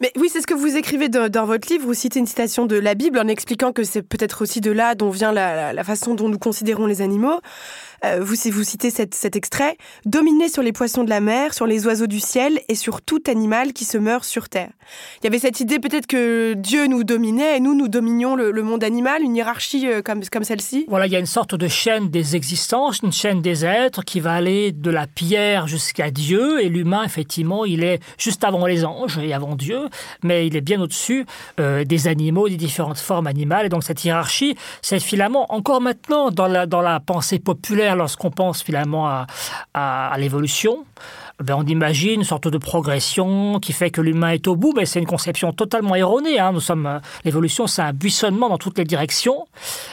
Mais 0.00 0.12
oui, 0.16 0.28
c'est 0.30 0.40
ce 0.40 0.46
que 0.46 0.54
vous 0.54 0.76
écrivez 0.76 1.08
dans, 1.08 1.46
votre 1.46 1.68
livre. 1.72 1.86
Vous 1.86 1.94
citez 1.94 2.18
une 2.18 2.26
citation 2.26 2.66
de 2.66 2.76
la 2.76 2.94
Bible 2.94 3.18
en 3.18 3.28
expliquant 3.28 3.72
que 3.72 3.82
c'est 3.82 4.02
peut-être 4.02 4.42
aussi 4.42 4.60
de 4.60 4.70
là 4.70 4.94
dont 4.94 5.08
vient 5.08 5.32
la 5.32 5.84
façon 5.84 6.14
dont 6.14 6.28
nous 6.28 6.38
considérons 6.38 6.86
les 6.86 7.00
animaux. 7.00 7.40
Euh, 8.04 8.18
vous, 8.20 8.34
vous 8.50 8.64
citez 8.64 8.90
cet 8.90 9.36
extrait 9.36 9.76
Dominer 10.04 10.48
sur 10.48 10.62
les 10.62 10.72
poissons 10.72 11.04
de 11.04 11.10
la 11.10 11.20
mer, 11.20 11.54
sur 11.54 11.66
les 11.66 11.86
oiseaux 11.86 12.06
du 12.06 12.20
ciel 12.20 12.60
et 12.68 12.74
sur 12.74 13.02
tout 13.02 13.22
animal 13.26 13.72
qui 13.72 13.84
se 13.84 13.98
meurt 13.98 14.24
sur 14.24 14.48
terre. 14.48 14.70
Il 15.20 15.24
y 15.24 15.26
avait 15.28 15.38
cette 15.38 15.60
idée 15.60 15.78
peut-être 15.78 16.06
que 16.06 16.54
Dieu 16.54 16.86
nous 16.86 17.04
dominait 17.04 17.56
et 17.56 17.60
nous, 17.60 17.74
nous 17.74 17.88
dominions 17.88 18.36
le, 18.36 18.52
monde 18.62 18.84
animal, 18.84 19.22
une 19.22 19.36
hiérarchie 19.36 19.86
euh, 19.86 20.02
comme, 20.02 20.22
celle-ci. 20.44 20.84
Voilà, 20.88 21.06
il 21.06 21.12
y 21.12 21.16
a 21.16 21.18
une 21.18 21.26
sorte 21.26 21.54
de 21.54 21.68
chaîne 21.68 22.10
des 22.10 22.36
existences, 22.36 23.00
une 23.02 23.12
chaîne 23.12 23.42
des 23.42 23.64
êtres 23.64 24.02
qui 24.04 24.20
va 24.20 24.32
aller 24.32 24.72
de 24.72 24.90
la 24.90 25.06
pierre 25.06 25.66
jusqu'à 25.66 26.10
Dieu. 26.10 26.62
Et 26.62 26.68
l'humain, 26.68 27.02
effectivement, 27.04 27.64
il 27.64 27.82
est 27.84 28.00
juste 28.18 28.44
avant 28.44 28.66
les 28.66 28.84
anges 28.84 29.18
et 29.18 29.32
avant 29.32 29.56
Dieu, 29.56 29.88
mais 30.22 30.46
il 30.46 30.56
est 30.56 30.60
bien 30.60 30.80
au-dessus 30.80 31.26
euh, 31.60 31.84
des 31.84 32.08
animaux, 32.08 32.48
des 32.48 32.56
différentes 32.56 32.98
formes 32.98 33.26
animales. 33.26 33.66
Et 33.66 33.68
donc 33.68 33.84
cette 33.84 34.04
hiérarchie, 34.04 34.56
c'est 34.82 35.00
finalement 35.00 35.52
encore 35.52 35.80
maintenant 35.80 36.30
dans 36.30 36.46
la 36.48 37.00
pensée 37.00 37.38
populaire, 37.38 37.85
lorsqu'on 37.94 38.30
pense 38.30 38.62
finalement 38.62 39.06
à, 39.08 39.26
à, 39.74 40.08
à 40.08 40.18
l'évolution. 40.18 40.84
Ben, 41.44 41.54
on 41.54 41.64
imagine 41.66 42.20
une 42.20 42.24
sorte 42.24 42.48
de 42.48 42.56
progression 42.56 43.60
qui 43.60 43.74
fait 43.74 43.90
que 43.90 44.00
l'humain 44.00 44.30
est 44.30 44.46
au 44.48 44.56
bout, 44.56 44.72
mais 44.74 44.86
c'est 44.86 44.98
une 44.98 45.06
conception 45.06 45.52
totalement 45.52 45.94
erronée. 45.94 46.38
hein. 46.38 46.50
Nous 46.52 46.60
sommes 46.60 46.86
euh, 46.86 46.98
l'évolution, 47.24 47.66
c'est 47.66 47.82
un 47.82 47.92
buissonnement 47.92 48.48
dans 48.48 48.56
toutes 48.56 48.78
les 48.78 48.84
directions. 48.86 49.46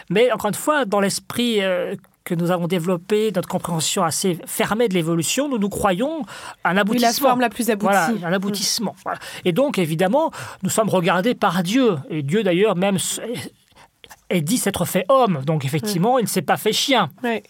Mais 0.09 0.31
encore 0.31 0.47
une 0.47 0.53
fois, 0.55 0.85
dans 0.85 1.01
l'esprit 1.01 1.61
euh, 1.61 1.95
que 2.23 2.33
nous 2.33 2.49
avons 2.51 2.67
développé, 2.67 3.33
notre 3.35 3.49
compréhension 3.49 4.05
assez 4.05 4.39
fermée 4.45 4.87
de 4.87 4.93
l'évolution, 4.93 5.49
nous 5.49 5.57
nous 5.57 5.67
croyons 5.67 6.21
un 6.63 6.75
Oui, 6.75 6.79
aboutissement. 6.79 7.07
la 7.25 7.29
forme 7.31 7.41
la 7.41 7.49
plus 7.49 7.69
aboutie. 7.69 7.91
Voilà, 7.91 8.09
un 8.25 8.31
aboutissement. 8.31 8.95
Voilà. 9.03 9.19
Et 9.43 9.51
donc, 9.51 9.77
évidemment, 9.77 10.31
nous 10.63 10.69
sommes 10.69 10.87
regardés 10.87 11.35
par 11.35 11.61
Dieu. 11.61 11.97
Et 12.09 12.23
Dieu, 12.23 12.43
d'ailleurs, 12.43 12.77
même 12.77 12.97
est 14.29 14.41
dit 14.41 14.57
s'être 14.57 14.85
fait 14.85 15.03
homme. 15.09 15.41
Donc, 15.45 15.65
effectivement, 15.65 16.17
il 16.19 16.23
ne 16.23 16.27
s'est 16.29 16.41
pas 16.41 16.55
fait 16.55 16.71
chien. 16.71 17.09
Ouais. 17.21 17.43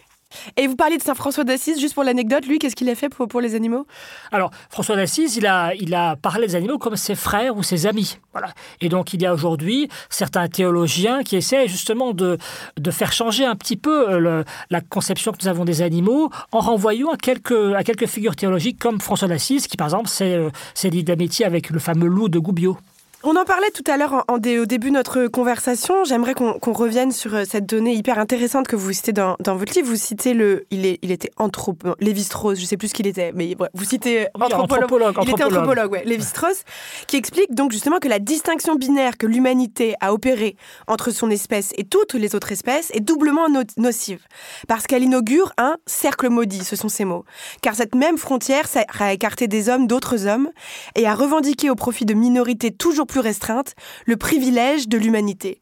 Et 0.57 0.67
vous 0.67 0.75
parliez 0.75 0.97
de 0.97 1.03
Saint 1.03 1.15
François 1.15 1.43
d'Assise, 1.43 1.79
juste 1.79 1.93
pour 1.93 2.03
l'anecdote, 2.03 2.45
lui, 2.45 2.59
qu'est-ce 2.59 2.75
qu'il 2.75 2.89
a 2.89 2.95
fait 2.95 3.09
pour, 3.09 3.27
pour 3.27 3.41
les 3.41 3.55
animaux? 3.55 3.85
Alors, 4.31 4.51
François 4.69 4.95
d'Assise, 4.95 5.37
il 5.37 5.45
a, 5.45 5.73
il 5.75 5.93
a 5.93 6.15
parlé 6.15 6.47
des 6.47 6.55
animaux 6.55 6.77
comme 6.77 6.95
ses 6.95 7.15
frères 7.15 7.55
ou 7.57 7.63
ses 7.63 7.85
amis. 7.87 8.17
Voilà. 8.31 8.49
Et 8.81 8.89
donc, 8.89 9.13
il 9.13 9.21
y 9.21 9.25
a 9.25 9.33
aujourd'hui 9.33 9.89
certains 10.09 10.47
théologiens 10.47 11.23
qui 11.23 11.35
essaient 11.35 11.67
justement 11.67 12.13
de, 12.13 12.37
de 12.77 12.91
faire 12.91 13.11
changer 13.11 13.45
un 13.45 13.55
petit 13.55 13.77
peu 13.77 14.09
euh, 14.09 14.43
la 14.69 14.81
conception 14.81 15.31
que 15.31 15.37
nous 15.41 15.47
avons 15.47 15.65
des 15.65 15.81
animaux 15.81 16.29
en 16.51 16.59
renvoyant 16.59 17.11
à 17.11 17.17
quelques, 17.17 17.73
à 17.75 17.83
quelques 17.83 18.07
figures 18.07 18.35
théologiques 18.35 18.79
comme 18.79 18.99
François 18.99 19.27
d'Assise, 19.27 19.67
qui 19.67 19.77
par 19.77 19.87
exemple 19.87 20.09
s'est 20.09 20.35
euh, 20.35 20.89
lié 20.89 21.03
d'amitié 21.03 21.45
avec 21.45 21.69
le 21.69 21.79
fameux 21.79 22.07
loup 22.07 22.29
de 22.29 22.39
Goubiot. 22.39 22.77
On 23.25 23.37
en 23.37 23.45
parlait 23.45 23.71
tout 23.71 23.89
à 23.89 23.95
l'heure 23.95 24.13
en- 24.27 24.33
en 24.33 24.37
dé- 24.37 24.59
au 24.59 24.65
début 24.65 24.89
de 24.89 24.95
notre 24.95 25.27
conversation. 25.27 26.03
J'aimerais 26.03 26.33
qu'on 26.33 26.73
revienne 26.73 27.13
sur 27.13 27.33
euh, 27.33 27.43
cette 27.49 27.65
donnée 27.65 27.93
hyper 27.93 28.19
intéressante 28.19 28.67
que 28.67 28.75
vous 28.75 28.91
citez 28.91 29.13
dans, 29.13 29.37
dans 29.39 29.55
votre 29.55 29.73
livre. 29.75 29.87
Vous 29.87 29.95
citez 29.95 30.33
le, 30.33 30.65
il, 30.71 30.85
est, 30.85 30.99
il 31.03 31.09
était 31.09 31.31
anthropo, 31.37 31.95
Lévi-Strauss, 32.01 32.59
je 32.59 32.65
sais 32.65 32.75
plus 32.75 32.89
ce 32.89 32.93
qu'il 32.93 33.07
était, 33.07 33.31
mais 33.33 33.55
voilà, 33.57 33.71
vous 33.75 33.85
citez 33.85 34.27
Oui, 34.35 34.43
anthropologue. 34.43 34.83
anthropologue, 34.83 35.15
Il 35.21 35.29
était 35.29 35.31
anthropologue. 35.43 35.59
anthropologue, 35.69 35.91
ouais, 35.93 36.03
Lévi-Strauss, 36.05 36.63
qui 37.07 37.15
explique 37.15 37.55
donc 37.55 37.71
justement 37.71 37.99
que 37.99 38.09
la 38.09 38.19
distinction 38.19 38.75
binaire 38.75 39.17
que 39.17 39.25
l'humanité 39.25 39.95
a 40.01 40.13
opérée 40.13 40.57
entre 40.87 41.11
son 41.11 41.29
espèce 41.29 41.71
et 41.77 41.85
toutes 41.85 42.15
les 42.15 42.35
autres 42.35 42.51
espèces 42.51 42.91
est 42.93 42.99
doublement 42.99 43.47
no- 43.47 43.61
nocive, 43.77 44.19
parce 44.67 44.85
qu'elle 44.85 45.03
inaugure 45.03 45.53
un 45.57 45.77
cercle 45.85 46.27
maudit, 46.27 46.65
ce 46.65 46.75
sont 46.75 46.89
ces 46.89 47.05
mots. 47.05 47.23
Car 47.61 47.75
cette 47.75 47.95
même 47.95 48.17
frontière 48.17 48.67
sert 48.67 48.83
à 48.99 49.13
écarter 49.13 49.47
des 49.47 49.69
hommes 49.69 49.87
d'autres 49.87 50.27
hommes 50.27 50.49
et 50.95 51.07
à 51.07 51.15
revendiquer 51.15 51.69
au 51.69 51.75
profit 51.75 52.03
de 52.03 52.13
minorités 52.13 52.71
toujours 52.71 53.07
plus 53.07 53.12
restreintes 53.19 53.75
le 54.05 54.17
privilège 54.17 54.87
de 54.87 54.97
l'humanité. 54.97 55.59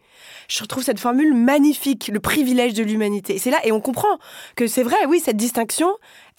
Je 0.47 0.63
trouve 0.65 0.83
cette 0.83 0.99
formule 0.99 1.33
magnifique, 1.33 2.09
le 2.11 2.19
privilège 2.19 2.73
de 2.73 2.83
l'humanité. 2.83 3.37
C'est 3.37 3.51
là, 3.51 3.59
et 3.63 3.71
on 3.71 3.79
comprend 3.79 4.19
que 4.55 4.67
c'est 4.67 4.83
vrai, 4.83 5.05
oui, 5.07 5.21
cette 5.23 5.37
distinction, 5.37 5.89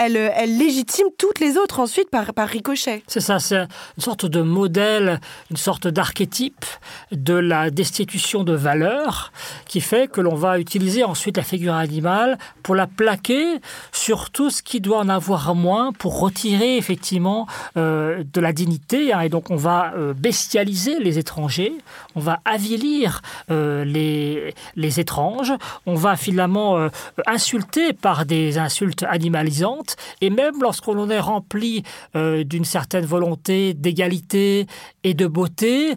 elle, 0.07 0.17
euh, 0.17 0.31
elle 0.35 0.57
légitime 0.59 1.07
toutes 1.19 1.41
les 1.41 1.57
autres 1.57 1.81
ensuite 1.81 2.11
par, 2.11 2.27
ricochet. 2.49 3.03
C'est 3.07 3.21
ça, 3.21 3.39
c'est 3.39 3.57
une 3.57 4.03
sorte 4.03 4.27
de 4.27 4.43
modèle, 4.43 5.21
une 5.51 5.57
sorte 5.57 5.87
d'archétype 5.87 6.65
de 7.13 7.35
la 7.35 7.71
destitution 7.71 8.45
de 8.45 8.53
valeur 8.53 9.33
qui 9.67 9.81
fait 9.81 10.11
que 10.11 10.21
l'on 10.21 10.35
va 10.35 10.59
utiliser 10.59 11.05
ensuite 11.05 11.37
la 11.37 11.43
figure 11.43 11.75
animale 11.75 12.39
pour 12.63 12.75
la 12.75 12.87
plaquer 12.87 13.61
sur 13.93 14.31
tout 14.31 14.51
ce 14.51 14.63
qui 14.63 14.81
doit 14.81 14.99
en 14.99 15.09
avoir 15.09 15.55
moins 15.55 15.93
pour 15.93 16.21
retirer 16.21 16.77
effectivement 16.77 17.47
euh, 17.77 18.25
de 18.33 18.41
la 18.41 18.53
dignité. 18.53 19.13
hein. 19.13 19.21
et 19.21 19.29
donc 19.29 19.51
on 19.51 19.57
va 19.57 19.93
euh, 19.95 20.15
bestialiser 20.15 20.99
les 20.99 21.19
étrangers, 21.19 21.75
on 22.15 22.21
va 22.21 22.41
avilir 22.45 23.23
les, 23.49 24.55
les 24.77 25.01
étranges, 25.01 25.53
on 25.87 25.95
va 25.95 26.17
finalement 26.17 26.89
insulter 27.27 27.93
par 27.93 28.25
des 28.25 28.59
insultes 28.59 29.05
animalisantes 29.09 29.92
et 30.21 30.31
même 30.31 30.61
lorsqu'on 30.61 31.09
est 31.11 31.21
rempli 31.21 31.83
euh, 32.17 32.45
d'une 32.45 32.65
certaine 32.65 33.05
volonté 33.05 33.75
d'égalité 33.75 34.67
et 35.05 35.15
de 35.15 35.27
beauté, 35.27 35.97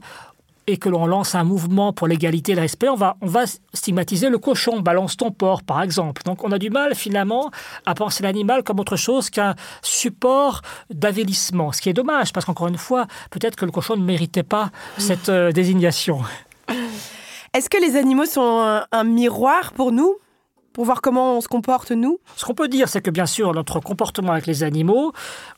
et 0.68 0.78
que 0.78 0.90
l'on 0.90 1.06
lance 1.06 1.36
un 1.36 1.44
mouvement 1.44 1.94
pour 1.94 2.08
l'égalité 2.08 2.54
et 2.54 2.56
le 2.56 2.62
respect, 2.62 2.90
on 2.90 2.96
va, 2.96 3.18
on 3.22 3.28
va 3.28 3.44
stigmatiser 3.74 4.30
le 4.30 4.38
cochon, 4.38 4.80
balance 4.80 5.16
ton 5.16 5.32
porc, 5.32 5.64
par 5.64 5.82
exemple. 5.82 6.24
Donc 6.26 6.44
on 6.44 6.52
a 6.52 6.58
du 6.58 6.70
mal, 6.70 6.96
finalement, 6.96 7.52
à 7.86 7.94
penser 7.94 8.24
l'animal 8.24 8.64
comme 8.64 8.80
autre 8.80 8.96
chose 8.96 9.30
qu'un 9.30 9.56
support 9.84 10.62
d'avilissement. 10.90 11.72
Ce 11.72 11.82
qui 11.82 11.90
est 11.90 11.94
dommage, 11.94 12.34
parce 12.34 12.46
qu'encore 12.46 12.68
une 12.68 12.78
fois, 12.78 13.06
peut-être 13.30 13.56
que 13.56 13.66
le 13.66 13.72
cochon 13.72 13.96
ne 13.96 14.04
méritait 14.04 14.44
pas 14.44 14.72
cette 14.98 15.30
euh, 15.30 15.52
désignation. 15.52 16.22
Est-ce 17.54 17.70
que 17.70 17.80
les 17.80 17.96
animaux 17.96 18.26
sont 18.26 18.82
un 18.92 19.04
miroir 19.04 19.72
pour 19.74 19.92
nous? 19.92 20.16
Pour 20.76 20.84
voir 20.84 21.00
comment 21.00 21.38
on 21.38 21.42
se 21.42 21.48
comporte 21.48 21.92
nous 21.92 22.20
Ce 22.36 22.44
qu'on 22.44 22.54
peut 22.54 22.68
dire, 22.68 22.90
c'est 22.90 23.00
que 23.00 23.10
bien 23.10 23.26
sûr, 23.26 23.54
notre 23.54 23.80
comportement 23.80 24.34
avec 24.34 24.46
les 24.46 24.62
animaux 24.62 25.14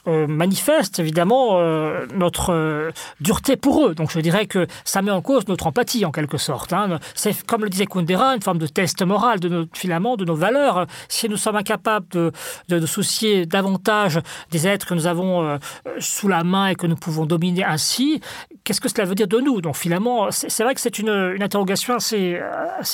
euh, 0.08 0.28
manifeste 0.28 1.00
évidemment 1.00 1.54
euh, 1.58 2.06
notre 2.14 2.54
euh, 2.54 2.92
dureté 3.20 3.56
pour 3.58 3.84
eux. 3.84 3.96
Donc 3.96 4.12
je 4.12 4.20
dirais 4.20 4.46
que 4.46 4.68
ça 4.86 5.02
met 5.02 5.10
en 5.10 5.24
cause 5.24 5.48
notre 5.48 5.66
empathie 5.66 6.06
en 6.06 6.12
quelque 6.12 6.38
sorte. 6.38 6.72
Hein. 6.72 7.00
C'est, 7.16 7.44
comme 7.48 7.64
le 7.64 7.70
disait 7.70 7.88
Kundera, 7.88 8.36
une 8.36 8.44
forme 8.44 8.60
de 8.60 8.68
test 8.68 9.02
moral 9.02 9.40
de 9.40 9.50
notre 9.50 9.76
filament, 9.76 10.18
de 10.18 10.26
nos 10.26 10.36
valeurs. 10.36 10.86
Si 11.10 11.28
nous 11.28 11.36
sommes 11.36 11.56
incapables 11.56 12.08
de, 12.12 12.32
de, 12.70 12.86
soucier 12.86 13.48
davantage 13.48 14.20
des 14.52 14.68
êtres 14.68 14.86
que 14.86 14.94
nous 14.94 15.08
avons 15.08 15.58
sous 15.98 16.28
la 16.28 16.44
main 16.44 16.68
et 16.68 16.76
que 16.76 16.86
nous 16.86 16.96
pouvons 16.96 17.26
dominer 17.26 17.64
ainsi, 17.64 18.22
qu'est-ce 18.64 18.82
que 18.82 18.90
cela 18.90 19.06
veut 19.06 19.16
dire 19.16 19.28
de 19.28 19.40
nous? 19.40 19.62
Donc 19.62 19.78
finalement, 19.78 20.30
c'est, 20.30 20.64
vrai 20.64 20.76
que 20.76 20.82
c'est 20.82 21.00
une, 21.00 21.38
interrogation 21.42 21.96
assez, 21.96 22.40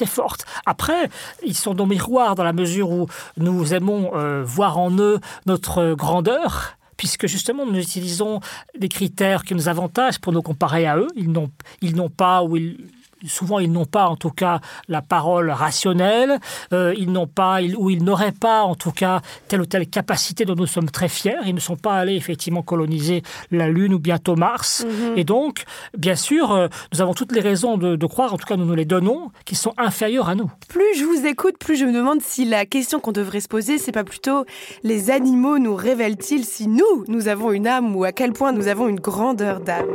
forte. 0.06 0.46
Après, 0.66 1.10
ils 1.46 1.56
sont 1.56 1.74
nos 1.74 1.86
dans 2.13 2.43
la 2.43 2.54
mesure 2.54 2.89
où 2.91 3.08
nous 3.38 3.73
aimons 3.73 4.12
euh, 4.15 4.43
voir 4.45 4.78
en 4.78 4.91
eux 4.97 5.19
notre 5.45 5.93
grandeur 5.93 6.78
puisque 6.97 7.28
justement 7.28 7.65
nous 7.65 7.80
utilisons 7.80 8.39
des 8.78 8.88
critères 8.88 9.43
qui 9.43 9.56
nous 9.56 9.67
avantagent 9.67 10.19
pour 10.19 10.32
nous 10.32 10.41
comparer 10.41 10.86
à 10.86 10.97
eux. 10.97 11.08
Ils 11.15 11.32
n'ont, 11.32 11.49
ils 11.82 11.95
n'ont 11.95 12.10
pas 12.10 12.43
ou 12.43 12.56
ils 12.56 12.78
souvent 13.26 13.60
ils 13.60 13.72
n'ont 13.72 13.86
pas 13.86 14.08
en 14.08 14.16
tout 14.16 14.30
cas 14.30 14.60
la 14.88 15.02
parole 15.02 15.50
rationnelle, 15.50 16.40
euh, 16.74 16.94
ils 16.98 17.12
n'ont 17.12 17.28
pas 17.28 17.62
ou 17.62 17.90
ils 17.90 18.04
n'auraient 18.04 18.32
pas 18.32 18.64
en 18.64 18.76
tout 18.76 18.92
cas 18.92 19.22
telle 19.48 19.62
ou 19.62 19.66
telle 19.66 19.88
capacité 19.88 20.46
dont 20.46 20.56
nous 20.56 20.68
sommes 20.68 20.90
très 20.90 21.10
fiers. 21.10 21.38
Ils 21.46 21.56
ne 21.56 21.60
sont 21.60 21.76
pas 21.76 21.96
allés 21.96 22.16
effectivement 22.16 22.62
coloniser 22.62 23.24
la 23.52 23.68
Lune 23.70 23.94
ou 23.94 24.00
bientôt 24.00 24.36
Mars. 24.36 24.86
Mhm. 24.86 25.18
Et 25.18 25.24
donc, 25.24 25.64
bien 25.98 26.16
sûr, 26.16 26.52
euh, 26.52 26.68
nous 26.94 27.02
avons 27.02 27.14
toutes 27.14 27.32
les 27.32 27.42
raisons 27.42 27.78
de, 27.78 27.96
de 27.96 28.06
croire, 28.06 28.34
en 28.34 28.38
tout 28.38 28.46
cas 28.46 28.58
nous 28.58 28.66
nous 28.66 28.76
les 28.76 28.86
donnons, 28.86 29.32
qu'ils 29.46 29.58
sont 29.58 29.74
inférieurs 29.78 30.30
à 30.30 30.36
nous. 30.36 30.50
Plus 30.68 30.98
je 30.98 31.06
vous 31.06 31.26
écoute, 31.26 31.58
plus 31.58 31.76
je 31.76 31.86
me 31.86 31.94
demande 31.94 32.22
si 32.22 32.46
la 32.46 32.66
question 32.66 33.00
qu'on 33.00 33.12
devrait 33.12 33.42
se 33.42 33.48
poser, 33.48 33.78
c'est 33.78 33.92
pas 33.92 34.04
plutôt 34.04 34.46
les 34.84 35.12
animaux 35.12 35.60
nous 35.60 35.76
révèlent-ils 35.76 36.46
si 36.46 36.68
nous, 36.68 37.06
nous 37.08 37.28
avons 37.28 37.52
une 37.52 37.68
âme 37.68 37.96
ou 37.96 38.04
à 38.04 38.12
quel 38.12 38.34
point 38.34 38.52
nous 38.52 38.68
avons 38.68 38.88
une 38.88 39.00
grandeur 39.00 39.60
d'âme? 39.60 39.88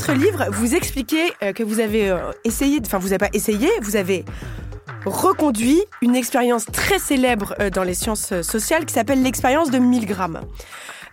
Votre 0.00 0.12
livre, 0.14 0.46
vous 0.52 0.74
expliquez 0.74 1.30
euh, 1.42 1.52
que 1.52 1.62
vous 1.62 1.78
avez 1.78 2.08
euh, 2.08 2.30
essayé, 2.44 2.80
enfin 2.84 2.96
vous 2.96 3.08
n'avez 3.08 3.18
pas 3.18 3.28
essayé, 3.34 3.68
vous 3.82 3.96
avez 3.96 4.24
reconduit 5.04 5.82
une 6.00 6.16
expérience 6.16 6.64
très 6.64 6.98
célèbre 6.98 7.54
euh, 7.60 7.68
dans 7.68 7.82
les 7.82 7.92
sciences 7.92 8.40
sociales 8.40 8.86
qui 8.86 8.94
s'appelle 8.94 9.22
l'expérience 9.22 9.70
de 9.70 9.78
Milgram. 9.78 10.40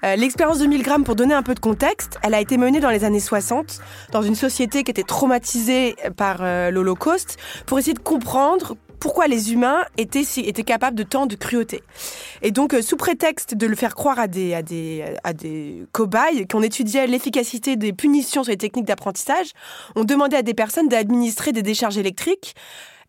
Euh, 0.06 0.16
L'expérience 0.16 0.60
de 0.60 0.68
Milgram, 0.68 1.04
pour 1.04 1.16
donner 1.16 1.34
un 1.34 1.44
peu 1.44 1.54
de 1.54 1.60
contexte, 1.60 2.18
elle 2.24 2.34
a 2.34 2.40
été 2.40 2.58
menée 2.58 2.80
dans 2.80 2.90
les 2.90 3.04
années 3.04 3.20
60 3.20 3.82
dans 4.14 4.22
une 4.22 4.36
société 4.36 4.86
qui 4.86 4.92
était 4.92 5.04
traumatisée 5.04 5.98
par 6.16 6.38
l'Holocauste 6.72 7.38
pour 7.66 7.80
essayer 7.80 7.96
de 7.96 8.00
comprendre 8.00 8.78
pourquoi 9.00 9.28
les 9.28 9.54
humains 9.54 9.86
étaient, 9.98 10.24
étaient 10.38 10.64
capables 10.64 10.96
de 10.96 11.04
tant 11.04 11.26
de 11.26 11.36
cruauté. 11.36 11.84
Et 12.42 12.52
donc, 12.52 12.74
euh, 12.74 12.82
sous 12.82 12.98
prétexte 12.98 13.56
de 13.56 13.68
le 13.68 13.76
faire 13.76 13.96
croire 13.96 14.20
à 14.20 14.28
des, 14.28 14.54
à 14.54 14.62
des, 14.62 15.06
à 15.24 15.34
des 15.34 15.84
cobayes, 15.92 16.48
qu'on 16.48 16.62
étudiait 16.62 17.08
l'efficacité 17.08 17.76
des 17.76 17.94
punitions 17.94 18.44
sur 18.44 18.52
les 18.52 18.58
techniques 18.58 18.86
d'apprentissage, 18.86 19.52
on 19.96 20.04
demandait 20.04 20.38
à 20.38 20.44
des 20.44 20.54
personnes 20.54 20.88
d'administrer 20.88 21.52
des 21.52 21.64
décharges 21.64 21.98
électriques 21.98 22.56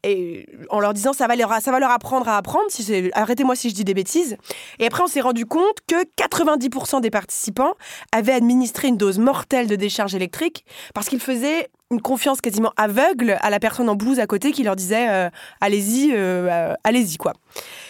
et 0.05 0.47
en 0.71 0.81
leur 0.81 0.95
disant 0.95 1.13
ça 1.13 1.27
va 1.27 1.37
leur, 1.37 1.53
ça 1.61 1.73
va 1.73 1.81
leur 1.81 1.91
apprendre 1.91 2.29
à 2.29 2.37
apprendre, 2.37 2.67
si 2.69 3.11
arrêtez-moi 3.15 3.57
si 3.57 3.71
je 3.71 3.75
dis 3.75 3.85
des 3.85 3.95
bêtises. 3.95 4.37
Et 4.79 4.87
après, 4.87 5.03
on 5.03 5.07
s'est 5.07 5.21
rendu 5.21 5.47
compte 5.47 5.79
que 5.87 6.05
90% 6.17 7.01
des 7.01 7.11
participants 7.11 7.75
avaient 8.13 8.33
administré 8.33 8.89
une 8.89 8.97
dose 8.97 9.19
mortelle 9.19 9.67
de 9.67 9.77
décharge 9.77 10.15
électrique 10.15 10.65
parce 10.95 11.09
qu'ils 11.09 11.21
faisaient 11.21 11.69
une 11.91 12.03
confiance 12.03 12.41
quasiment 12.41 12.73
aveugle 12.77 13.39
à 13.41 13.49
la 13.51 13.59
personne 13.59 13.89
en 13.89 13.95
blouse 13.97 14.21
à 14.21 14.27
côté 14.27 14.53
qui 14.53 14.63
leur 14.63 14.77
disait 14.77 15.09
euh, 15.09 15.31
allez-y, 15.61 16.13
euh, 16.13 16.49
euh, 16.51 16.75
allez-y 16.85 17.17
quoi. 17.17 17.33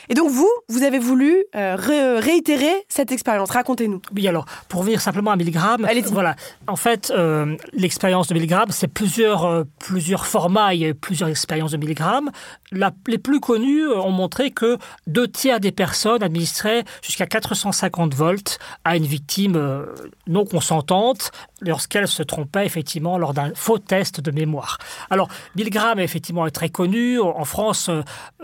Et 0.08 0.14
donc 0.14 0.30
vous, 0.30 0.48
vous 0.68 0.82
avez 0.82 0.98
voulu 0.98 1.44
euh, 1.54 1.76
ré- 1.76 2.18
réitérer 2.18 2.72
cette 2.88 3.12
expérience. 3.12 3.50
Racontez-nous. 3.50 4.00
Oui, 4.14 4.26
alors, 4.28 4.46
pour 4.68 4.80
revenir 4.80 5.00
simplement 5.00 5.30
à 5.30 5.36
Milgram, 5.36 5.84
voilà. 6.12 6.34
En 6.66 6.76
fait, 6.76 7.12
euh, 7.14 7.56
l'expérience 7.72 8.28
de 8.28 8.34
Milgram, 8.34 8.68
c'est 8.70 8.88
plusieurs, 8.88 9.44
euh, 9.44 9.64
plusieurs 9.78 10.26
formats, 10.26 10.74
il 10.74 10.80
y 10.80 10.84
a 10.84 10.88
eu 10.88 10.94
plusieurs 10.94 11.28
expériences 11.28 11.72
de 11.72 11.76
Milgram. 11.76 12.30
La- 12.72 12.92
les 13.06 13.18
plus 13.18 13.40
connues 13.40 13.86
ont 13.88 14.10
montré 14.10 14.50
que 14.50 14.78
deux 15.06 15.28
tiers 15.28 15.60
des 15.60 15.72
personnes 15.72 16.22
administraient 16.22 16.84
jusqu'à 17.02 17.26
450 17.26 18.14
volts 18.14 18.58
à 18.84 18.96
une 18.96 19.04
victime 19.06 19.84
non 20.26 20.44
consentante 20.44 21.30
lorsqu'elle 21.60 22.06
se 22.08 22.22
trompait 22.22 22.64
effectivement 22.66 23.18
lors 23.18 23.34
d'un 23.34 23.52
faux 23.54 23.78
test 23.78 24.20
de 24.20 24.30
mémoire. 24.30 24.78
Alors, 25.10 25.28
Milgram, 25.56 25.98
effectivement, 25.98 26.46
est 26.46 26.50
très 26.50 26.68
connu. 26.68 27.18
En 27.20 27.44
France, 27.44 27.90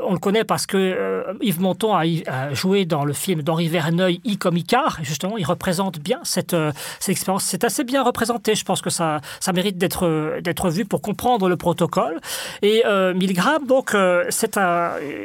on 0.02 0.12
le 0.12 0.18
connaît 0.18 0.44
parce 0.44 0.66
que 0.66 1.24
Yves 1.54 1.60
Montand 1.60 1.96
a, 1.96 2.52
joué 2.52 2.84
dans 2.84 3.04
le 3.04 3.12
film 3.12 3.42
d'Henri 3.42 3.68
Verneuil, 3.68 4.20
I 4.24 4.36
comme 4.38 4.56
Icare. 4.56 4.98
Et 5.00 5.04
justement, 5.04 5.36
il 5.38 5.44
représente 5.44 6.00
bien 6.00 6.18
cette, 6.24 6.54
euh, 6.54 6.72
cette 6.98 7.10
expérience. 7.10 7.44
C'est 7.44 7.62
assez 7.64 7.84
bien 7.84 8.02
représenté. 8.02 8.54
Je 8.54 8.64
pense 8.64 8.80
que 8.80 8.90
ça, 8.90 9.20
ça 9.40 9.52
mérite 9.52 9.78
d'être 9.78 10.40
d'être 10.40 10.70
vu 10.70 10.84
pour 10.84 11.00
comprendre 11.00 11.48
le 11.48 11.56
protocole. 11.56 12.20
Et 12.62 12.82
euh, 12.86 13.14
Milgram, 13.14 13.66
donc, 13.66 13.94
euh, 13.94 14.24
c'est 14.30 14.58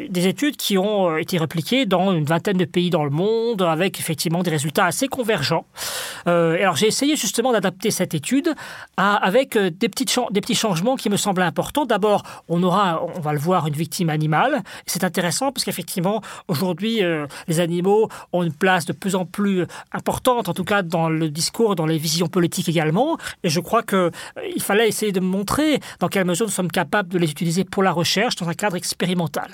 des 0.09 0.27
études 0.27 0.55
qui 0.55 0.77
ont 0.77 1.17
été 1.17 1.37
répliquées 1.37 1.85
dans 1.85 2.13
une 2.13 2.25
vingtaine 2.25 2.57
de 2.57 2.65
pays 2.65 2.89
dans 2.89 3.03
le 3.03 3.09
monde, 3.09 3.61
avec 3.61 3.99
effectivement 3.99 4.43
des 4.43 4.51
résultats 4.51 4.85
assez 4.85 5.07
convergents. 5.07 5.65
Alors, 6.25 6.75
j'ai 6.75 6.87
essayé 6.87 7.15
justement 7.15 7.51
d'adapter 7.51 7.91
cette 7.91 8.13
étude 8.13 8.53
avec 8.97 9.57
des, 9.57 9.89
petites 9.89 10.15
des 10.31 10.41
petits 10.41 10.55
changements 10.55 10.95
qui 10.95 11.09
me 11.09 11.17
semblaient 11.17 11.45
importants. 11.45 11.85
D'abord, 11.85 12.23
on 12.49 12.61
aura, 12.61 13.03
on 13.15 13.19
va 13.19 13.33
le 13.33 13.39
voir, 13.39 13.67
une 13.67 13.73
victime 13.73 14.09
animale. 14.09 14.61
C'est 14.85 15.03
intéressant 15.03 15.51
parce 15.51 15.65
qu'effectivement, 15.65 16.18
aujourd'hui, 16.47 17.03
euh, 17.03 17.27
les 17.47 17.59
animaux 17.59 18.09
ont 18.33 18.43
une 18.43 18.53
place 18.53 18.85
de 18.85 18.93
plus 18.93 19.15
en 19.15 19.25
plus 19.25 19.65
importante, 19.91 20.49
en 20.49 20.53
tout 20.53 20.63
cas 20.63 20.81
dans 20.81 21.09
le 21.09 21.29
discours, 21.29 21.75
dans 21.75 21.85
les 21.85 21.97
visions 21.97 22.27
politiques 22.27 22.69
également. 22.69 23.17
Et 23.43 23.49
je 23.49 23.59
crois 23.59 23.83
que 23.83 24.11
euh, 24.37 24.59
fallait 24.59 24.87
essayer 24.87 25.11
de 25.11 25.19
montrer 25.19 25.79
dans 25.99 26.07
quelle 26.07 26.25
mesure 26.25 26.45
nous 26.45 26.51
sommes 26.51 26.71
capables 26.71 27.09
de 27.09 27.17
les 27.17 27.31
utiliser 27.31 27.63
pour 27.63 27.83
la 27.83 27.91
recherche 27.91 28.35
dans 28.35 28.49
un 28.49 28.53
cadre 28.53 28.75
expérimental. 28.75 29.49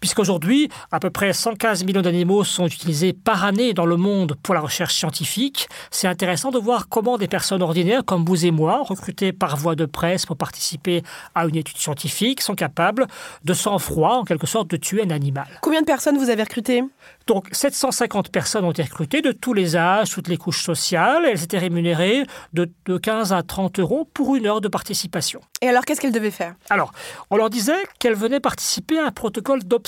Puisqu'aujourd'hui, 0.00 0.68
à 0.92 1.00
peu 1.00 1.10
près 1.10 1.32
115 1.32 1.84
millions 1.84 2.02
d'animaux 2.02 2.44
sont 2.44 2.66
utilisés 2.66 3.12
par 3.12 3.44
année 3.44 3.72
dans 3.74 3.86
le 3.86 3.96
monde 3.96 4.36
pour 4.42 4.54
la 4.54 4.60
recherche 4.60 4.94
scientifique, 4.94 5.68
c'est 5.90 6.06
intéressant 6.06 6.50
de 6.50 6.58
voir 6.58 6.88
comment 6.88 7.18
des 7.18 7.26
personnes 7.26 7.62
ordinaires 7.62 8.04
comme 8.04 8.24
vous 8.24 8.46
et 8.46 8.50
moi, 8.50 8.82
recrutées 8.82 9.32
par 9.32 9.56
voie 9.56 9.74
de 9.74 9.86
presse 9.86 10.24
pour 10.24 10.36
participer 10.36 11.02
à 11.34 11.46
une 11.46 11.56
étude 11.56 11.78
scientifique, 11.78 12.40
sont 12.40 12.54
capables 12.54 13.06
de 13.44 13.54
sang-froid, 13.54 14.14
en 14.14 14.24
quelque 14.24 14.46
sorte, 14.46 14.70
de 14.70 14.76
tuer 14.76 15.02
un 15.02 15.10
animal. 15.10 15.46
Combien 15.62 15.80
de 15.80 15.86
personnes 15.86 16.16
vous 16.16 16.30
avez 16.30 16.42
recruté 16.42 16.84
Donc 17.26 17.48
750 17.50 18.30
personnes 18.30 18.64
ont 18.64 18.70
été 18.70 18.82
recrutées 18.82 19.20
de 19.20 19.32
tous 19.32 19.52
les 19.52 19.76
âges, 19.76 20.10
toutes 20.10 20.28
les 20.28 20.36
couches 20.36 20.62
sociales. 20.62 21.24
Elles 21.26 21.42
étaient 21.42 21.58
rémunérées 21.58 22.24
de, 22.52 22.70
de 22.86 22.98
15 22.98 23.32
à 23.32 23.42
30 23.42 23.80
euros 23.80 24.08
pour 24.14 24.36
une 24.36 24.46
heure 24.46 24.60
de 24.60 24.68
participation. 24.68 25.40
Et 25.60 25.68
alors, 25.68 25.84
qu'est-ce 25.84 26.00
qu'elles 26.00 26.12
devaient 26.12 26.30
faire? 26.30 26.54
Alors, 26.70 26.92
on 27.30 27.36
leur 27.36 27.50
disait 27.50 27.82
qu'elles 27.98 28.14
venaient 28.14 28.40
participer 28.40 28.98
à 28.98 29.06
un 29.06 29.10
protocole 29.10 29.64
d'observation 29.64 29.87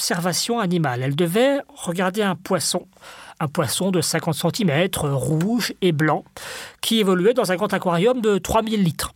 animale. 0.61 1.03
Elles 1.03 1.17
devaient 1.17 1.59
regarder 1.75 2.23
un 2.23 2.35
poisson, 2.35 2.87
un 3.39 3.49
poisson 3.49 3.91
de 3.91 4.01
50 4.01 4.35
cm, 4.35 4.89
rouge 4.95 5.73
et 5.81 5.93
blanc, 5.93 6.25
qui 6.81 7.01
évoluait 7.01 7.35
dans 7.35 7.53
un 7.53 7.57
grand 7.57 7.73
aquarium 7.73 8.21
de 8.21 8.39
3000 8.39 8.83
litres. 8.83 9.13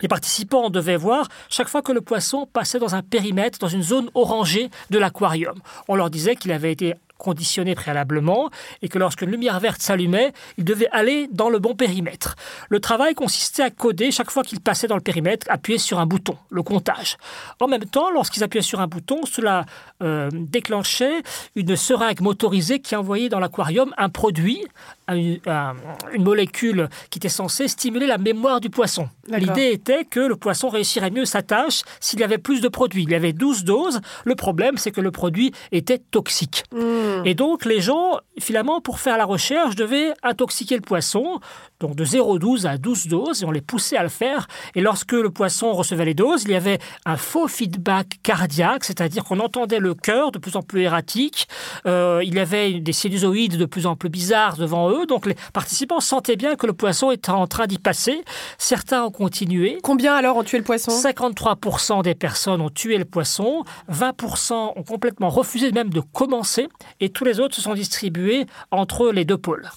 Les 0.00 0.08
participants 0.08 0.68
devaient 0.68 0.96
voir 0.96 1.28
chaque 1.48 1.68
fois 1.68 1.80
que 1.80 1.92
le 1.92 2.00
poisson 2.00 2.48
passait 2.52 2.80
dans 2.80 2.96
un 2.96 3.02
périmètre, 3.02 3.58
dans 3.60 3.68
une 3.68 3.82
zone 3.82 4.10
orangée 4.14 4.68
de 4.90 4.98
l'aquarium. 4.98 5.54
On 5.86 5.94
leur 5.94 6.10
disait 6.10 6.34
qu'il 6.34 6.50
avait 6.50 6.72
été 6.72 6.94
conditionné 7.22 7.74
préalablement 7.76 8.50
et 8.82 8.88
que 8.88 8.98
lorsqu'une 8.98 9.30
lumière 9.30 9.60
verte 9.60 9.80
s'allumait, 9.80 10.32
il 10.58 10.64
devait 10.64 10.88
aller 10.90 11.28
dans 11.30 11.48
le 11.50 11.60
bon 11.60 11.74
périmètre. 11.76 12.34
Le 12.68 12.80
travail 12.80 13.14
consistait 13.14 13.62
à 13.62 13.70
coder 13.70 14.10
chaque 14.10 14.30
fois 14.32 14.42
qu'il 14.42 14.60
passait 14.60 14.88
dans 14.88 14.96
le 14.96 15.00
périmètre, 15.02 15.46
appuyer 15.48 15.78
sur 15.78 16.00
un 16.00 16.06
bouton, 16.06 16.36
le 16.50 16.62
comptage. 16.64 17.16
En 17.60 17.68
même 17.68 17.84
temps, 17.84 18.10
lorsqu'ils 18.10 18.42
appuyaient 18.42 18.60
sur 18.72 18.80
un 18.80 18.88
bouton, 18.88 19.20
cela 19.24 19.64
euh, 20.02 20.28
déclenchait 20.32 21.22
une 21.54 21.76
seringue 21.76 22.20
motorisée 22.20 22.80
qui 22.80 22.96
envoyait 22.96 23.28
dans 23.28 23.38
l'aquarium 23.38 23.94
un 23.96 24.08
produit, 24.08 24.64
un- 25.06 25.34
un- 25.46 25.74
une 26.12 26.24
molécule 26.24 26.88
qui 27.10 27.18
était 27.20 27.28
censée 27.28 27.68
stimuler 27.68 28.06
la 28.08 28.18
mémoire 28.18 28.60
du 28.60 28.68
poisson. 28.68 29.08
L'idée 29.28 29.70
était 29.70 30.04
que 30.04 30.18
le 30.20 30.34
poisson 30.34 30.68
réussirait 30.70 31.10
mieux 31.12 31.24
sa 31.24 31.42
tâche 31.42 31.82
s'il 32.00 32.18
y 32.18 32.24
avait 32.24 32.38
plus 32.38 32.60
de 32.60 32.68
produits. 32.68 33.04
Il 33.04 33.10
y 33.10 33.14
avait 33.14 33.32
12 33.32 33.62
doses. 33.62 34.00
Le 34.24 34.34
problème, 34.34 34.76
c'est 34.76 34.90
que 34.90 35.00
le 35.00 35.12
produit 35.12 35.52
était 35.70 35.98
toxique. 36.10 36.64
Hmm. 36.74 37.11
Et 37.24 37.34
donc, 37.34 37.64
les 37.64 37.80
gens, 37.80 38.18
finalement, 38.38 38.80
pour 38.80 38.98
faire 38.98 39.18
la 39.18 39.24
recherche, 39.24 39.74
devaient 39.76 40.12
intoxiquer 40.22 40.76
le 40.76 40.82
poisson 40.82 41.40
donc 41.82 41.96
de 41.96 42.04
0,12 42.04 42.66
à 42.66 42.78
12 42.78 43.08
doses, 43.08 43.42
et 43.42 43.44
on 43.44 43.50
les 43.50 43.60
poussait 43.60 43.96
à 43.96 44.02
le 44.02 44.08
faire. 44.08 44.46
Et 44.74 44.80
lorsque 44.80 45.12
le 45.12 45.30
poisson 45.30 45.72
recevait 45.72 46.04
les 46.04 46.14
doses, 46.14 46.44
il 46.44 46.52
y 46.52 46.54
avait 46.54 46.78
un 47.04 47.16
faux 47.16 47.48
feedback 47.48 48.20
cardiaque, 48.22 48.84
c'est-à-dire 48.84 49.24
qu'on 49.24 49.40
entendait 49.40 49.80
le 49.80 49.94
cœur 49.94 50.32
de 50.32 50.38
plus 50.38 50.56
en 50.56 50.62
plus 50.62 50.82
erratique, 50.82 51.48
euh, 51.86 52.22
il 52.24 52.34
y 52.34 52.38
avait 52.38 52.80
des 52.80 52.92
sinusoïdes 52.92 53.56
de 53.56 53.66
plus 53.66 53.86
en 53.86 53.96
plus 53.96 54.08
bizarres 54.08 54.56
devant 54.56 54.90
eux, 54.90 55.06
donc 55.06 55.26
les 55.26 55.36
participants 55.52 56.00
sentaient 56.00 56.36
bien 56.36 56.54
que 56.54 56.66
le 56.66 56.72
poisson 56.72 57.10
était 57.10 57.30
en 57.30 57.46
train 57.46 57.66
d'y 57.66 57.78
passer. 57.78 58.22
Certains 58.58 59.04
ont 59.04 59.10
continué. 59.10 59.78
Combien 59.82 60.14
alors 60.14 60.36
ont 60.36 60.44
tué 60.44 60.58
le 60.58 60.64
poisson? 60.64 60.92
53% 60.92 62.02
des 62.02 62.14
personnes 62.14 62.60
ont 62.60 62.70
tué 62.70 62.96
le 62.96 63.04
poisson, 63.04 63.64
20% 63.90 64.72
ont 64.76 64.82
complètement 64.82 65.28
refusé 65.28 65.72
même 65.72 65.90
de 65.90 66.00
commencer, 66.00 66.68
et 67.00 67.08
tous 67.08 67.24
les 67.24 67.40
autres 67.40 67.56
se 67.56 67.60
sont 67.60 67.74
distribués 67.74 68.46
entre 68.70 69.10
les 69.10 69.24
deux 69.24 69.38
pôles. 69.38 69.68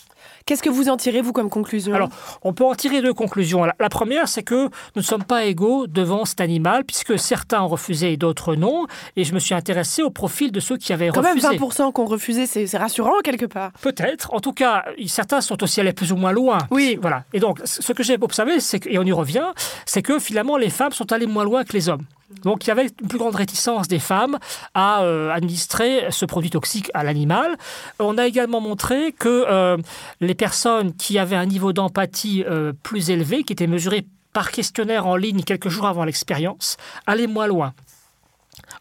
Qu'est-ce 0.48 0.62
que 0.62 0.70
vous 0.70 0.90
en 0.90 0.98
tirez, 0.98 1.22
vous, 1.22 1.34
comme 1.34 1.50
conclusion 1.50 1.96
Alors, 1.96 2.10
on 2.44 2.54
peut 2.54 2.64
en 2.64 2.76
tirer 2.76 3.02
deux 3.02 3.16
conclusions. 3.16 3.66
La, 3.66 3.90
première, 3.90 4.28
c'est 4.28 4.44
que 4.44 4.66
nous 4.66 4.70
ne 4.98 5.02
sommes 5.02 5.24
pas 5.24 5.46
égaux 5.46 5.88
devant 5.88 6.24
cet 6.24 6.40
animal, 6.40 6.84
puisque 6.84 7.18
certains 7.18 7.64
ont 7.64 7.68
refusé 7.68 8.14
et 8.14 8.18
d'autres 8.18 8.56
non. 8.56 8.86
Et 9.16 9.24
je 9.24 9.34
me 9.34 9.40
suis 9.40 9.56
intéressé 9.56 10.04
au 10.04 10.12
profil 10.12 10.52
de 10.52 10.60
ceux 10.60 10.78
qui 10.78 10.94
avaient 10.94 11.10
Quand 11.10 11.22
refusé. 11.22 11.48
même 11.48 11.58
20% 11.58 11.92
qui 11.92 12.00
ont 12.00 12.06
refusé, 12.06 12.46
c'est 12.46 12.78
rassurant 12.78 13.20
quelque 13.24 13.48
part. 13.48 13.72
Peut-être. 13.82 14.32
En 14.36 14.40
tout 14.40 14.54
cas, 14.54 14.86
certains 15.08 15.42
sont 15.42 15.64
aussi 15.64 15.82
allés 15.82 15.94
plus 15.94 16.12
ou 16.12 16.16
moins 16.16 16.32
loin. 16.32 16.60
Oui. 16.70 17.00
Voilà. 17.02 17.24
Et 17.34 17.40
donc, 17.40 17.60
ce 17.66 17.92
que 17.92 18.04
j'ai 18.04 18.16
observé, 18.22 18.58
et 18.86 19.00
on 19.00 19.04
y 19.04 19.12
revient, 19.12 19.48
c'est 19.88 20.04
que 20.04 20.20
finalement, 20.20 20.58
les 20.58 20.70
femmes 20.70 20.92
sont 20.92 21.12
allées 21.12 21.26
moins 21.26 21.44
loin 21.44 21.64
que 21.64 21.74
les 21.74 21.90
hommes. 21.90 22.06
Donc, 22.44 22.66
il 22.66 22.70
y 22.70 22.72
avait 22.72 22.88
une 23.02 23.08
plus 23.08 23.20
grande 23.20 23.36
réticence 23.36 23.88
des 23.88 24.00
femmes 24.00 24.38
à 24.74 25.04
euh, 25.04 25.30
administrer 25.32 26.08
ce 26.10 26.26
produit 26.26 26.50
toxique 26.50 26.90
à 26.94 27.04
l'animal. 27.04 27.56
On 28.00 28.18
a 28.18 28.26
également 28.26 28.62
montré 28.62 29.12
que 29.12 29.46
euh, 29.48 29.78
les 30.22 30.36
personnes 30.36 30.94
qui 30.96 31.20
avaient 31.20 31.36
un 31.36 31.46
niveau 31.46 31.72
d'empathie 31.72 32.44
euh, 32.48 32.74
plus 32.84 33.12
élevé, 33.12 33.44
qui 33.44 33.54
était 33.54 33.68
mesuré 33.68 34.08
par 34.34 34.52
questionnaire 34.52 35.06
en 35.06 35.16
ligne 35.16 35.44
quelques 35.44 35.70
jours 35.70 35.86
avant 35.86 36.04
l'expérience, 36.04 36.78
allaient 37.06 37.28
moins 37.28 37.48
loin. 37.48 37.74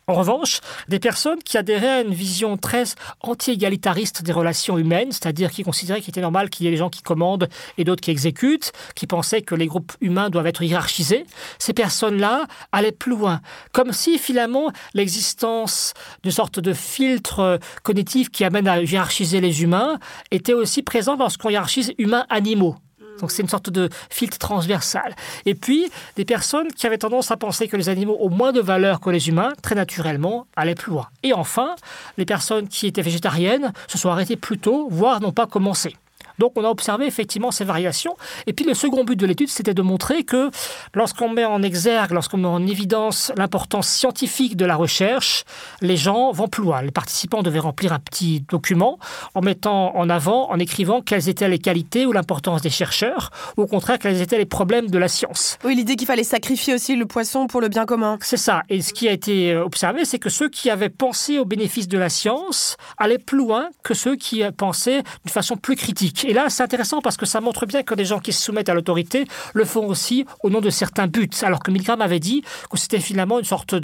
En 0.07 0.15
revanche, 0.15 0.61
des 0.89 0.99
personnes 0.99 1.43
qui 1.43 1.57
adhéraient 1.57 1.89
à 1.89 2.01
une 2.03 2.13
vision 2.13 2.59
très 2.59 2.85
anti-égalitariste 3.21 4.23
des 4.23 4.33
relations 4.33 4.77
humaines, 4.77 5.13
c'est-à-dire 5.13 5.51
qui 5.51 5.63
considéraient 5.63 6.01
qu'il 6.03 6.11
était 6.11 6.21
normal 6.21 6.51
qu'il 6.51 6.67
y 6.67 6.69
ait 6.69 6.73
des 6.73 6.77
gens 6.77 6.91
qui 6.91 7.03
commandent 7.03 7.49
et 7.79 7.85
d'autres 7.85 8.03
qui 8.03 8.11
exécutent, 8.11 8.73
qui 8.95 9.07
pensaient 9.07 9.41
que 9.41 9.55
les 9.55 9.67
groupes 9.67 9.93
humains 10.03 10.29
doivent 10.29 10.47
être 10.47 10.63
hiérarchisés, 10.63 11.25
ces 11.59 11.73
personnes-là 11.73 12.45
allaient 12.73 12.93
plus 12.93 13.13
loin. 13.13 13.41
Comme 13.73 13.93
si 13.93 14.19
finalement 14.19 14.71
l'existence 14.93 15.95
d'une 16.23 16.33
sorte 16.33 16.61
de 16.61 16.75
filtre 16.75 17.59
cognitif 17.83 18.31
qui 18.31 18.45
amène 18.45 18.69
à 18.69 18.83
hiérarchiser 18.83 19.41
les 19.41 19.63
humains 19.63 19.99
était 20.31 20.53
aussi 20.53 20.83
présent 20.83 21.17
lorsqu'on 21.17 21.49
hiérarchise 21.49 21.95
humains-animaux. 21.97 22.77
Donc 23.21 23.31
c'est 23.31 23.43
une 23.43 23.49
sorte 23.49 23.71
de 23.71 23.89
filtre 24.11 24.39
transversal. 24.39 25.15
Et 25.47 25.55
puis, 25.55 25.91
des 26.17 26.25
personnes 26.25 26.69
qui 26.69 26.87
avaient 26.87 26.99
tendance 26.99 27.31
à 27.31 27.37
penser 27.37 27.69
que 27.69 27.77
les 27.77 27.89
animaux 27.89 28.17
ont 28.21 28.31
moins 28.31 28.53
de 28.53 28.61
valeur 28.61 29.01
que 29.01 29.11
les 29.11 29.29
humains, 29.29 29.53
très 29.63 29.75
naturellement, 29.75 30.47
allaient 30.57 30.75
plus 30.75 30.93
loin. 30.93 31.09
Et 31.23 31.33
enfin, 31.33 31.75
les 32.17 32.25
personnes 32.25 32.69
qui 32.69 32.87
étaient 32.87 33.03
végétariennes 33.03 33.73
se 33.89 33.99
sont 33.99 34.11
arrêtées 34.11 34.37
plus 34.37 34.59
tôt, 34.59 34.89
voire 34.91 35.21
n'ont 35.21 35.33
pas 35.33 35.47
commencé. 35.47 35.97
Donc 36.39 36.53
on 36.57 36.65
a 36.65 36.69
observé 36.69 37.07
effectivement 37.07 37.51
ces 37.51 37.65
variations. 37.65 38.17
Et 38.47 38.53
puis 38.53 38.65
le 38.65 38.75
second 38.75 39.05
but 39.05 39.17
de 39.17 39.27
l'étude, 39.27 39.49
c'était 39.49 39.75
de 39.75 39.83
montrer 39.83 40.25
que 40.25 40.51
lorsqu'on 40.95 41.29
met 41.29 41.45
en 41.45 41.63
exergue, 41.63 42.13
lorsqu'on 42.13 42.39
met 42.39 42.49
en 42.49 42.67
évidence 42.67 43.33
l'importance 43.37 43.89
scientifique 43.89 44.57
de 44.57 44.65
la 44.65 44.77
recherche, 44.77 45.45
les 45.81 45.97
gens 45.97 46.33
vont 46.33 46.49
plus 46.49 46.63
loin. 46.63 46.83
Les 46.83 46.91
participants 46.91 47.43
devaient 47.43 47.59
remplir 47.59 47.93
un 47.93 47.99
petit 47.99 48.45
document 48.49 48.99
en 49.35 49.41
mettant 49.41 49.97
en 49.97 50.09
avant, 50.11 50.51
en 50.51 50.59
écrivant 50.59 51.01
quelles 51.01 51.29
étaient 51.29 51.49
les 51.49 51.59
qualités 51.59 52.07
ou 52.07 52.13
l'importance 52.13 52.63
des 52.63 52.71
chercheurs, 52.71 53.31
ou 53.57 53.63
au 53.63 53.67
contraire 53.67 53.99
quels 53.99 54.21
étaient 54.21 54.39
les 54.39 54.47
problèmes 54.47 54.89
de 54.89 54.99
la 54.99 55.09
science. 55.09 55.59
Oui, 55.65 55.75
l'idée 55.75 55.97
qu'il 55.97 56.07
fallait 56.07 56.25
sacrifier 56.25 56.75
aussi 56.75 56.97
le 56.97 57.07
poisson 57.07 57.47
pour 57.47 57.61
le 57.61 57.69
bien 57.69 57.87
commun. 57.87 58.19
C'est 58.21 58.37
ça. 58.37 58.63
Et 58.69 58.83
ce 58.83 58.93
qui 58.93 59.09
a 59.09 59.13
été 59.13 59.53
euh, 59.53 59.65
observé, 59.65 60.05
c'est 60.05 60.19
que 60.19 60.31
ceux 60.31 60.49
qui 60.49 60.71
avaient 60.71 60.89
pensé 60.89 61.39
aux 61.39 61.45
bénéfices 61.45 61.89
de 61.89 61.99
la 61.99 62.09
science 62.09 62.77
allaient 62.99 63.19
plus 63.19 63.39
loin 63.39 63.69
que 63.83 63.95
ceux 63.95 64.17
qui 64.17 64.43
euh, 64.43 64.51
pensaient 64.51 65.03
d'une 65.03 65.33
façon 65.33 65.57
plus 65.57 65.77
critique. 65.77 66.24
Et 66.27 66.33
là, 66.33 66.47
c'est 66.49 66.63
intéressant 66.63 67.01
parce 67.01 67.17
que 67.17 67.27
ça 67.27 67.41
montre 67.41 67.67
bien 67.67 67.83
que 67.83 67.95
des 67.95 68.05
gens 68.05 68.19
qui 68.19 68.33
se 68.33 68.43
soumettent 68.43 68.69
à 68.69 68.75
l'autorité 68.75 69.27
le 69.53 69.65
font 69.65 69.87
aussi 69.87 70.25
au 70.43 70.51
nom 70.51 70.61
de 70.61 70.71
certains 70.71 71.07
buts. 71.07 71.29
Alors 71.43 71.61
que 71.61 71.71
Milgram 71.71 72.01
avait 72.01 72.21
dit 72.21 72.43
que 72.71 72.79
c'était 72.79 73.01
finalement 73.01 73.39
une 73.39 73.45
sorte 73.45 73.75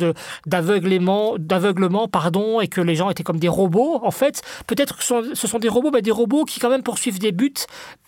d'aveuglement, 0.46 1.34
d'aveuglement, 1.38 2.08
pardon, 2.08 2.60
et 2.60 2.68
que 2.68 2.80
les 2.80 2.94
gens 2.94 3.10
étaient 3.10 3.22
comme 3.22 3.38
des 3.38 3.48
robots. 3.48 4.00
En 4.02 4.10
fait, 4.10 4.42
peut-être 4.66 4.96
que 4.96 5.02
ce 5.02 5.08
sont, 5.08 5.22
ce 5.34 5.46
sont 5.46 5.58
des 5.58 5.68
robots, 5.68 5.90
mais 5.92 6.02
des 6.02 6.10
robots 6.10 6.44
qui 6.44 6.60
quand 6.60 6.70
même 6.70 6.82
poursuivent 6.82 7.18
des 7.18 7.32
buts 7.32 7.52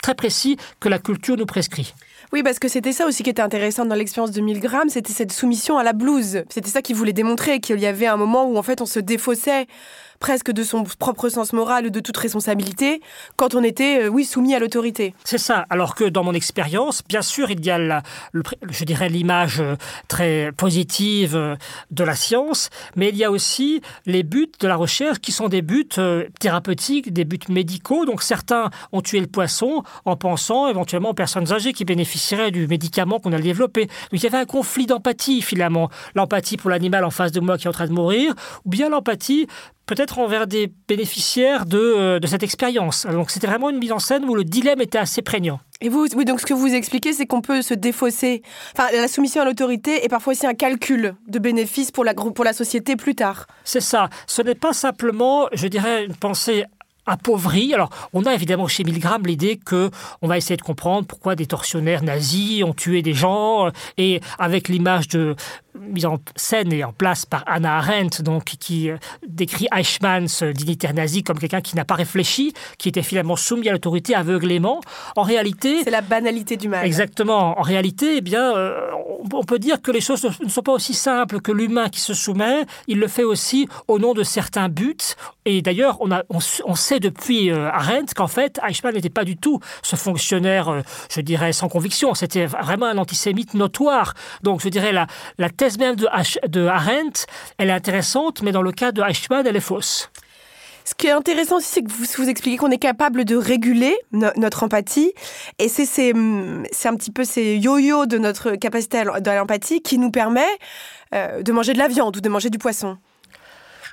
très 0.03 0.15
précis 0.15 0.57
que 0.81 0.89
la 0.89 0.99
culture 0.99 1.37
nous 1.37 1.47
prescrit. 1.47 1.95
Oui, 2.33 2.43
parce 2.43 2.59
que 2.59 2.69
c'était 2.69 2.93
ça 2.93 3.07
aussi 3.07 3.23
qui 3.23 3.29
était 3.29 3.43
intéressant 3.43 3.85
dans 3.85 3.95
l'expérience 3.95 4.31
de 4.31 4.41
Milgram, 4.41 4.89
c'était 4.89 5.13
cette 5.13 5.33
soumission 5.33 5.77
à 5.77 5.85
la 5.85 5.93
blouse. 5.93 6.45
C'était 6.49 6.71
ça 6.71 6.81
qu'il 6.81 6.97
voulait 6.97 7.13
démontrer, 7.13 7.61
qu'il 7.61 7.79
y 7.79 7.87
avait 7.87 8.07
un 8.07 8.17
moment 8.17 8.47
où 8.47 8.57
en 8.57 8.63
fait 8.63 8.81
on 8.81 8.87
se 8.87 9.01
défaussait 9.01 9.67
presque 10.23 10.53
de 10.53 10.63
son 10.63 10.85
propre 10.85 11.29
sens 11.29 11.53
moral 11.53 11.91
de 11.91 12.01
toute 12.01 12.17
responsabilité 12.17 13.01
quand 13.35 13.57
on 13.57 13.65
était, 13.65 14.05
euh, 14.05 14.09
oui, 14.09 14.25
soumis 14.25 14.55
à 14.55 14.61
l'autorité. 14.61 15.15
C'est 15.25 15.37
ça. 15.37 15.67
Alors 15.69 15.97
que 15.97 16.05
dans 16.05 16.23
mon 16.23 16.33
expérience, 16.33 17.03
bien 17.09 17.23
sûr, 17.23 17.51
il 17.51 17.67
y 17.67 17.71
a, 17.71 17.79
la, 17.79 18.05
je 18.71 18.85
dirais, 18.85 19.09
l'image 19.09 19.61
euh, 19.61 19.75
très 20.07 20.53
positive 20.57 21.35
euh, 21.35 21.57
de 21.91 22.05
la 22.05 22.15
science, 22.15 22.71
mais 22.95 23.09
il 23.09 23.17
y 23.17 23.25
a 23.25 23.33
aussi 23.33 23.83
les 24.07 24.23
buts 24.23 24.53
de 24.61 24.69
la 24.69 24.77
recherche 24.77 25.19
qui 25.19 25.33
sont 25.33 25.49
des 25.49 25.61
buts 25.61 25.89
thérapeutiques, 26.39 27.13
des 27.13 27.25
buts 27.25 27.41
médicaux. 27.49 28.05
Donc 28.05 28.23
certains 28.23 28.71
ont 28.93 29.01
tué 29.01 29.19
le 29.19 29.27
poisson 29.27 29.83
en 30.05 30.15
pensant 30.15 30.69
éventuellement 30.69 31.11
aux 31.11 31.15
personnes 31.15 31.53
âgées 31.53 31.73
qui 31.73 31.85
bénéficieraient 31.85 32.53
du 32.53 32.69
médicament 32.69 33.19
qu'on 33.19 33.33
a 33.33 33.41
développé. 33.41 33.87
Donc 33.87 34.13
il 34.13 34.23
y 34.23 34.27
avait 34.27 34.39
un 34.39 34.45
conflit 34.45 34.87
d'empathie 34.87 35.43
finalement. 35.43 35.91
L'empathie 36.15 36.57
pour 36.57 36.71
l'animal 36.71 37.05
en 37.05 37.11
face 37.11 37.33
de 37.33 37.41
moi 37.41 37.59
qui 37.59 37.67
est 37.67 37.71
en 37.71 37.73
train 37.73 37.89
de 37.89 37.93
mourir, 37.93 38.35
ou 38.65 38.71
bien 38.71 38.89
l'empathie 38.89 39.49
peut-être 39.87 40.19
envers 40.19 40.47
des 40.47 40.73
bénéficiaires 40.89 41.67
de, 41.67 41.79
euh, 41.79 42.19
de 42.21 42.27
cette 42.27 42.43
expérience. 42.43 43.07
Donc 43.07 43.31
c'était 43.31 43.47
vraiment 43.47 43.71
une 43.71 43.79
mise 43.79 43.93
en 43.93 43.99
scène 43.99 44.25
où 44.25 44.35
le 44.35 44.45
dilemme 44.45 44.81
était 44.81 44.99
assez 44.99 45.23
prégnant. 45.23 45.61
Et 45.81 45.89
vous, 45.89 46.07
oui, 46.15 46.25
donc 46.25 46.41
ce 46.41 46.47
que 46.47 46.55
vous 46.55 46.73
expliquez, 46.73 47.13
c'est 47.13 47.27
qu'on 47.27 47.41
peut 47.41 47.61
se 47.61 47.75
défausser. 47.75 48.43
Enfin, 48.77 48.89
la 48.93 49.09
soumission 49.09 49.43
à 49.43 49.45
l'autorité 49.45 50.05
est 50.05 50.09
parfois 50.09 50.33
aussi 50.33 50.47
un 50.47 50.55
calcul 50.55 51.15
de 51.27 51.39
bénéfices 51.41 51.91
pour 51.91 52.05
la, 52.05 52.15
pour 52.15 52.45
la 52.45 52.53
société 52.53 52.95
plus 52.95 53.17
tard. 53.17 53.47
C'est 53.65 53.81
ça. 53.81 54.09
Ce 54.29 54.43
n'est 54.43 54.55
pas 54.55 54.73
simplement, 54.73 55.49
je 55.53 55.67
dirais, 55.67 56.05
une 56.05 56.15
pensée 56.15 56.65
appauvrie. 57.07 57.75
Alors, 57.75 57.91
on 58.13 58.25
a 58.25 58.35
évidemment 58.35 58.69
chez 58.69 58.85
Milgram 58.85 59.23
l'idée 59.27 59.57
que 59.57 59.91
on 60.23 60.29
va 60.29 60.37
essayer 60.39 60.57
de 60.57 60.63
comprendre 60.63 61.07
pourquoi 61.07 61.35
des 61.35 61.47
tortionnaires 61.47 62.03
nazis 62.03 62.63
ont 62.65 62.75
tué 62.75 63.03
des 63.03 63.15
gens, 63.15 63.71
et 63.99 64.21
avec 64.39 64.69
l'image 64.69 65.09
de 65.09 65.35
mise 65.81 66.05
en 66.05 66.19
scène 66.37 66.71
et 66.73 66.85
en 66.85 66.93
place 66.93 67.25
par 67.25 67.45
Anna 67.47 67.79
Arendt, 67.79 68.23
donc 68.23 68.45
qui 68.45 68.91
euh, 68.91 68.99
décrit 69.27 69.69
Eichmann, 69.75 70.29
ce 70.29 70.45
dignitaire 70.45 70.93
nazi, 70.93 71.23
comme 71.23 71.39
quelqu'un 71.39 71.63
qui 71.63 71.77
n'a 71.77 71.85
pas 71.87 71.95
réfléchi, 71.95 72.53
qui 72.79 72.91
était 72.91 73.03
finalement 73.03 73.37
soumis 73.37 73.69
à 73.71 73.73
l'autorité 73.73 74.15
aveuglément. 74.15 74.81
En 75.17 75.23
réalité, 75.23 75.83
C'est 75.83 75.91
la 75.91 76.03
banalité 76.03 76.57
du 76.59 76.69
mal. 76.69 76.85
Exactement. 76.85 77.59
En 77.59 77.63
réalité, 77.63 78.17
eh 78.19 78.21
bien, 78.21 78.55
euh, 78.55 78.79
on- 79.33 79.43
peut 79.45 79.59
dire 79.59 79.83
que 79.83 79.91
les 79.91 80.01
choses 80.01 80.25
ne 80.43 80.49
sont 80.49 80.63
pas 80.63 80.73
aussi 80.73 80.95
simples 80.95 81.41
que 81.41 81.51
l'humain 81.53 81.89
qui 81.89 82.01
se 82.01 82.15
soumet. 82.15 82.65
Il 82.87 82.99
le 83.01 83.09
fait 83.09 83.25
aussi 83.25 83.67
au 83.89 83.99
nom 83.99 84.15
de 84.15 84.23
certains 84.23 84.69
buts. 84.69 84.97
Et 85.45 85.63
d'ailleurs, 85.63 85.97
on, 86.01 86.11
a- 86.13 86.23
on 86.31 86.75
sait 86.75 86.92
depuis 87.01 87.51
euh, 87.51 87.71
Arendt 87.71 88.15
qu'en 88.15 88.27
fait, 88.29 88.59
Eichmann 88.67 88.95
n'était 88.95 89.11
pas 89.11 89.25
du 89.25 89.37
tout 89.37 89.61
ce 89.83 89.97
fonctionnaire, 89.97 90.69
euh, 90.69 90.81
je 91.11 91.21
dirais, 91.21 91.53
sans 91.53 91.69
conviction. 91.69 92.15
C'était 92.15 92.47
vraiment 92.47 92.87
un 92.87 92.99
antisémite 92.99 93.55
notoire. 93.55 94.15
Donc, 94.43 94.61
je 94.63 94.69
dirais, 94.69 94.93
la, 94.93 95.07
la 95.39 95.51
thèse 95.51 95.79
même 95.79 95.97
de, 95.97 96.09
de 96.49 96.67
Arendt, 96.67 97.27
elle 97.59 97.69
est 97.71 97.73
intéressante, 97.73 98.43
mais 98.43 98.53
dans 98.53 98.63
le 98.63 98.73
cas 98.73 98.93
de 98.93 99.03
Eichmann, 99.03 99.47
elle 99.47 99.57
est 99.57 99.61
fausse. 99.61 100.11
Ce 100.85 100.95
qui 100.97 101.07
est 101.07 101.13
intéressant 101.13 101.59
aussi, 101.59 101.69
c'est 101.69 101.83
que 101.83 101.91
vous, 101.93 102.05
vous 102.19 102.29
expliquez 102.29 102.57
qu'on 102.57 102.73
est 102.73 102.77
capable 102.79 103.25
de 103.25 103.37
réguler 103.37 103.97
no- 104.11 104.33
notre 104.37 104.65
empathie. 104.65 105.13
Et 105.61 105.71
hum, 106.13 106.65
c'est 106.73 106.89
un 106.89 106.97
petit 106.97 107.13
peu 107.13 107.25
ces 107.25 107.57
yo-yo 107.57 108.07
de 108.07 108.19
notre 108.19 108.57
capacité 108.57 108.99
à 108.99 109.35
l'empathie 109.37 109.81
qui 109.81 109.99
nous 109.99 110.11
permet 110.11 110.41
euh, 111.15 111.43
de 111.43 111.53
manger 111.53 111.73
de 111.73 111.79
la 111.79 111.87
viande 111.87 112.17
ou 112.17 112.21
de 112.21 112.29
manger 112.29 112.51
du 112.51 112.59
poisson. 112.59 112.99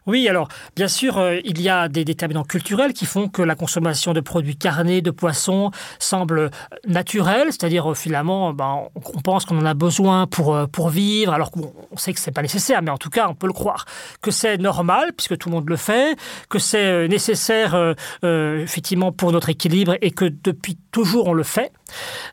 Oui, 0.09 0.27
alors, 0.27 0.47
bien 0.75 0.87
sûr, 0.87 1.19
euh, 1.19 1.37
il 1.45 1.61
y 1.61 1.69
a 1.69 1.87
des 1.87 2.03
déterminants 2.03 2.43
culturels 2.43 2.93
qui 2.93 3.05
font 3.05 3.27
que 3.27 3.43
la 3.43 3.53
consommation 3.53 4.11
de 4.11 4.21
produits 4.21 4.55
carnés, 4.55 5.03
de 5.03 5.11
poissons, 5.11 5.69
semble 5.99 6.49
naturelle, 6.87 7.49
c'est-à-dire, 7.51 7.91
euh, 7.91 7.93
finalement, 7.93 8.51
ben, 8.51 8.87
on, 8.95 9.21
pense 9.21 9.45
qu'on 9.45 9.59
en 9.59 9.65
a 9.67 9.75
besoin 9.75 10.25
pour, 10.25 10.55
euh, 10.55 10.65
pour 10.65 10.89
vivre, 10.89 11.31
alors 11.31 11.51
qu'on 11.51 11.71
on 11.91 11.97
sait 11.97 12.11
que 12.11 12.19
c'est 12.19 12.31
pas 12.31 12.41
nécessaire, 12.41 12.81
mais 12.81 12.89
en 12.89 12.97
tout 12.97 13.11
cas, 13.11 13.27
on 13.29 13.35
peut 13.35 13.45
le 13.45 13.53
croire. 13.53 13.85
Que 14.23 14.31
c'est 14.31 14.57
normal, 14.57 15.11
puisque 15.15 15.37
tout 15.37 15.49
le 15.49 15.53
monde 15.55 15.69
le 15.69 15.75
fait, 15.75 16.17
que 16.49 16.57
c'est 16.57 16.87
euh, 16.87 17.07
nécessaire, 17.07 17.75
euh, 17.75 17.93
euh, 18.23 18.63
effectivement, 18.63 19.11
pour 19.11 19.31
notre 19.31 19.49
équilibre, 19.49 19.95
et 20.01 20.09
que 20.09 20.25
depuis 20.25 20.75
toujours, 20.91 21.27
on 21.27 21.33
le 21.33 21.43
fait. 21.43 21.71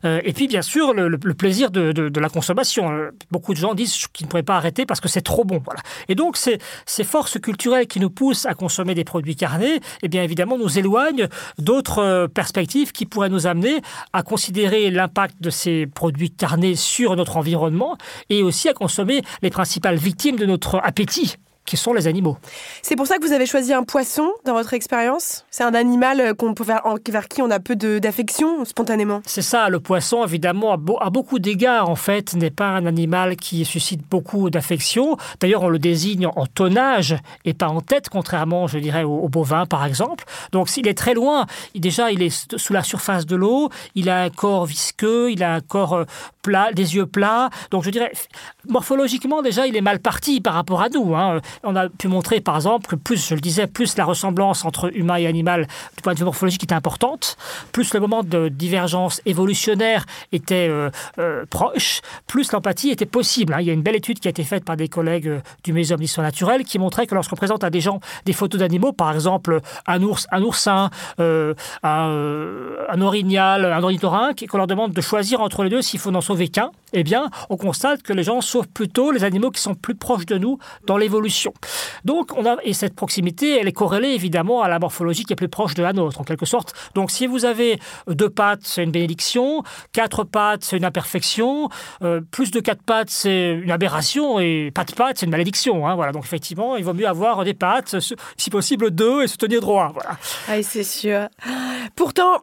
Euh, 0.03 0.19
et 0.23 0.33
puis, 0.33 0.47
bien 0.47 0.63
sûr, 0.63 0.95
le, 0.95 1.15
plaisir 1.35 1.69
de, 1.69 1.91
de- 1.91 2.19
la 2.19 2.29
consommation. 2.29 2.89
Euh, 2.89 3.11
Beaucoup 3.29 3.53
de 3.53 3.59
gens 3.59 3.75
disent 3.75 4.07
qu'ils 4.07 4.25
ne 4.25 4.31
pourraient 4.31 4.41
pas 4.41 4.55
arrêter 4.55 4.85
parce 4.87 4.99
que 4.99 5.07
c'est 5.07 5.21
trop 5.21 5.43
bon. 5.43 5.61
Voilà. 5.63 5.81
Et 6.07 6.15
donc, 6.15 6.37
ces 6.37 7.03
forces 7.03 7.39
culturelles 7.39 7.66
qui 7.87 7.99
nous 7.99 8.09
pousse 8.09 8.45
à 8.45 8.53
consommer 8.53 8.95
des 8.95 9.03
produits 9.03 9.35
carnés, 9.35 9.79
eh 10.01 10.07
bien 10.07 10.23
évidemment 10.23 10.57
nous 10.57 10.79
éloigne 10.79 11.27
d'autres 11.57 11.99
euh, 11.99 12.27
perspectives 12.27 12.91
qui 12.91 13.05
pourraient 13.05 13.29
nous 13.29 13.45
amener 13.45 13.81
à 14.13 14.23
considérer 14.23 14.89
l'impact 14.89 15.35
de 15.41 15.49
ces 15.49 15.85
produits 15.85 16.31
carnés 16.31 16.75
sur 16.75 17.15
notre 17.15 17.37
environnement 17.37 17.97
et 18.29 18.41
aussi 18.43 18.69
à 18.69 18.73
consommer 18.73 19.21
les 19.41 19.49
principales 19.49 19.97
victimes 19.97 20.37
de 20.37 20.45
notre 20.45 20.79
appétit 20.83 21.35
qui 21.67 21.77
sont 21.77 21.93
les 21.93 22.07
animaux. 22.07 22.37
C'est 22.81 22.95
pour 22.95 23.05
ça 23.05 23.17
que 23.17 23.25
vous 23.25 23.33
avez 23.33 23.45
choisi 23.45 23.73
un 23.73 23.83
poisson 23.83 24.31
dans 24.45 24.53
votre 24.53 24.73
expérience? 24.73 25.45
C'est 25.51 25.63
un 25.63 25.75
animal 25.75 26.19
euh, 26.21 26.33
qu'on 26.33 26.53
peut 26.53 26.63
vers, 26.63 26.81
vers, 27.07 27.27
qui 27.27 27.41
on 27.43 27.51
a 27.51 27.59
peu 27.59 27.75
d'affection 27.75 28.65
spontanément? 28.65 29.21
C'est 29.25 29.41
ça, 29.43 29.69
le 29.69 29.79
poisson 29.79 30.23
évidemment 30.23 30.73
à, 30.73 31.09
beaucoup 31.09 31.39
d'égards 31.39 31.89
en 31.89 31.95
fait 31.95 32.33
n'est 32.35 32.51
pas 32.51 32.69
un 32.69 32.85
animal 32.85 33.35
qui 33.35 33.65
suscite 33.65 34.01
beaucoup 34.09 34.49
d'affection. 34.49 35.17
D'ailleurs 35.41 35.63
on 35.63 35.69
le 35.69 35.77
désigne 35.77 36.25
en 36.25 36.45
tonnage 36.45 37.17
et 37.43 37.53
pas 37.53 37.67
en 37.67 37.81
tête 37.81 38.09
contrairement 38.09 38.67
je 38.67 38.79
dirais 38.79 39.03
au, 39.03 39.27
bovin 39.27 39.65
par 39.65 39.85
exemple. 39.85 40.23
Donc 40.53 40.69
s'il 40.69 40.87
est 40.87 40.97
très 40.97 41.13
loin, 41.13 41.45
déjà 41.75 42.11
il 42.11 42.23
est 42.23 42.57
sous 42.57 42.71
la 42.71 42.83
surface 42.83 43.25
de 43.25 43.35
l'eau, 43.35 43.69
il 43.93 44.09
a 44.09 44.21
un 44.21 44.29
corps 44.29 44.65
visqueux, 44.65 45.31
il 45.31 45.43
a 45.43 45.53
un 45.53 45.59
corps 45.59 45.93
euh, 45.93 46.05
plat, 46.41 46.71
des 46.71 46.95
yeux 46.95 47.05
plats. 47.05 47.49
Donc 47.71 47.83
je 47.83 47.89
dirais 47.89 48.13
morphologiquement 48.69 49.41
déjà 49.41 49.67
il 49.67 49.75
est 49.75 49.81
mal 49.81 49.99
parti 49.99 50.39
par 50.39 50.53
rapport 50.53 50.81
à 50.81 50.87
nous. 50.87 51.13
Hein 51.13 51.41
on 51.63 51.75
a 51.75 51.89
pu 51.89 52.07
montrer, 52.07 52.41
par 52.41 52.55
exemple, 52.55 52.87
que 52.87 52.95
plus, 52.95 53.27
je 53.27 53.35
le 53.35 53.41
disais, 53.41 53.67
plus 53.67 53.97
la 53.97 54.05
ressemblance 54.05 54.65
entre 54.65 54.95
humain 54.95 55.17
et 55.17 55.27
animal 55.27 55.67
du 55.95 56.01
point 56.01 56.13
de 56.13 56.19
vue 56.19 56.25
morphologique 56.25 56.63
était 56.63 56.75
importante, 56.75 57.37
plus 57.71 57.93
le 57.93 57.99
moment 57.99 58.23
de 58.23 58.49
divergence 58.49 59.21
évolutionnaire 59.25 60.05
était 60.31 60.67
euh, 60.69 60.89
euh, 61.19 61.45
proche, 61.49 62.01
plus 62.27 62.51
l'empathie 62.51 62.89
était 62.89 63.05
possible. 63.05 63.53
Hein. 63.53 63.61
Il 63.61 63.67
y 63.67 63.69
a 63.69 63.73
une 63.73 63.81
belle 63.81 63.95
étude 63.95 64.19
qui 64.19 64.27
a 64.27 64.31
été 64.31 64.43
faite 64.43 64.65
par 64.65 64.77
des 64.77 64.87
collègues 64.87 65.27
euh, 65.27 65.39
du 65.63 65.73
Muséum 65.73 65.99
d'histoire 65.99 66.25
naturelle 66.25 66.63
qui 66.63 66.79
montrait 66.79 67.07
que 67.07 67.15
lorsqu'on 67.15 67.35
présente 67.35 67.63
à 67.63 67.69
des 67.69 67.81
gens 67.81 67.99
des 68.25 68.33
photos 68.33 68.59
d'animaux, 68.59 68.93
par 68.93 69.13
exemple 69.13 69.61
un 69.85 70.01
ours, 70.03 70.27
un 70.31 70.41
oursin, 70.41 70.89
un, 71.19 71.53
un, 71.83 73.01
orignal, 73.01 73.65
un 73.65 73.83
ornithorynque, 73.83 74.43
et 74.43 74.47
qu'on 74.47 74.57
leur 74.57 74.67
demande 74.67 74.93
de 74.93 75.01
choisir 75.01 75.41
entre 75.41 75.63
les 75.63 75.69
deux 75.69 75.81
s'il 75.81 75.99
faut 75.99 76.11
n'en 76.11 76.21
sauver 76.21 76.47
qu'un, 76.49 76.71
eh 76.93 77.03
bien, 77.03 77.29
on 77.49 77.57
constate 77.57 78.01
que 78.01 78.13
les 78.13 78.23
gens 78.23 78.41
sauvent 78.41 78.67
plutôt 78.67 79.11
les 79.11 79.23
animaux 79.23 79.51
qui 79.51 79.61
sont 79.61 79.75
plus 79.75 79.95
proches 79.95 80.25
de 80.25 80.37
nous 80.37 80.57
dans 80.85 80.97
l'évolution. 80.97 81.46
Donc, 82.05 82.31
on 82.37 82.45
a, 82.45 82.57
et 82.63 82.73
cette 82.73 82.95
proximité, 82.95 83.59
elle 83.59 83.67
est 83.67 83.73
corrélée 83.73 84.09
évidemment 84.09 84.61
à 84.61 84.69
la 84.69 84.79
morphologie 84.79 85.23
qui 85.23 85.33
est 85.33 85.35
plus 85.35 85.49
proche 85.49 85.73
de 85.73 85.83
la 85.83 85.93
nôtre, 85.93 86.19
en 86.21 86.23
quelque 86.23 86.45
sorte. 86.45 86.73
Donc, 86.95 87.11
si 87.11 87.27
vous 87.27 87.45
avez 87.45 87.79
deux 88.07 88.29
pattes, 88.29 88.61
c'est 88.63 88.83
une 88.83 88.91
bénédiction, 88.91 89.63
quatre 89.93 90.23
pattes, 90.23 90.63
c'est 90.63 90.77
une 90.77 90.85
imperfection, 90.85 91.69
euh, 92.03 92.21
plus 92.31 92.51
de 92.51 92.59
quatre 92.59 92.83
pattes, 92.83 93.09
c'est 93.09 93.53
une 93.53 93.71
aberration, 93.71 94.39
et 94.39 94.71
pas 94.73 94.83
de 94.83 94.93
pattes, 94.93 95.19
c'est 95.19 95.25
une 95.25 95.31
malédiction. 95.31 95.87
Hein, 95.87 95.95
voilà. 95.95 96.11
Donc, 96.11 96.23
effectivement, 96.23 96.75
il 96.75 96.83
vaut 96.83 96.93
mieux 96.93 97.07
avoir 97.07 97.43
des 97.43 97.53
pattes, 97.53 97.95
si 98.37 98.49
possible 98.49 98.91
deux, 98.91 99.23
et 99.23 99.27
se 99.27 99.37
tenir 99.37 99.61
droit. 99.61 99.91
Voilà. 99.93 100.17
Ah, 100.47 100.61
c'est 100.63 100.83
sûr. 100.83 101.27
Pourtant, 101.95 102.41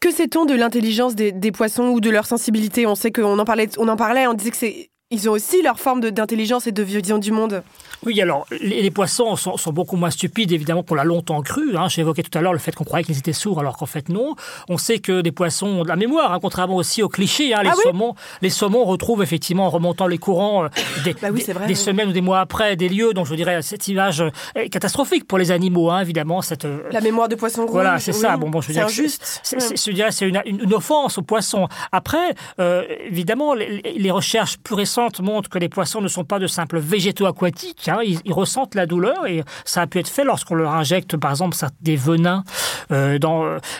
que 0.00 0.10
sait-on 0.10 0.46
de 0.46 0.54
l'intelligence 0.54 1.14
des, 1.14 1.32
des, 1.32 1.52
poissons 1.52 1.84
ou 1.84 2.00
de 2.00 2.10
leur 2.10 2.26
sensibilité? 2.26 2.86
On 2.86 2.94
sait 2.94 3.12
qu'on 3.12 3.38
en 3.38 3.44
parlait, 3.44 3.68
on 3.78 3.88
en 3.88 3.96
parlait, 3.96 4.26
on 4.26 4.34
disait 4.34 4.50
que 4.50 4.56
c'est 4.56 4.90
ils 5.12 5.28
ont 5.28 5.32
aussi 5.32 5.60
leur 5.62 5.78
forme 5.78 6.00
d'intelligence 6.00 6.66
et 6.66 6.72
de 6.72 6.82
vision 6.82 7.18
du 7.18 7.32
monde. 7.32 7.62
Oui, 8.04 8.20
alors 8.20 8.46
les, 8.60 8.90
poissons 8.90 9.36
sont, 9.36 9.72
beaucoup 9.72 9.96
moins 9.96 10.10
stupides, 10.10 10.52
évidemment, 10.52 10.82
qu'on 10.82 10.94
l'a 10.94 11.04
longtemps 11.04 11.40
cru. 11.42 11.76
Hein. 11.76 11.88
J'évoquais 11.88 12.22
tout 12.22 12.36
à 12.36 12.40
l'heure 12.40 12.52
le 12.52 12.58
fait 12.58 12.74
qu'on 12.74 12.84
croyait 12.84 13.04
qu'ils 13.04 13.18
étaient 13.18 13.32
sourds, 13.32 13.60
alors 13.60 13.76
qu'en 13.76 13.86
fait 13.86 14.08
non. 14.08 14.34
On 14.68 14.76
sait 14.76 14.98
que 14.98 15.20
des 15.20 15.32
poissons 15.32 15.66
ont 15.66 15.82
de 15.84 15.88
la 15.88 15.96
mémoire, 15.96 16.32
hein, 16.32 16.38
contrairement 16.40 16.76
aussi 16.76 17.02
aux 17.02 17.08
clichés. 17.08 17.54
Hein. 17.54 17.62
Les, 17.62 17.70
ah 17.70 17.74
saumons, 17.82 18.14
les 18.40 18.50
saumons 18.50 18.84
retrouvent 18.84 19.22
effectivement 19.22 19.66
en 19.66 19.70
remontant 19.70 20.06
les 20.06 20.18
courants 20.18 20.64
euh, 20.64 20.68
des, 21.04 21.14
bah 21.14 21.28
des, 21.30 21.74
semaines 21.74 22.08
ou 22.08 22.12
des 22.12 22.20
mois 22.20 22.40
après 22.40 22.76
des 22.76 22.88
lieux. 22.88 23.12
Donc 23.14 23.26
je 23.26 23.34
dirais 23.34 23.62
cette 23.62 23.86
image 23.88 24.24
est 24.54 24.68
catastrophique 24.68 25.26
pour 25.26 25.38
les 25.38 25.50
animaux, 25.50 25.96
évidemment. 25.96 26.42
Cette, 26.42 26.64
euh, 26.64 26.82
la 26.90 27.00
mémoire 27.00 27.28
de 27.28 27.36
poissons 27.36 27.62
rouges. 27.62 27.72
Voilà, 27.72 27.98
c'est 28.00 28.12
ça. 28.12 28.36
Bon, 28.36 28.50
bon, 28.50 28.60
je 28.60 28.72
c'est 28.72 28.80
injuste. 28.80 29.42
Je 29.52 29.92
dirais 29.92 30.10
c'est 30.10 30.28
une, 30.28 30.42
une, 30.44 30.74
offense 30.74 31.18
aux 31.18 31.22
poissons. 31.22 31.68
Après, 31.92 32.34
euh, 32.58 32.84
évidemment, 33.06 33.54
les, 33.54 33.82
les 33.96 34.10
recherches 34.10 34.58
plus 34.58 34.74
récentes 34.74 35.20
montrent 35.20 35.48
que 35.48 35.58
les 35.58 35.68
poissons 35.68 36.00
ne 36.00 36.08
sont 36.08 36.24
pas 36.24 36.38
de 36.38 36.46
simples 36.46 36.78
végétaux 36.78 37.26
aquatiques. 37.26 37.88
Ils, 38.04 38.20
ils 38.24 38.32
ressentent 38.32 38.74
la 38.74 38.86
douleur 38.86 39.26
et 39.26 39.44
ça 39.64 39.82
a 39.82 39.86
pu 39.86 39.98
être 39.98 40.08
fait 40.08 40.24
lorsqu'on 40.24 40.54
leur 40.54 40.74
injecte 40.74 41.16
par 41.16 41.30
exemple 41.30 41.56
des 41.80 41.96
venins 41.96 42.44
euh, 42.90 43.18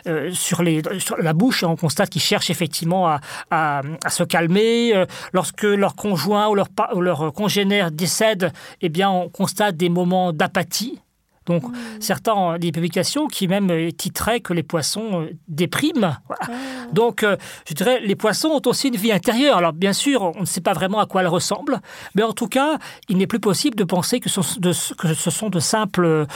euh, 0.06 0.30
sur, 0.32 0.62
la 0.62 1.32
bouche 1.32 1.62
et 1.62 1.66
on 1.66 1.76
constate 1.76 2.10
qu'ils 2.10 2.22
cherchent 2.22 2.50
effectivement 2.50 3.08
à, 3.08 3.20
à, 3.50 3.82
se 4.08 4.22
calmer. 4.24 4.94
Euh, 4.94 5.06
lorsque 5.32 5.62
leur 5.62 5.94
conjoint 5.94 6.48
ou 6.48 6.54
leur, 6.54 6.68
ou 6.94 7.00
leur 7.00 7.32
congénère 7.32 7.90
décède, 7.90 8.52
eh 8.80 8.88
bien 8.88 9.10
on 9.10 9.28
constate 9.28 9.76
des 9.76 9.88
moments 9.88 10.32
d'apathie 10.32 11.00
donc, 11.46 11.64
mmh. 11.64 11.74
certains 12.00 12.58
des 12.58 12.72
publications 12.72 13.26
qui 13.26 13.48
même 13.48 13.70
euh, 13.70 13.90
titraient 13.90 14.40
que 14.40 14.52
les 14.52 14.62
poissons 14.62 15.22
euh, 15.22 15.30
dépriment. 15.48 16.18
Ah. 16.30 16.46
Donc, 16.92 17.22
euh, 17.22 17.36
je 17.68 17.74
dirais, 17.74 18.00
les 18.00 18.16
poissons 18.16 18.48
ont 18.48 18.62
aussi 18.66 18.88
une 18.88 18.96
vie 18.96 19.12
intérieure. 19.12 19.56
Alors, 19.56 19.72
bien 19.72 19.92
sûr, 19.92 20.22
on 20.22 20.40
ne 20.40 20.46
sait 20.46 20.60
pas 20.60 20.72
vraiment 20.72 21.00
à 21.00 21.06
quoi 21.06 21.22
elles 21.22 21.28
ressemblent, 21.28 21.80
mais 22.14 22.22
en 22.22 22.32
tout 22.32 22.48
cas, 22.48 22.78
il 23.08 23.16
n'est 23.16 23.26
plus 23.26 23.40
possible 23.40 23.76
de 23.76 23.84
penser 23.84 24.20
que 24.20 24.28
ce, 24.28 24.40
sont 24.42 25.50
de 25.50 25.60
simples 25.60 26.26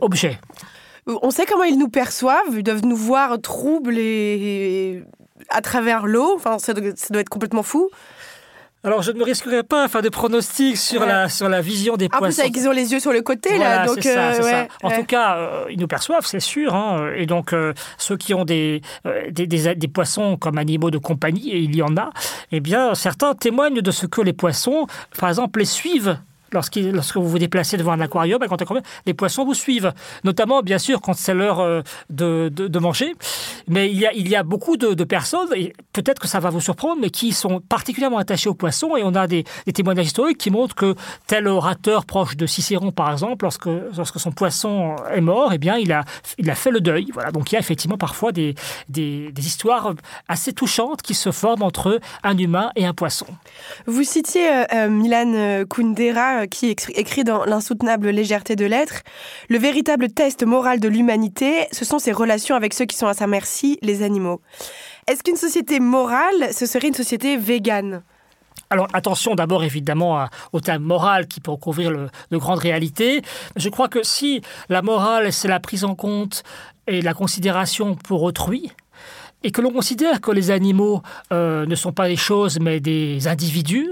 objets. 0.00 0.38
On 1.06 1.30
sait 1.30 1.46
comment 1.46 1.64
ils 1.64 1.78
nous 1.78 1.88
perçoivent, 1.88 2.52
ils 2.52 2.64
doivent 2.64 2.84
nous 2.84 2.96
voir 2.96 3.40
troubles 3.40 3.96
et, 3.96 5.04
à 5.50 5.60
travers 5.60 6.06
l'eau. 6.06 6.32
Enfin, 6.34 6.58
ça 6.58 6.74
doit 6.74 7.20
être 7.20 7.28
complètement 7.28 7.62
fou. 7.62 7.90
Alors, 8.86 9.02
je 9.02 9.10
ne 9.10 9.18
me 9.18 9.24
risquerai 9.24 9.64
pas 9.64 9.84
à 9.84 9.88
faire 9.88 10.00
des 10.00 10.10
pronostics 10.10 10.76
sur, 10.76 11.04
la, 11.04 11.28
sur 11.28 11.48
la 11.48 11.60
vision 11.60 11.96
des 11.96 12.08
poissons. 12.08 12.40
En 12.40 12.48
plus, 12.48 12.60
ils 12.60 12.68
ont 12.68 12.72
les 12.72 12.92
yeux 12.92 13.00
sur 13.00 13.12
le 13.12 13.20
côté, 13.20 13.58
là. 13.58 13.84
Donc, 13.84 14.00
ça, 14.00 14.30
euh, 14.30 14.64
En 14.84 14.90
tout 14.90 15.02
cas, 15.02 15.36
euh, 15.36 15.64
ils 15.70 15.80
nous 15.80 15.88
perçoivent, 15.88 16.24
c'est 16.24 16.38
sûr. 16.38 16.72
Hein. 16.72 17.10
et 17.16 17.26
donc, 17.26 17.52
euh, 17.52 17.72
ceux 17.98 18.16
qui 18.16 18.32
ont 18.32 18.44
des, 18.44 18.82
des, 19.30 19.46
des, 19.46 19.88
poissons 19.88 20.36
comme 20.36 20.56
animaux 20.56 20.92
de 20.92 20.98
compagnie, 20.98 21.50
et 21.50 21.58
il 21.58 21.74
y 21.74 21.82
en 21.82 21.96
a, 21.96 22.10
eh 22.52 22.60
bien, 22.60 22.94
certains 22.94 23.34
témoignent 23.34 23.80
de 23.80 23.90
ce 23.90 24.06
que 24.06 24.20
les 24.20 24.32
poissons, 24.32 24.86
par 25.18 25.30
exemple, 25.30 25.58
les 25.58 25.64
suivent 25.64 26.18
lorsque 26.52 27.16
vous 27.16 27.28
vous 27.28 27.38
déplacez 27.38 27.76
devant 27.76 27.92
un 27.92 28.00
aquarium, 28.00 28.40
quand 28.48 28.56
les 29.06 29.14
poissons 29.14 29.44
vous 29.44 29.54
suivent. 29.54 29.92
Notamment, 30.24 30.62
bien 30.62 30.78
sûr, 30.78 31.00
quand 31.00 31.14
c'est 31.14 31.34
l'heure 31.34 31.60
euh, 31.60 31.82
de, 32.10 32.48
de, 32.48 32.78
manger. 32.78 33.14
Mais 33.68 33.90
il 33.90 33.98
y 33.98 34.06
a, 34.06 34.12
il 34.12 34.28
y 34.28 34.36
a 34.36 34.42
beaucoup 34.42 34.76
de, 34.76 35.04
personnes, 35.04 35.48
et 35.54 35.72
peut-être 35.92 36.20
que 36.20 36.28
ça 36.28 36.40
va 36.40 36.50
vous 36.50 36.60
surprendre, 36.60 37.00
mais 37.00 37.10
qui 37.10 37.32
sont 37.32 37.60
particulièrement 37.60 38.18
attachés 38.18 38.48
aux 38.48 38.54
poissons. 38.54 38.96
Et 38.96 39.02
on 39.04 39.14
a 39.14 39.26
des, 39.26 39.44
témoignages 39.74 40.06
historiques 40.06 40.38
qui 40.38 40.50
montrent 40.50 40.74
que 40.74 40.94
tel 41.26 41.48
orateur 41.48 42.06
proche 42.06 42.36
de 42.36 42.46
Cicéron, 42.46 42.92
par 42.92 43.12
exemple, 43.12 43.44
lorsque, 43.44 43.68
lorsque 43.96 44.20
son 44.20 44.32
poisson 44.32 44.96
est 45.12 45.20
mort, 45.20 45.52
eh 45.52 45.58
bien, 45.58 45.76
il 45.76 45.92
a, 45.92 46.04
il 46.38 46.50
a 46.50 46.54
fait 46.54 46.70
le 46.70 46.80
deuil. 46.80 47.08
Voilà. 47.12 47.30
Donc 47.30 47.52
il 47.52 47.54
y 47.54 47.56
a 47.56 47.60
effectivement 47.60 47.98
parfois 47.98 48.32
des, 48.32 48.54
des, 48.88 49.30
des 49.32 49.46
histoires 49.46 49.94
assez 50.28 50.52
touchantes 50.52 51.02
qui 51.02 51.14
se 51.14 51.30
forment 51.30 51.62
entre 51.62 52.00
un 52.22 52.38
humain 52.38 52.70
et 52.76 52.86
un 52.86 52.94
poisson. 52.94 53.26
Vous 53.86 54.02
citiez 54.02 54.48
euh, 54.48 54.64
euh, 54.74 54.88
Milan 54.88 55.64
Kundera 55.68 56.45
qui 56.46 56.70
écrit 56.70 57.24
dans 57.24 57.44
L'insoutenable 57.44 58.10
légèreté 58.10 58.56
de 58.56 58.64
l'être, 58.64 59.02
le 59.48 59.58
véritable 59.58 60.08
test 60.08 60.44
moral 60.44 60.80
de 60.80 60.88
l'humanité, 60.88 61.66
ce 61.72 61.84
sont 61.84 61.98
ses 61.98 62.12
relations 62.12 62.56
avec 62.56 62.74
ceux 62.74 62.84
qui 62.86 62.96
sont 62.96 63.06
à 63.06 63.14
sa 63.14 63.26
merci, 63.26 63.78
les 63.82 64.02
animaux. 64.02 64.40
Est-ce 65.06 65.22
qu'une 65.22 65.36
société 65.36 65.80
morale, 65.80 66.52
ce 66.52 66.66
serait 66.66 66.88
une 66.88 66.94
société 66.94 67.36
végane? 67.36 68.02
Alors 68.68 68.88
attention 68.92 69.34
d'abord 69.36 69.62
évidemment 69.62 70.26
au 70.52 70.60
terme 70.60 70.82
moral 70.82 71.28
qui 71.28 71.40
peut 71.40 71.52
recouvrir 71.52 71.92
de 72.30 72.36
grandes 72.36 72.58
réalités. 72.58 73.22
Je 73.54 73.68
crois 73.68 73.88
que 73.88 74.02
si 74.02 74.42
la 74.68 74.82
morale 74.82 75.32
c'est 75.32 75.46
la 75.46 75.60
prise 75.60 75.84
en 75.84 75.94
compte 75.94 76.42
et 76.88 77.00
la 77.00 77.14
considération 77.14 77.94
pour 77.94 78.24
autrui, 78.24 78.72
et 79.42 79.50
que 79.50 79.60
l'on 79.60 79.70
considère 79.70 80.20
que 80.20 80.30
les 80.30 80.50
animaux 80.50 81.02
euh, 81.32 81.66
ne 81.66 81.74
sont 81.74 81.92
pas 81.92 82.08
des 82.08 82.16
choses 82.16 82.58
mais 82.60 82.80
des 82.80 83.28
individus, 83.28 83.90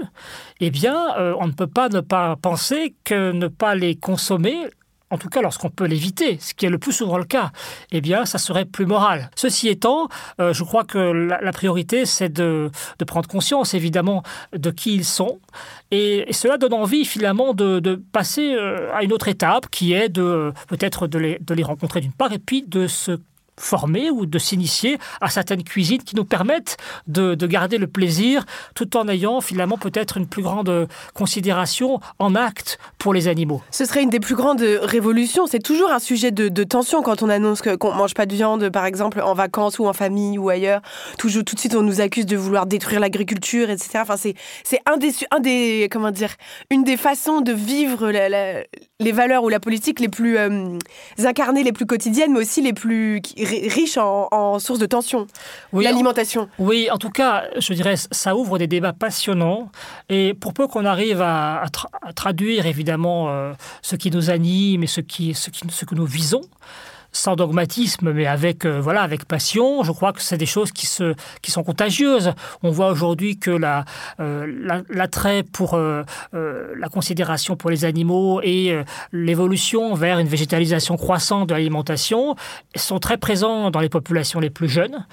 eh 0.59 0.69
bien, 0.69 1.15
euh, 1.17 1.33
on 1.39 1.47
ne 1.47 1.53
peut 1.53 1.67
pas 1.67 1.89
ne 1.89 2.01
pas 2.01 2.35
penser 2.35 2.95
que 3.03 3.31
ne 3.31 3.47
pas 3.47 3.75
les 3.75 3.95
consommer 3.95 4.67
en 5.11 5.17
tout 5.17 5.29
cas 5.29 5.41
lorsqu'on 5.41 5.69
peut 5.69 5.85
l'éviter, 5.85 6.39
ce 6.41 6.53
qui 6.55 6.65
est 6.65 6.69
le 6.69 6.79
plus 6.79 6.91
souvent 6.91 7.17
le 7.17 7.25
cas, 7.25 7.51
eh 7.91 8.01
bien, 8.01 8.25
ça 8.25 8.39
serait 8.39 8.65
plus 8.65 8.87
moral. 8.87 9.29
Ceci 9.35 9.69
étant, 9.69 10.09
euh, 10.41 10.51
je 10.51 10.63
crois 10.63 10.83
que 10.83 10.97
la, 10.97 11.51
priorité, 11.51 12.05
c'est 12.05 12.27
de, 12.27 12.71
prendre 13.05 13.29
conscience, 13.29 13.75
évidemment, 13.75 14.23
de 14.51 14.71
qui 14.71 14.95
ils 14.95 15.05
sont. 15.05 15.39
Et, 15.91 16.25
cela 16.33 16.57
donne 16.57 16.73
envie, 16.73 17.05
finalement, 17.05 17.53
de, 17.53 18.03
passer 18.11 18.57
à 18.93 19.03
une 19.03 19.13
autre 19.13 19.27
étape, 19.27 19.69
qui 19.69 19.93
est 19.93 20.09
de 20.09 20.51
peut-être 20.67 21.07
de 21.07 21.19
les, 21.19 21.39
de 21.39 21.53
les 21.53 21.63
rencontrer 21.63 22.01
d'une 22.01 22.11
part, 22.11 22.33
et 22.33 22.39
puis 22.39 22.63
de 22.63 22.87
se 22.87 23.19
former 23.59 24.09
ou 24.11 24.25
de 24.25 24.39
s'initier 24.39 24.97
à 25.21 25.29
certaines 25.29 25.63
cuisines 25.63 26.03
qui 26.03 26.15
nous 26.15 26.25
permettent 26.25 26.77
de, 27.07 27.35
garder 27.45 27.77
le 27.77 27.87
plaisir 27.87 28.43
tout 28.73 28.97
en 28.97 29.07
ayant 29.07 29.39
finalement 29.39 29.77
peut-être 29.77 30.17
une 30.17 30.25
plus 30.25 30.41
grande 30.41 30.87
considération 31.13 31.99
en 32.17 32.33
acte 32.33 32.79
pour 32.97 33.13
les 33.13 33.27
animaux. 33.27 33.61
Ce 33.71 33.85
serait 33.85 34.01
une 34.01 34.09
des 34.09 34.19
plus 34.19 34.35
grandes 34.35 34.65
révolutions. 34.81 35.45
C'est 35.45 35.59
toujours 35.59 35.91
un 35.91 35.99
sujet 35.99 36.31
de, 36.31 36.63
tension 36.63 37.03
quand 37.03 37.21
on 37.21 37.29
annonce 37.29 37.61
qu'on 37.61 37.91
ne 37.91 37.97
mange 37.97 38.15
pas 38.15 38.25
de 38.25 38.33
viande, 38.33 38.69
par 38.69 38.85
exemple, 38.85 39.21
en 39.21 39.35
vacances 39.35 39.77
ou 39.77 39.85
en 39.85 39.93
famille 39.93 40.37
ou 40.39 40.49
ailleurs. 40.49 40.81
Toujours, 41.19 41.43
tout 41.43 41.53
de 41.53 41.59
suite, 41.59 41.75
on 41.75 41.83
nous 41.83 42.01
accuse 42.01 42.25
de 42.25 42.35
vouloir 42.35 42.65
détruire 42.65 42.99
l'agriculture, 42.99 43.69
etc. 43.69 43.99
Enfin, 44.01 44.15
c'est 44.17 44.79
un 44.85 44.97
des, 44.97 45.11
un 45.31 45.39
des, 45.39 45.87
comment 45.91 46.11
dire, 46.11 46.31
une 46.71 46.83
des 46.83 46.97
façons 46.97 47.41
de 47.41 47.51
vivre 47.51 48.11
les 48.99 49.11
valeurs 49.11 49.43
ou 49.43 49.49
la 49.49 49.59
politique 49.59 49.99
les 49.99 50.09
plus 50.09 50.37
euh, 50.37 50.77
incarnées, 51.23 51.63
les 51.63 51.73
plus 51.73 51.85
quotidiennes, 51.85 52.33
mais 52.33 52.39
aussi 52.39 52.61
les 52.61 52.73
plus 52.73 53.21
riches 53.45 53.97
en, 53.97 54.59
sources 54.59 54.79
de 54.79 54.85
tension. 54.85 55.27
L'alimentation. 55.73 56.49
Oui, 56.59 56.89
en 56.91 56.97
tout 56.97 57.09
cas, 57.09 57.45
je 57.57 57.73
dirais, 57.73 57.95
ça 58.11 58.35
ouvre 58.35 58.57
des 58.57 58.67
débats 58.67 58.93
passionnants. 58.93 59.69
Et 60.09 60.33
pour 60.33 60.53
peu 60.53 60.67
qu'on 60.67 60.85
arrive 60.85 61.21
à, 61.21 61.65
traduire 62.15 62.65
évidemment 62.65 63.29
euh, 63.29 63.53
ce 63.81 63.95
qui 63.95 64.11
nous 64.11 64.29
anime 64.29 64.83
et 64.83 64.87
ce, 64.87 65.01
qui, 65.01 65.33
ce, 65.33 65.49
qui, 65.49 65.61
ce 65.69 65.85
que 65.85 65.95
nous 65.95 66.05
visons, 66.05 66.41
sans 67.15 67.35
dogmatisme, 67.35 68.11
mais 68.11 68.25
avec 68.25 68.65
euh, 68.65 68.79
voilà 68.81 69.01
avec 69.01 69.25
passion. 69.25 69.83
Je 69.83 69.91
crois 69.91 70.11
que 70.11 70.21
c'est 70.21 70.37
des 70.37 70.45
choses 70.45 70.71
qui 70.71 70.85
se 70.85 71.15
qui 71.41 71.49
sont 71.49 71.63
contagieuses. 71.63 72.33
On 72.61 72.71
voit 72.71 72.91
aujourd'hui 72.91 73.39
que 73.39 73.57
euh, 74.19 74.83
l'attrait 74.89 75.43
pour 75.43 75.75
euh, 75.75 76.03
la 76.33 76.89
considération 76.89 77.55
pour 77.55 77.69
les 77.69 77.85
animaux 77.85 78.41
et 78.43 78.77
l'évolution 79.11 79.93
vers 79.93 80.19
une 80.19 80.27
végétalisation 80.27 80.97
croissante 80.97 81.49
de 81.49 81.53
l'alimentation 81.53 82.35
sont 82.75 82.99
très 82.99 83.17
présents 83.17 83.71
dans 83.71 83.79
les 83.79 83.89
populations 83.89 84.39
les 84.39 84.49
plus 84.49 84.67
jeunes. 84.67 85.05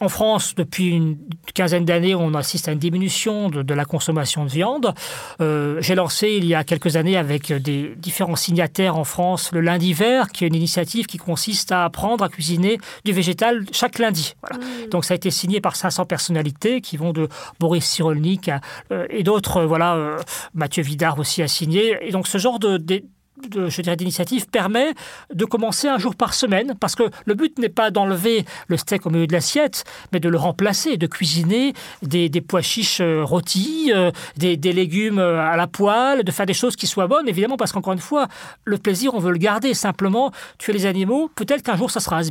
En 0.00 0.08
France, 0.08 0.54
depuis 0.54 0.90
une 0.90 1.18
quinzaine 1.54 1.84
d'années, 1.84 2.14
on 2.14 2.34
assiste 2.34 2.68
à 2.68 2.72
une 2.72 2.78
diminution 2.78 3.50
de, 3.50 3.74
la 3.74 3.84
consommation 3.84 4.44
de 4.44 4.50
viande. 4.50 4.94
Euh, 5.40 5.78
j'ai 5.80 5.94
lancé 5.94 6.30
il 6.30 6.46
y 6.46 6.54
a 6.54 6.64
quelques 6.64 6.96
années 6.96 7.16
avec 7.16 7.52
des 7.52 7.94
différents 7.96 8.36
signataires 8.36 8.96
en 8.96 9.04
France 9.04 9.50
le 9.52 9.60
lundi 9.60 9.92
vert, 9.92 10.28
qui 10.30 10.44
est 10.44 10.48
une 10.48 10.54
initiative 10.54 11.06
qui 11.06 11.18
consiste 11.18 11.72
à 11.72 11.84
apprendre 11.84 12.24
à 12.24 12.28
cuisiner 12.28 12.78
du 13.04 13.12
végétal 13.12 13.64
chaque 13.72 13.98
lundi. 13.98 14.34
Mmh. 14.50 14.88
Donc 14.90 15.04
ça 15.04 15.14
a 15.14 15.16
été 15.16 15.30
signé 15.30 15.60
par 15.60 15.76
500 15.76 16.06
personnalités 16.06 16.80
qui 16.80 16.96
vont 16.96 17.12
de 17.12 17.28
Boris 17.58 17.84
Cyrulnik 17.84 18.50
euh, 18.92 19.06
et 19.10 19.22
d'autres. 19.22 19.62
Voilà, 19.64 19.96
euh, 19.96 20.18
Mathieu 20.54 20.82
Vidard 20.82 21.18
aussi 21.18 21.42
a 21.42 21.48
signé. 21.48 21.98
Et 22.00 22.10
donc 22.10 22.26
ce 22.26 22.38
genre 22.38 22.58
de 22.58 22.70
de, 22.78 23.02
je 23.44 23.82
dirais, 23.82 23.96
d'initiative 23.96 24.46
permet 24.48 24.94
de 25.32 25.44
commencer 25.44 25.88
un 25.88 25.98
jour 25.98 26.14
par 26.14 26.34
semaine, 26.34 26.74
parce 26.78 26.94
que 26.94 27.04
le 27.24 27.34
but 27.34 27.58
n'est 27.58 27.68
pas 27.68 27.90
d'enlever 27.90 28.44
le 28.68 28.76
steak 28.76 29.06
au 29.06 29.10
milieu 29.10 29.26
de 29.26 29.32
l'assiette, 29.32 29.84
mais 30.12 30.20
de 30.20 30.28
le 30.28 30.38
remplacer, 30.38 30.96
de 30.96 31.06
cuisiner 31.06 31.74
des, 32.02 32.28
pois 32.40 32.62
chiches 32.62 33.00
euh, 33.00 33.22
rôtis, 33.24 33.92
euh, 33.94 34.10
des, 34.36 34.56
des, 34.56 34.72
légumes 34.72 35.18
euh, 35.18 35.40
à 35.40 35.56
la 35.56 35.66
poêle, 35.66 36.24
de 36.24 36.30
faire 36.32 36.46
des 36.46 36.54
choses 36.54 36.76
qui 36.76 36.86
soient 36.86 37.06
bonnes, 37.06 37.28
évidemment, 37.28 37.56
parce 37.56 37.72
qu'encore 37.72 37.92
une 37.92 37.98
fois, 37.98 38.28
le 38.64 38.78
plaisir, 38.78 39.14
on 39.14 39.18
veut 39.18 39.32
le 39.32 39.38
garder. 39.38 39.74
Simplement, 39.74 40.32
tuer 40.58 40.72
les 40.72 40.86
animaux, 40.86 41.30
peut-être 41.34 41.62
qu'un 41.62 41.76
jour, 41.76 41.90
ça 41.90 42.00
sera 42.00 42.18
has 42.18 42.30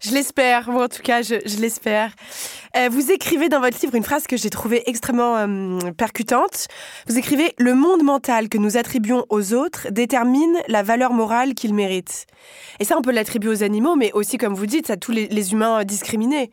je 0.00 0.10
l'espère, 0.12 0.70
moi 0.70 0.84
en 0.84 0.88
tout 0.88 1.02
cas, 1.02 1.22
je, 1.22 1.34
l'espère. 1.60 2.12
Euh, 2.76 2.88
vous 2.90 3.10
écrivez 3.10 3.48
dans 3.48 3.60
votre 3.60 3.78
livre 3.80 3.94
une 3.94 4.04
phrase 4.04 4.26
que 4.26 4.36
j'ai 4.36 4.50
trouvée 4.50 4.82
extrêmement 4.88 5.36
euh, 5.36 5.90
percutante. 5.92 6.68
Vous 7.06 7.18
écrivez 7.18 7.54
Le 7.58 7.74
monde 7.74 8.02
mental 8.02 8.48
que 8.48 8.58
nous 8.58 8.76
attribuons 8.76 9.24
aux 9.28 9.54
autres 9.54 9.88
détermine 9.90 10.56
la 10.68 10.82
valeur 10.82 11.12
morale 11.12 11.54
qu'ils 11.54 11.74
méritent. 11.74 12.26
Et 12.80 12.84
ça, 12.84 12.96
on 12.98 13.02
peut 13.02 13.12
l'attribuer 13.12 13.50
aux 13.50 13.62
animaux, 13.62 13.96
mais 13.96 14.12
aussi, 14.12 14.38
comme 14.38 14.54
vous 14.54 14.66
dites, 14.66 14.90
à 14.90 14.96
tous 14.96 15.12
les 15.12 15.52
humains 15.52 15.84
discriminés. 15.84 16.50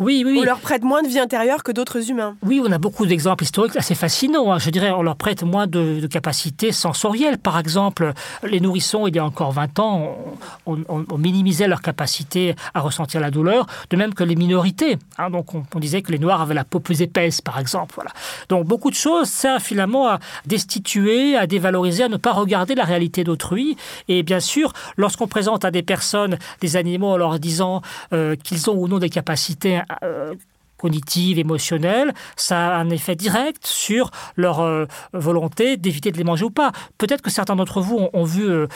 Oui, 0.00 0.22
oui, 0.24 0.38
On 0.40 0.44
leur 0.44 0.60
prête 0.60 0.82
moins 0.82 1.02
de 1.02 1.08
vie 1.08 1.18
intérieure 1.18 1.62
que 1.62 1.72
d'autres 1.72 2.10
humains. 2.10 2.34
Oui, 2.42 2.62
on 2.64 2.72
a 2.72 2.78
beaucoup 2.78 3.04
d'exemples 3.04 3.44
historiques 3.44 3.76
assez 3.76 3.94
fascinants. 3.94 4.50
Hein. 4.50 4.58
Je 4.58 4.70
dirais, 4.70 4.90
on 4.92 5.02
leur 5.02 5.16
prête 5.16 5.42
moins 5.42 5.66
de, 5.66 6.06
capacités 6.06 6.72
sensorielles. 6.72 7.36
Par 7.36 7.58
exemple, 7.58 8.14
les 8.42 8.60
nourrissons, 8.60 9.06
il 9.08 9.16
y 9.16 9.18
a 9.18 9.24
encore 9.26 9.52
20 9.52 9.78
ans, 9.78 10.16
on, 10.64 10.78
minimisait 11.18 11.68
leur 11.68 11.82
capacité 11.82 12.54
à 12.72 12.80
ressentir 12.80 13.20
la 13.20 13.30
douleur, 13.30 13.66
de 13.90 13.96
même 13.98 14.14
que 14.14 14.24
les 14.24 14.36
minorités. 14.36 14.96
Hein. 15.18 15.28
Donc, 15.28 15.48
on, 15.54 15.78
disait 15.78 16.00
que 16.00 16.12
les 16.12 16.18
Noirs 16.18 16.40
avaient 16.40 16.54
la 16.54 16.64
peau 16.64 16.80
plus 16.80 17.02
épaisse, 17.02 17.42
par 17.42 17.58
exemple. 17.58 17.94
Voilà. 17.94 18.10
Donc, 18.48 18.64
beaucoup 18.64 18.88
de 18.88 18.96
choses 18.96 19.28
servent 19.28 19.62
finalement 19.62 20.08
à 20.08 20.18
destituer, 20.46 21.36
à 21.36 21.46
dévaloriser, 21.46 22.04
à 22.04 22.08
ne 22.08 22.16
pas 22.16 22.32
regarder 22.32 22.74
la 22.74 22.84
réalité 22.84 23.22
d'autrui. 23.22 23.76
Et 24.08 24.22
bien 24.22 24.40
sûr, 24.40 24.72
lorsqu'on 24.96 25.28
présente 25.28 25.66
à 25.66 25.70
des 25.70 25.82
personnes 25.82 26.38
des 26.62 26.76
animaux 26.76 27.08
en 27.08 27.16
leur 27.18 27.38
disant 27.38 27.82
euh, 28.14 28.34
qu'ils 28.34 28.70
ont 28.70 28.74
ou 28.74 28.88
non 28.88 28.98
des 28.98 29.10
capacités 29.10 29.82
euh, 30.02 30.34
cognitive, 30.76 31.38
émotionnelle, 31.38 32.14
ça 32.36 32.68
a 32.68 32.78
un 32.78 32.88
effet 32.90 33.14
direct 33.14 33.66
sur 33.66 34.10
leur 34.36 34.60
euh, 34.60 34.86
volonté 35.12 35.76
d'éviter 35.76 36.10
de 36.10 36.16
les 36.16 36.24
manger 36.24 36.46
ou 36.46 36.50
pas. 36.50 36.72
Peut-être 36.96 37.20
que 37.20 37.30
certains 37.30 37.54
d'entre 37.54 37.82
vous 37.82 38.08
ont, 38.12 38.24
vu 38.24 38.48
euh, 38.48 38.66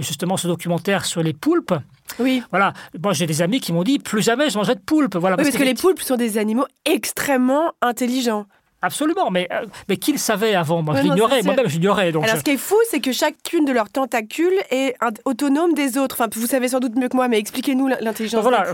justement 0.00 0.36
ce 0.36 0.46
documentaire 0.46 1.06
sur 1.06 1.22
les 1.22 1.32
poulpes. 1.32 1.74
Oui. 2.18 2.42
Voilà. 2.50 2.74
Moi, 3.02 3.14
j'ai 3.14 3.26
des 3.26 3.40
amis 3.40 3.60
qui 3.60 3.72
m'ont 3.72 3.82
dit 3.82 3.98
plus 3.98 4.22
jamais 4.22 4.50
je 4.50 4.58
mangerai 4.58 4.74
de 4.74 4.80
poulpe. 4.80 5.16
Voilà. 5.16 5.36
parce, 5.36 5.50
que, 5.50 5.62
les 5.62 5.74
poulpes 5.74 6.00
sont 6.00 6.16
des 6.16 6.36
animaux 6.36 6.66
extrêmement 6.84 7.72
intelligents. 7.80 8.46
Absolument, 8.84 9.30
mais, 9.30 9.48
euh, 9.50 9.64
mais 9.88 9.96
qui 9.96 10.12
le 10.12 10.18
savait 10.18 10.54
avant 10.54 10.82
Moi, 10.82 10.96
je 10.96 11.02
l'ignorais, 11.02 11.42
moi-même, 11.42 11.68
j'ignorais. 11.68 12.08
Alors, 12.08 12.28
ce 12.28 12.42
qui 12.42 12.50
est 12.50 12.56
fou, 12.56 12.76
c'est 12.90 13.00
que 13.00 13.12
chacune 13.12 13.64
de 13.64 13.72
leurs 13.72 13.88
tentacules 13.90 14.58
est 14.70 14.94
autonome 15.24 15.72
des 15.74 15.96
autres. 15.96 16.16
Enfin, 16.18 16.28
vous 16.34 16.46
savez 16.46 16.68
sans 16.68 16.80
doute 16.80 16.96
mieux 16.96 17.08
que 17.08 17.16
moi, 17.16 17.28
mais 17.28 17.38
expliquez-nous 17.38 17.88
l'intelligence 17.88 18.42
voilà, 18.42 18.66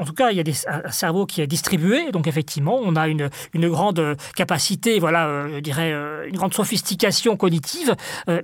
en, 0.00 0.04
tout 0.04 0.14
cas, 0.14 0.30
il 0.30 0.36
y 0.36 0.40
a 0.40 0.42
des, 0.42 0.54
un 0.66 0.90
cerveau 0.90 1.26
qui 1.26 1.40
est 1.42 1.46
distribué, 1.46 2.10
donc 2.10 2.26
effectivement, 2.26 2.80
on 2.82 2.96
a 2.96 3.06
une, 3.06 3.30
une 3.52 3.68
grande 3.68 4.16
capacité, 4.34 4.98
voilà, 4.98 5.26
euh, 5.26 5.54
je 5.54 5.60
dirais, 5.60 5.92
euh, 5.92 6.26
une 6.26 6.36
grande 6.36 6.54
sophistication 6.54 7.36
cognitive, 7.36 7.94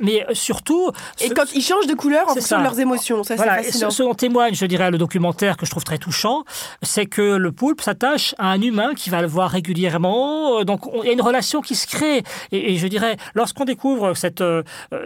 mais 0.01 0.25
surtout... 0.33 0.93
Et 1.21 1.31
quand 1.31 1.53
ils 1.55 1.63
changent 1.63 1.87
de 1.87 1.95
couleur 1.95 2.29
en 2.29 2.35
fonction 2.35 2.59
de 2.59 2.63
leurs 2.63 2.79
émotions, 2.79 3.25
ça 3.25 3.35
voilà, 3.35 3.59
c'est 3.59 3.73
fascinant. 3.73 3.91
Ce, 3.91 4.03
dont 4.03 4.15
témoigne, 4.15 4.55
je 4.55 4.67
dirais, 4.67 4.91
le 4.91 4.99
documentaire 4.99 5.57
que 5.57 5.67
je 5.67 5.71
trouve 5.71 5.85
très 5.85 5.99
touchant, 5.99 6.45
c'est 6.83 7.07
que 7.07 7.37
le 7.37 7.53
poulpe 7.53 7.81
s'attache 7.81 8.35
à 8.39 8.51
un 8.51 8.61
humain 8.61 8.95
qui 8.95 9.11
va 9.11 9.21
le 9.21 9.29
voir 9.29 9.51
régulièrement, 9.51 10.65
donc 10.65 10.87
y 11.09 11.11
a 11.11 11.15
une 11.15 11.23
relation 11.23 11.61
qui 11.61 11.75
se 11.75 11.87
crée. 11.87 12.23
Et, 12.53 12.77
je 12.77 12.87
dirais, 12.87 13.17
lorsqu'on 13.35 13.65
découvre 13.65 14.15
cette, 14.15 14.41
euh, 14.41 14.63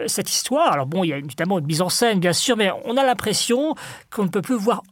cette 0.07 0.29
histoire, 0.29 0.71
alors 0.71 0.85
bon, 0.85 1.03
il 1.03 1.09
y 1.09 1.13
a 1.13 1.21
notamment 1.21 1.59
une 1.59 1.65
mise 1.65 1.81
en 1.81 1.89
scène, 1.89 2.19
bien 2.19 2.33
sûr, 2.33 2.57
mais 2.57 2.71
on 2.85 2.97
a 2.97 3.03
l'impression 3.03 3.75
qu'on 4.11 4.23
ne 4.23 4.29
peut 4.29 4.41
plus 4.41 4.55
voir 4.55 4.83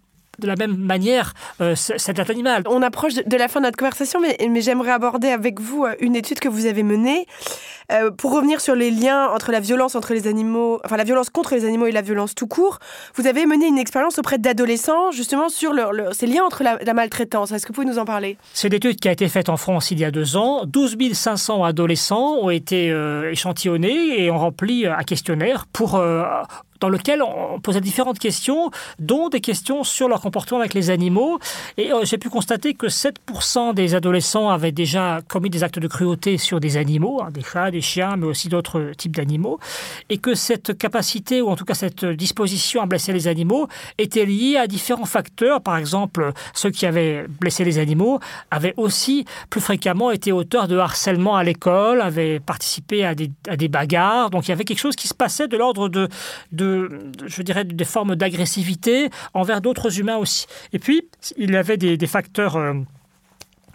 de 0.41 0.47
la 0.47 0.55
même 0.55 0.75
manière 0.75 1.33
euh, 1.61 1.75
cet 1.75 2.19
animal. 2.19 2.63
On 2.67 2.81
approche 2.81 3.13
de 3.13 3.37
la 3.37 3.47
fin 3.47 3.61
de 3.61 3.65
notre 3.65 3.77
conversation, 3.77 4.19
mais, 4.19 4.37
mais 4.49 4.61
j'aimerais 4.61 4.91
aborder 4.91 5.29
avec 5.29 5.61
vous 5.61 5.85
euh, 5.85 5.93
une 5.99 6.15
étude 6.15 6.39
que 6.39 6.49
vous 6.49 6.65
avez 6.65 6.83
menée 6.83 7.25
euh, 7.91 8.11
pour 8.11 8.33
revenir 8.33 8.59
sur 8.59 8.75
les 8.75 8.91
liens 8.91 9.27
entre 9.27 9.51
la 9.51 9.59
violence 9.59 9.95
entre 9.95 10.13
les 10.13 10.27
animaux, 10.27 10.81
enfin 10.83 10.97
la 10.97 11.03
violence 11.03 11.29
contre 11.29 11.53
les 11.53 11.65
animaux 11.65 11.85
et 11.85 11.91
la 11.91 12.01
violence 12.01 12.35
tout 12.35 12.47
court. 12.47 12.79
Vous 13.15 13.27
avez 13.27 13.45
mené 13.45 13.67
une 13.67 13.77
expérience 13.77 14.17
auprès 14.19 14.39
d'adolescents 14.39 15.11
justement 15.11 15.49
sur 15.49 15.73
ces 16.11 16.27
liens 16.27 16.43
entre 16.43 16.63
la, 16.63 16.93
maltraitance. 16.93 17.51
Est-ce 17.51 17.65
que 17.65 17.69
vous 17.69 17.81
pouvez 17.81 17.87
nous 17.87 17.99
en 17.99 18.05
parler? 18.05 18.37
C'est 18.53 18.67
une 18.67 18.73
étude 18.73 18.99
qui 18.99 19.07
a 19.07 19.11
été 19.11 19.29
faite 19.29 19.49
en 19.49 19.57
France 19.57 19.91
il 19.91 19.99
y 19.99 20.05
a 20.05 20.11
deux 20.11 20.35
ans. 20.35 20.65
12 20.65 20.97
500 21.13 21.63
adolescents 21.63 22.37
ont 22.41 22.49
été 22.49 22.87
échantillonnés 23.31 24.23
et 24.23 24.31
ont 24.31 24.37
rempli 24.37 24.87
un 24.87 25.03
questionnaire 25.03 25.67
pour 25.71 26.01
dans 26.81 26.89
lequel 26.89 27.21
on 27.21 27.59
posait 27.59 27.79
différentes 27.79 28.19
questions, 28.19 28.71
dont 28.99 29.29
des 29.29 29.39
questions 29.39 29.83
sur 29.83 30.09
leur 30.09 30.19
comportement 30.19 30.59
avec 30.59 30.73
les 30.73 30.89
animaux. 30.89 31.39
Et 31.77 31.93
euh, 31.93 32.03
j'ai 32.03 32.17
pu 32.17 32.29
constater 32.29 32.73
que 32.73 32.87
7% 32.87 33.73
des 33.73 33.95
adolescents 33.95 34.49
avaient 34.49 34.71
déjà 34.71 35.19
commis 35.27 35.49
des 35.49 35.63
actes 35.63 35.79
de 35.79 35.87
cruauté 35.87 36.37
sur 36.37 36.59
des 36.59 36.77
animaux, 36.77 37.21
hein, 37.21 37.29
des 37.31 37.43
chats, 37.43 37.71
des 37.71 37.81
chiens, 37.81 38.17
mais 38.17 38.25
aussi 38.25 38.49
d'autres 38.49 38.91
types 38.97 39.15
d'animaux, 39.15 39.59
et 40.09 40.17
que 40.17 40.33
cette 40.33 40.77
capacité, 40.77 41.41
ou 41.41 41.49
en 41.49 41.55
tout 41.55 41.65
cas 41.65 41.75
cette 41.75 42.03
disposition 42.03 42.81
à 42.81 42.87
blesser 42.87 43.13
les 43.13 43.27
animaux, 43.27 43.67
était 43.99 44.25
liée 44.25 44.57
à 44.57 44.65
différents 44.65 45.05
facteurs. 45.05 45.61
Par 45.61 45.77
exemple, 45.77 46.31
ceux 46.53 46.71
qui 46.71 46.87
avaient 46.87 47.25
blessé 47.39 47.63
les 47.63 47.77
animaux 47.77 48.19
avaient 48.49 48.73
aussi 48.77 49.25
plus 49.51 49.61
fréquemment 49.61 50.09
été 50.09 50.31
auteurs 50.31 50.67
de 50.67 50.77
harcèlement 50.77 51.35
à 51.35 51.43
l'école, 51.43 52.01
avaient 52.01 52.39
participé 52.39 53.05
à 53.05 53.13
des, 53.13 53.67
bagarres. 53.67 54.31
Donc 54.31 54.47
il 54.47 54.49
y 54.49 54.53
avait 54.53 54.63
quelque 54.63 54.79
chose 54.79 54.95
qui 54.95 55.07
se 55.07 55.13
passait 55.13 55.47
de 55.47 55.57
l'ordre 55.57 55.87
de 55.87 56.09
je 57.25 57.41
dirais, 57.41 57.63
des 57.63 57.85
formes 57.85 58.15
d'agressivité 58.15 59.09
envers 59.33 59.61
d'autres 59.61 59.99
humains 59.99 60.17
aussi. 60.17 60.45
Et 60.73 60.79
puis, 60.79 61.07
il 61.37 61.51
y 61.51 61.55
avait 61.55 61.77
des, 61.77 62.07
facteurs... 62.07 62.57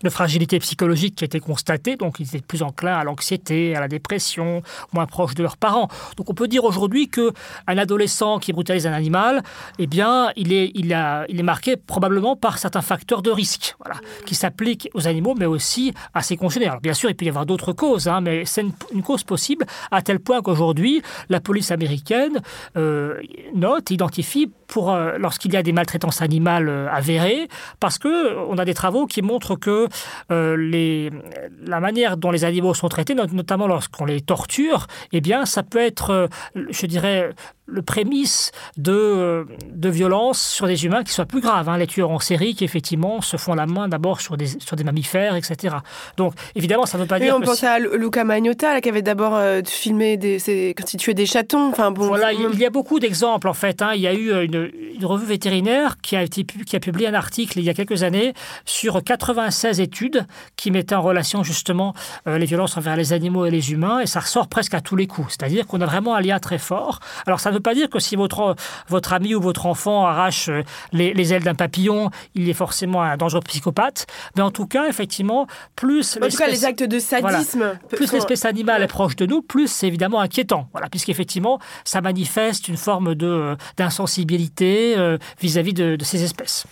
De 0.02 0.10
fragilité 0.10 0.58
psychologique 0.58 1.16
qui 1.16 1.24
étaient 1.24 1.40
constatés, 1.40 1.96
donc 1.96 2.20
ils 2.20 2.26
étaient 2.28 2.40
plus 2.40 2.62
enclins 2.62 2.96
à 2.96 3.04
l'anxiété, 3.04 3.74
à 3.74 3.80
la 3.80 3.88
dépression, 3.88 4.62
moins 4.92 5.06
proches 5.06 5.34
de 5.34 5.42
leurs 5.42 5.56
parents. 5.56 5.88
Donc 6.16 6.30
on 6.30 6.34
peut 6.34 6.48
dire 6.48 6.64
aujourd'hui 6.64 7.08
que 7.08 7.32
un 7.66 7.78
adolescent 7.78 8.38
qui 8.38 8.52
brutalise 8.52 8.86
un 8.86 8.92
animal, 8.92 9.42
eh 9.78 9.86
bien, 9.86 10.30
il 10.36 10.52
est, 10.52 10.70
il 10.74 10.92
a, 10.92 11.24
il 11.28 11.40
est 11.40 11.44
marqué 11.44 11.76
probablement 11.76 12.36
par 12.36 12.58
certains 12.58 12.82
facteurs 12.82 13.22
de 13.22 13.30
risque, 13.30 13.76
voilà, 13.78 14.00
qui 14.24 14.34
s'appliquent 14.34 14.90
aux 14.94 15.08
animaux, 15.08 15.34
mais 15.38 15.46
aussi 15.46 15.92
à 16.14 16.22
ses 16.22 16.36
congénères. 16.36 16.80
Bien 16.80 16.94
sûr, 16.94 17.10
il 17.10 17.14
peut 17.14 17.24
y 17.24 17.28
avoir 17.28 17.46
d'autres 17.46 17.72
causes, 17.72 18.08
hein, 18.08 18.20
mais 18.20 18.44
c'est 18.44 18.64
une, 18.92 19.02
cause 19.02 19.22
possible 19.22 19.66
à 19.90 20.02
tel 20.02 20.18
point 20.20 20.42
qu'aujourd'hui, 20.42 21.02
la 21.28 21.40
police 21.40 21.70
américaine 21.70 22.40
euh, 22.76 23.20
note, 23.54 23.90
identifie 23.90 24.50
pour 24.66 24.96
lorsqu'il 25.18 25.52
y 25.52 25.56
a 25.56 25.62
des 25.62 25.72
maltraitances 25.72 26.22
animales 26.22 26.88
avérées, 26.90 27.48
parce 27.80 27.98
que 27.98 28.36
on 28.48 28.58
a 28.58 28.64
des 28.64 28.74
travaux 28.74 29.06
qui 29.06 29.22
montrent 29.22 29.56
que 29.56 29.88
les, 30.30 31.10
la 31.64 31.80
manière 31.80 32.16
dont 32.16 32.30
les 32.30 32.44
animaux 32.44 32.74
sont 32.74 32.88
traités, 32.88 33.14
notamment 33.14 33.66
lorsqu'on 33.66 34.04
les 34.04 34.20
torture, 34.20 34.86
eh 35.12 35.20
bien, 35.20 35.46
ça 35.46 35.62
peut 35.62 35.80
être, 35.80 36.28
je 36.54 36.86
dirais, 36.86 37.30
le 37.66 37.82
prémisse 37.82 38.52
de, 38.76 38.92
euh, 38.92 39.44
de 39.72 39.88
violences 39.88 40.40
sur 40.40 40.66
des 40.66 40.84
humains 40.84 41.02
qui 41.02 41.12
soient 41.12 41.26
plus 41.26 41.40
graves. 41.40 41.68
Hein. 41.68 41.78
Les 41.78 41.86
tueurs 41.86 42.10
en 42.10 42.20
série 42.20 42.54
qui, 42.54 42.64
effectivement, 42.64 43.20
se 43.20 43.36
font 43.36 43.54
la 43.54 43.66
main 43.66 43.88
d'abord 43.88 44.20
sur 44.20 44.36
des, 44.36 44.46
sur 44.46 44.76
des 44.76 44.84
mammifères, 44.84 45.34
etc. 45.34 45.76
Donc, 46.16 46.34
évidemment, 46.54 46.86
ça 46.86 46.96
ne 46.96 47.02
veut 47.02 47.08
pas 47.08 47.18
dire. 47.18 47.36
on 47.36 47.40
pense 47.40 47.64
à 47.64 47.78
Luca 47.78 48.24
Magnotta, 48.24 48.80
qui 48.80 48.88
avait 48.88 49.02
d'abord 49.02 49.34
euh, 49.34 49.62
filmé 49.66 50.16
des, 50.16 50.38
quand 50.76 50.94
il 50.94 50.96
tuait 50.98 51.14
des 51.14 51.26
chatons. 51.26 51.70
Enfin, 51.70 51.90
bon, 51.90 52.06
voilà, 52.06 52.32
il 52.32 52.58
y 52.58 52.64
a 52.64 52.70
beaucoup 52.70 53.00
d'exemples, 53.00 53.48
en 53.48 53.54
fait. 53.54 53.82
Hein. 53.82 53.92
Il 53.94 54.00
y 54.00 54.06
a 54.06 54.14
eu 54.14 54.44
une, 54.44 54.55
une, 54.56 55.04
revue 55.04 55.26
vétérinaire 55.26 55.98
qui 56.02 56.16
a, 56.16 56.22
été, 56.22 56.44
qui 56.44 56.76
a 56.76 56.80
publié 56.80 57.08
un 57.08 57.14
article 57.14 57.58
il 57.58 57.64
y 57.64 57.70
a 57.70 57.74
quelques 57.74 58.02
années 58.02 58.34
sur 58.64 59.02
96 59.02 59.80
études 59.80 60.26
qui 60.56 60.70
mettaient 60.70 60.94
en 60.94 61.02
relation, 61.02 61.42
justement, 61.42 61.94
euh, 62.26 62.38
les 62.38 62.46
violences 62.46 62.76
envers 62.76 62.96
les 62.96 63.12
animaux 63.12 63.46
et 63.46 63.50
les 63.50 63.72
humains, 63.72 64.00
et 64.00 64.06
ça 64.06 64.20
ressort 64.20 64.48
presque 64.48 64.74
à 64.74 64.80
tous 64.80 64.96
les 64.96 65.06
coups. 65.06 65.28
C'est-à-dire 65.28 65.66
qu'on 65.66 65.80
a 65.80 65.86
vraiment 65.86 66.14
un 66.14 66.20
lien 66.20 66.38
très 66.38 66.58
fort. 66.58 67.00
Alors, 67.26 67.40
ça 67.40 67.50
ne 67.50 67.56
veut 67.56 67.60
pas 67.60 67.74
dire 67.74 67.90
que 67.90 67.98
si 67.98 68.16
votre, 68.16 68.56
votre 68.88 69.12
ami 69.12 69.34
ou 69.34 69.40
votre 69.40 69.66
enfant 69.66 70.06
arrache 70.06 70.48
euh, 70.48 70.62
les, 70.92 71.32
ailes 71.32 71.44
d'un 71.44 71.54
papillon, 71.54 72.10
il 72.34 72.48
est 72.48 72.54
forcément 72.54 73.02
un 73.02 73.16
dangereux 73.16 73.42
psychopathe. 73.42 74.06
Mais 74.36 74.42
en 74.42 74.50
tout 74.50 74.66
cas, 74.66 74.88
effectivement, 74.88 75.46
plus... 75.74 76.18
En 76.22 76.28
tout 76.28 76.36
cas, 76.36 76.48
les 76.48 76.64
actes 76.64 76.82
de 76.82 76.98
sadisme... 76.98 77.78
plus 77.90 78.12
l'espèce 78.12 78.44
animale 78.44 78.82
est 78.82 78.88
proche 78.88 79.16
de 79.16 79.26
nous, 79.26 79.42
plus 79.42 79.68
c'est 79.68 79.86
évidemment 79.86 80.20
inquiétant. 80.20 80.68
Voilà, 80.72 80.88
puisqu'effectivement, 80.88 81.58
ça 81.84 82.00
manifeste 82.00 82.68
une 82.68 82.76
forme 82.76 83.14
euh, 83.22 83.56
d'insensibilité 83.76 84.45
euh, 84.96 85.18
vis-à-vis 85.40 85.72
de 85.74 85.96
ces 86.02 86.22
espèces. 86.22 86.66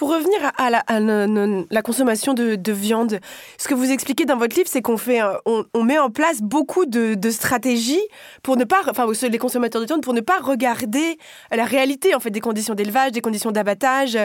Pour 0.00 0.12
revenir 0.12 0.38
à 0.56 0.70
la, 0.70 1.82
consommation 1.82 2.32
de, 2.32 2.72
viande, 2.72 3.20
ce 3.58 3.68
que 3.68 3.74
vous 3.74 3.90
expliquez 3.90 4.24
dans 4.24 4.38
votre 4.38 4.56
livre, 4.56 4.66
c'est 4.66 4.80
qu'on 4.80 4.96
fait, 4.96 5.20
on, 5.44 5.84
met 5.84 5.98
en 5.98 6.08
place 6.08 6.40
beaucoup 6.40 6.86
de, 6.86 7.18
stratégies 7.30 8.00
pour 8.42 8.56
ne 8.56 8.64
pas, 8.64 8.78
enfin, 8.88 9.06
les 9.28 9.36
consommateurs 9.36 9.82
de 9.82 9.86
viande, 9.86 10.02
pour 10.02 10.14
ne 10.14 10.22
pas 10.22 10.38
regarder 10.42 11.18
la 11.54 11.66
réalité 11.66 12.14
en 12.14 12.20
fait 12.20 12.30
des 12.30 12.40
conditions 12.40 12.74
d'élevage, 12.74 13.12
des 13.12 13.20
conditions 13.20 13.50
d'abattage. 13.50 14.16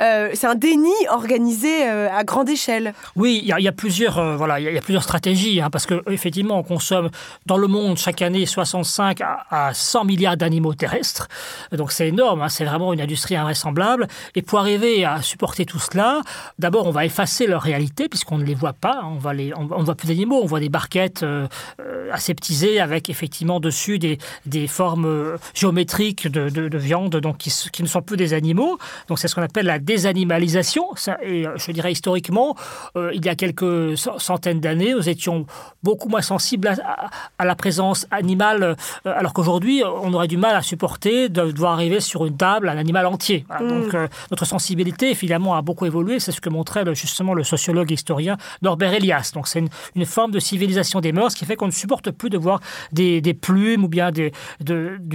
Euh, 0.00 0.30
c'est 0.34 0.48
un 0.48 0.56
déni 0.56 0.90
organisé 1.10 1.88
euh, 1.88 2.08
à 2.12 2.24
grande 2.24 2.50
échelle. 2.50 2.92
Oui, 3.14 3.40
il 3.44 3.56
y, 3.56 3.68
a 3.68 3.72
plusieurs, 3.72 4.18
euh, 4.18 4.34
voilà, 4.34 4.58
il 4.58 4.64
y, 4.64 4.78
a 4.78 4.80
plusieurs 4.80 5.04
stratégies, 5.04 5.60
hein, 5.60 5.70
parce 5.70 5.86
que 5.86 6.02
effectivement, 6.10 6.58
on 6.58 6.64
consomme 6.64 7.08
dans 7.46 7.56
le 7.56 7.68
monde 7.68 7.98
chaque 7.98 8.20
année 8.20 8.46
65 8.46 9.20
à, 9.20 9.70
100 9.72 10.06
milliards 10.06 10.36
d'animaux 10.36 10.74
terrestres, 10.74 11.28
donc 11.70 11.92
c'est 11.92 12.08
énorme, 12.08 12.42
hein, 12.42 12.48
c'est 12.48 12.64
vraiment 12.64 12.92
une 12.92 13.00
industrie 13.00 13.36
invraisemblable. 13.36 14.08
Et 14.34 14.42
pour 14.42 14.58
arriver 14.58 15.04
à 15.04 15.19
supporter 15.22 15.64
tout 15.64 15.78
cela, 15.78 16.22
d'abord, 16.58 16.86
on 16.86 16.90
va 16.90 17.04
effacer 17.04 17.46
leur 17.46 17.62
réalité 17.62 18.08
puisqu'on 18.08 18.38
ne 18.38 18.44
les 18.44 18.54
voit 18.54 18.72
pas. 18.72 19.02
On 19.04 19.16
va 19.16 19.32
les, 19.32 19.52
on, 19.54 19.82
voit 19.82 19.94
plus 19.94 20.08
d'animaux. 20.08 20.40
On 20.42 20.46
voit 20.46 20.60
des 20.60 20.68
barquettes 20.68 21.22
euh, 21.22 21.46
euh, 21.80 22.10
aseptisées 22.12 22.80
avec 22.80 23.10
effectivement 23.10 23.60
dessus 23.60 23.98
des, 23.98 24.18
des 24.46 24.66
formes 24.66 25.06
euh, 25.06 25.36
géométriques 25.54 26.28
de, 26.28 26.48
de, 26.48 26.78
viande, 26.78 27.16
donc 27.16 27.38
qui, 27.38 27.52
qui, 27.72 27.82
ne 27.82 27.88
sont 27.88 28.02
plus 28.02 28.16
des 28.16 28.34
animaux. 28.34 28.78
Donc 29.08 29.18
c'est 29.18 29.28
ce 29.28 29.34
qu'on 29.34 29.42
appelle 29.42 29.66
la 29.66 29.78
désanimalisation. 29.78 30.86
et 31.22 31.44
je 31.56 31.72
dirais 31.72 31.92
historiquement, 31.92 32.56
il 32.96 33.24
y 33.24 33.28
a 33.28 33.34
quelques 33.34 33.96
centaines 33.96 34.60
d'années, 34.60 34.92
nous 34.92 35.08
étions 35.08 35.46
beaucoup 35.82 36.08
moins 36.08 36.22
sensibles 36.22 36.68
à, 36.68 37.10
à, 37.38 37.44
la 37.44 37.54
présence 37.54 38.06
animale, 38.10 38.76
alors 39.04 39.32
qu'aujourd'hui, 39.32 39.82
on 39.84 40.12
aurait 40.14 40.28
du 40.28 40.36
mal 40.36 40.56
à 40.56 40.62
supporter 40.62 41.28
de 41.28 41.50
devoir 41.50 41.74
arriver 41.74 42.00
sur 42.00 42.26
une 42.26 42.36
table 42.36 42.68
un 42.68 42.78
animal 42.78 43.06
entier. 43.06 43.44
Mmh. 43.60 43.68
Donc 43.68 43.96
notre 44.30 44.44
sensibilité 44.44 44.99
finalement 45.14 45.54
a 45.54 45.62
beaucoup 45.62 45.86
évolué. 45.86 46.20
C'est 46.20 46.32
ce 46.32 46.40
que 46.40 46.48
montrait 46.48 46.84
justement 46.94 47.34
le 47.34 47.44
sociologue 47.44 47.90
historien 47.90 48.36
Norbert 48.62 48.94
Elias. 48.94 49.32
Donc 49.34 49.48
c'est 49.48 49.64
une, 49.94 50.06
forme 50.06 50.32
de 50.32 50.40
civilisation 50.40 51.00
des 51.00 51.12
mœurs 51.12 51.34
qui 51.34 51.44
fait 51.44 51.56
qu'on 51.56 51.66
ne 51.66 51.72
supporte 51.72 52.10
plus 52.10 52.30
de 52.30 52.38
voir 52.38 52.60
des, 52.92 53.20
plumes 53.40 53.84
ou 53.84 53.88
bien 53.88 54.10
du 54.10 54.32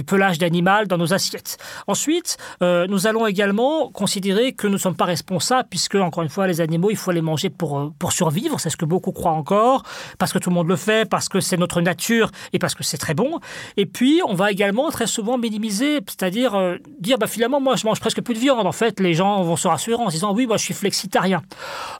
pelage 0.06 0.38
d'animal 0.38 0.86
dans 0.86 0.98
nos 0.98 1.12
assiettes. 1.12 1.58
Ensuite, 1.86 2.36
euh, 2.62 2.86
nous 2.88 3.06
allons 3.06 3.26
également 3.26 3.90
considérer 3.90 4.52
que 4.52 4.66
nous 4.66 4.74
ne 4.74 4.78
sommes 4.78 4.96
pas 4.96 5.04
responsables 5.04 5.68
puisque, 5.68 5.96
encore 5.96 6.22
une 6.22 6.28
fois, 6.28 6.46
les 6.46 6.60
animaux, 6.60 6.90
il 6.90 6.96
faut 6.96 7.12
les 7.12 7.20
manger 7.20 7.50
pour, 7.50 7.78
euh, 7.78 7.92
pour 7.98 8.12
survivre. 8.12 8.60
C'est 8.60 8.70
ce 8.70 8.76
que 8.76 8.84
beaucoup 8.84 9.12
croient 9.12 9.32
encore, 9.32 9.82
parce 10.18 10.32
que 10.32 10.38
tout 10.38 10.50
le 10.50 10.54
monde 10.54 10.68
le 10.68 10.76
fait, 10.76 11.08
parce 11.08 11.28
que 11.28 11.40
c'est 11.40 11.56
notre 11.56 11.80
nature 11.80 12.30
et 12.52 12.58
parce 12.58 12.74
que 12.74 12.84
c'est 12.84 12.98
très 12.98 13.14
bon. 13.14 13.40
Et 13.76 13.86
puis, 13.86 14.20
on 14.26 14.34
va 14.34 14.50
également 14.50 14.90
très 14.90 15.06
souvent 15.06 15.38
minimiser, 15.38 16.00
c'est-à-dire 16.06 16.54
euh, 16.54 16.76
dire, 17.00 17.18
bah, 17.18 17.26
finalement, 17.26 17.60
moi, 17.60 17.76
je 17.76 17.86
mange 17.86 18.00
presque 18.00 18.22
plus 18.22 18.34
de 18.34 18.40
viande. 18.40 18.66
En 18.66 18.72
fait, 18.72 19.00
les 19.00 19.14
gens 19.14 19.42
vont 19.42 19.56
se 19.56 19.68
en 19.94 20.08
disant 20.08 20.34
oui, 20.34 20.46
moi 20.46 20.56
je 20.56 20.64
suis 20.64 20.74
flexitarien. 20.74 21.42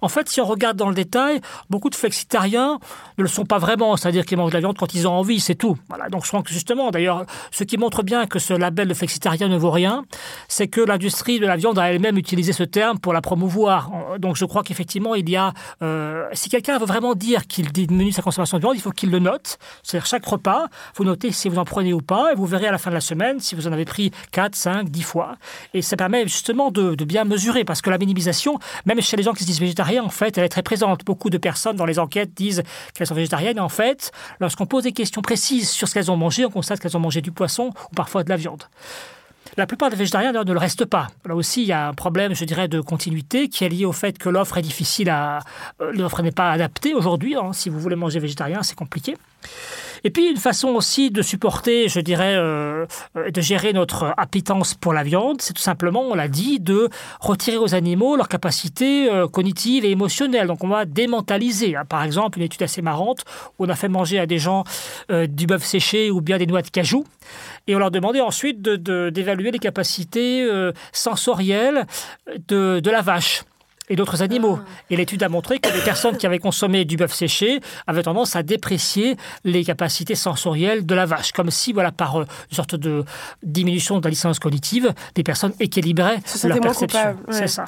En 0.03 0.09
fait, 0.09 0.29
si 0.29 0.41
on 0.41 0.47
regarde 0.47 0.77
dans 0.77 0.89
le 0.89 0.95
détail, 0.95 1.41
beaucoup 1.71 1.91
de 1.91 1.95
flexitariens 1.95 2.79
ne 3.19 3.23
le 3.23 3.29
sont 3.29 3.45
pas 3.45 3.59
vraiment, 3.59 3.97
c'est-à-dire 3.97 4.25
qu'ils 4.25 4.39
mangent 4.39 4.51
de 4.51 4.57
la 4.57 4.61
viande 4.61 4.77
quand 4.79 4.95
ils 4.95 5.07
ont 5.09 5.13
envie, 5.13 5.41
c'est 5.41 5.55
tout. 5.55 5.77
Voilà. 5.89 6.09
Donc 6.09 6.25
je 6.25 6.29
crois 6.29 6.43
que 6.43 6.51
justement, 6.51 6.91
d'ailleurs, 6.91 7.25
ce 7.51 7.65
qui 7.65 7.77
montre 7.77 8.03
bien 8.03 8.27
que 8.27 8.39
ce 8.39 8.55
label 8.55 8.89
de 8.89 8.95
flexitarien 8.95 9.49
ne 9.49 9.57
vaut 9.57 9.71
rien, 9.71 10.05
c'est 10.49 10.69
que 10.69 10.81
l'industrie 10.81 11.41
de 11.41 11.47
la 11.47 11.57
viande 11.57 11.79
a 11.79 11.91
elle-même 11.91 12.19
utilisé 12.19 12.53
ce 12.53 12.63
terme 12.63 12.99
pour 12.99 13.13
la 13.13 13.21
promouvoir. 13.21 13.91
Donc 14.19 14.37
je 14.37 14.45
crois 14.45 14.63
qu'effectivement, 14.63 15.15
il 15.15 15.29
y 15.29 15.37
a, 15.37 15.53
euh, 15.83 16.27
si 16.33 16.49
quelqu'un 16.49 16.79
veut 16.79 16.87
vraiment 16.87 17.15
dire 17.15 17.47
qu'il 17.47 17.73
diminue 17.73 18.13
sa 18.13 18.23
consommation 18.23 18.59
de 18.59 18.63
viande, 18.63 18.77
il 18.77 18.81
faut 18.81 18.91
qu'il 18.91 19.11
le 19.11 19.19
note. 19.19 19.59
C'est-à-dire 19.83 20.07
chaque 20.07 20.25
repas, 20.25 20.67
vous 20.97 21.05
notez 21.05 21.33
si 21.33 21.49
vous 21.49 21.59
en 21.59 21.65
prenez 21.65 21.93
ou 21.93 22.01
pas, 22.01 22.33
et 22.33 22.35
vous 22.35 22.47
verrez 22.47 22.67
à 22.67 22.73
la 22.73 22.79
fin 22.79 22.91
de 22.91 22.95
la 22.95 23.01
semaine 23.01 23.41
si 23.41 23.55
vous 23.55 23.67
en 23.67 23.73
avez 23.73 23.85
pris 23.85 24.11
4, 24.33 24.55
5, 24.55 24.89
10 24.89 25.03
fois. 25.03 25.37
Et 25.75 25.83
ça 25.83 25.97
permet 25.97 26.23
justement 26.25 26.71
de 26.71 27.05
bien 27.05 27.25
mesurer 27.25 27.65
parce 27.67 27.83
que 27.83 27.91
la 27.91 27.99
minimisation, 27.99 28.59
même 28.87 29.01
chez 29.01 29.17
les 29.17 29.23
gens 29.23 29.33
qui 29.33 29.43
se 29.43 29.47
disent 29.47 29.61
végétariens, 29.61 30.05
en 30.05 30.09
fait, 30.09 30.39
elle 30.39 30.45
est 30.45 30.49
très 30.49 30.63
présente. 30.63 31.05
Beaucoup 31.05 31.31
de 31.31 31.39
personnes 31.39 31.77
dans 31.77 31.85
les 31.85 31.99
enquêtes 31.99 32.33
disent 32.35 32.63
qu'elles 32.95 33.07
sont 33.07 33.15
végétariennes. 33.15 33.61
En 33.61 33.69
fait, 33.69 34.13
lorsqu'on 34.41 34.67
pose 34.67 34.85
des 34.85 34.93
questions 34.93 35.23
précises 35.23 35.71
sur 35.71 35.89
ce 35.89 35.95
qu'elles 35.95 36.11
ont 36.11 36.17
mangé, 36.17 36.45
on 36.45 36.51
constate 36.51 36.81
qu'elles 36.81 36.97
ont 36.97 37.01
mangé 37.01 37.21
du 37.21 37.33
poisson 37.33 37.73
ou 37.91 37.95
parfois 37.95 38.25
de 38.25 38.31
la 38.31 38.37
viande. 38.37 38.65
La 39.57 39.67
plupart 39.67 39.91
des 39.91 39.97
végétariens 39.97 40.33
ne 40.33 40.53
le 40.53 40.59
restent 40.59 40.85
pas. 40.85 41.09
Là 41.25 41.35
aussi, 41.35 41.63
il 41.63 41.69
y 41.69 41.73
a 41.73 41.89
un 41.89 41.95
problème, 41.95 42.35
je 42.35 42.45
dirais, 42.45 42.69
de 42.69 42.81
continuité 42.81 43.49
qui 43.49 43.65
est 43.65 43.69
lié 43.69 43.85
au 43.85 43.93
fait 43.93 44.19
que 44.19 44.29
l'offre 44.29 44.59
est 44.59 44.63
difficile. 44.63 45.09
Euh, 45.09 45.41
l'offre 45.93 46.23
n'est 46.23 46.33
pas 46.33 46.51
adaptée 46.51 46.95
aujourd'hui. 46.95 47.37
Hein. 47.37 47.53
Si 47.53 47.71
vous 47.71 47.81
voulez 47.81 47.97
manger 47.97 48.19
végétarien, 48.19 48.63
c'est 48.63 48.75
compliqué. 48.75 49.17
Et 50.05 50.11
puis 50.11 50.29
une 50.29 50.37
façon 50.37 50.69
aussi 50.69 51.11
de 51.11 51.23
supporter, 51.23 51.89
je 51.89 52.01
dirais, 52.01 52.35
euh, 52.37 52.87
euh, 53.17 53.31
de 53.31 53.41
gérer 53.41 53.73
notre 53.73 54.15
appétence 54.17 54.75
pour 54.75 54.93
la 54.93 55.03
viande, 55.03 55.41
c'est 55.41 55.53
tout 55.53 55.63
simplement, 55.63 56.03
on 56.03 56.15
l'a 56.15 56.29
dit, 56.29 56.61
de 56.61 56.89
retirer 57.21 57.57
aux 57.57 57.75
animaux 57.75 58.17
leur 58.17 58.29
capacité 58.29 59.11
euh, 59.11 59.27
cognitive 59.29 59.85
et 59.85 59.91
émotionnelle. 59.91 60.47
Donc 60.47 60.65
on 60.65 60.69
va 60.69 60.85
démentaliser. 60.85 61.77
Hein. 61.77 61.85
Par 61.89 62.03
exemple, 62.03 62.39
une 62.39 62.45
étude 62.45 62.63
assez 62.63 62.83
marrante, 62.83 63.25
où 63.59 63.65
on 63.65 63.69
a 63.69 63.75
fait 63.75 63.89
manger 63.89 64.19
à 64.19 64.27
des 64.27 64.39
gens 64.39 64.65
du 65.09 65.47
bœuf 65.47 65.65
séché 65.65 66.11
ou 66.11 66.21
bien 66.21 66.39
des 66.39 66.47
noix 66.47 66.63
de 66.63 66.69
cajou, 66.69 67.05
et 67.67 67.77
on 67.77 67.79
leur 67.79 67.91
demandait 67.91 68.21
ensuite 68.21 68.61
d'évaluer 68.63 69.51
les 69.51 69.59
capacités 69.59 70.49
sensorielles 70.93 71.87
de, 72.49 72.81
de 72.81 72.91
la 72.91 73.03
vache 73.03 73.45
et 73.89 73.97
d'autres 73.97 74.23
animaux. 74.23 74.59
Ah. 74.61 74.69
Et 74.91 74.97
l'étude 74.97 75.23
a 75.23 75.29
montré 75.29 75.59
que 75.59 75.69
les 75.73 75.83
personnes 75.83 76.17
qui 76.17 76.27
avaient 76.27 76.39
consommé 76.39 76.85
du 76.85 76.97
bœuf 76.97 77.13
séché 77.13 77.61
avaient 77.87 78.03
tendance 78.03 78.37
à 78.37 78.43
déprécier 78.43 79.17
les 79.45 79.65
capacités 79.65 80.15
sensorielles 80.15 80.87
de 80.87 80.95
la 80.95 81.07
vache, 81.07 81.33
comme 81.33 81.51
si, 81.51 81.73
voilà, 81.73 81.93
par 81.93 82.21
euh, 82.21 82.27
une 82.51 82.57
sorte 82.57 82.75
de 82.75 83.05
diminution 83.43 83.99
de 83.99 84.05
la 84.05 84.11
licence 84.11 84.39
cognitive, 84.39 84.93
des 85.15 85.23
personnes 85.23 85.53
équilibraient 85.61 86.19
leur 86.45 86.61
perception. 86.61 87.17
C'est 87.31 87.49
ça. 87.49 87.67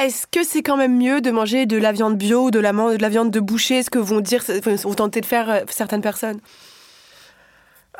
Est-ce 0.00 0.26
que 0.26 0.44
c'est 0.44 0.62
quand 0.62 0.76
même 0.76 0.96
mieux 0.96 1.20
de 1.20 1.30
manger 1.30 1.66
de 1.66 1.76
la 1.76 1.92
viande 1.92 2.16
bio 2.16 2.46
ou 2.46 2.50
de 2.50 2.58
la, 2.58 2.72
de 2.72 3.00
la 3.00 3.08
viande 3.08 3.30
de 3.30 3.40
boucher 3.40 3.82
Ce 3.82 3.90
que 3.90 3.98
vont 3.98 4.20
dire, 4.20 4.42
vont 4.64 4.94
tenter 4.94 5.20
de 5.20 5.26
faire 5.26 5.50
euh, 5.50 5.60
certaines 5.68 6.02
personnes? 6.02 6.40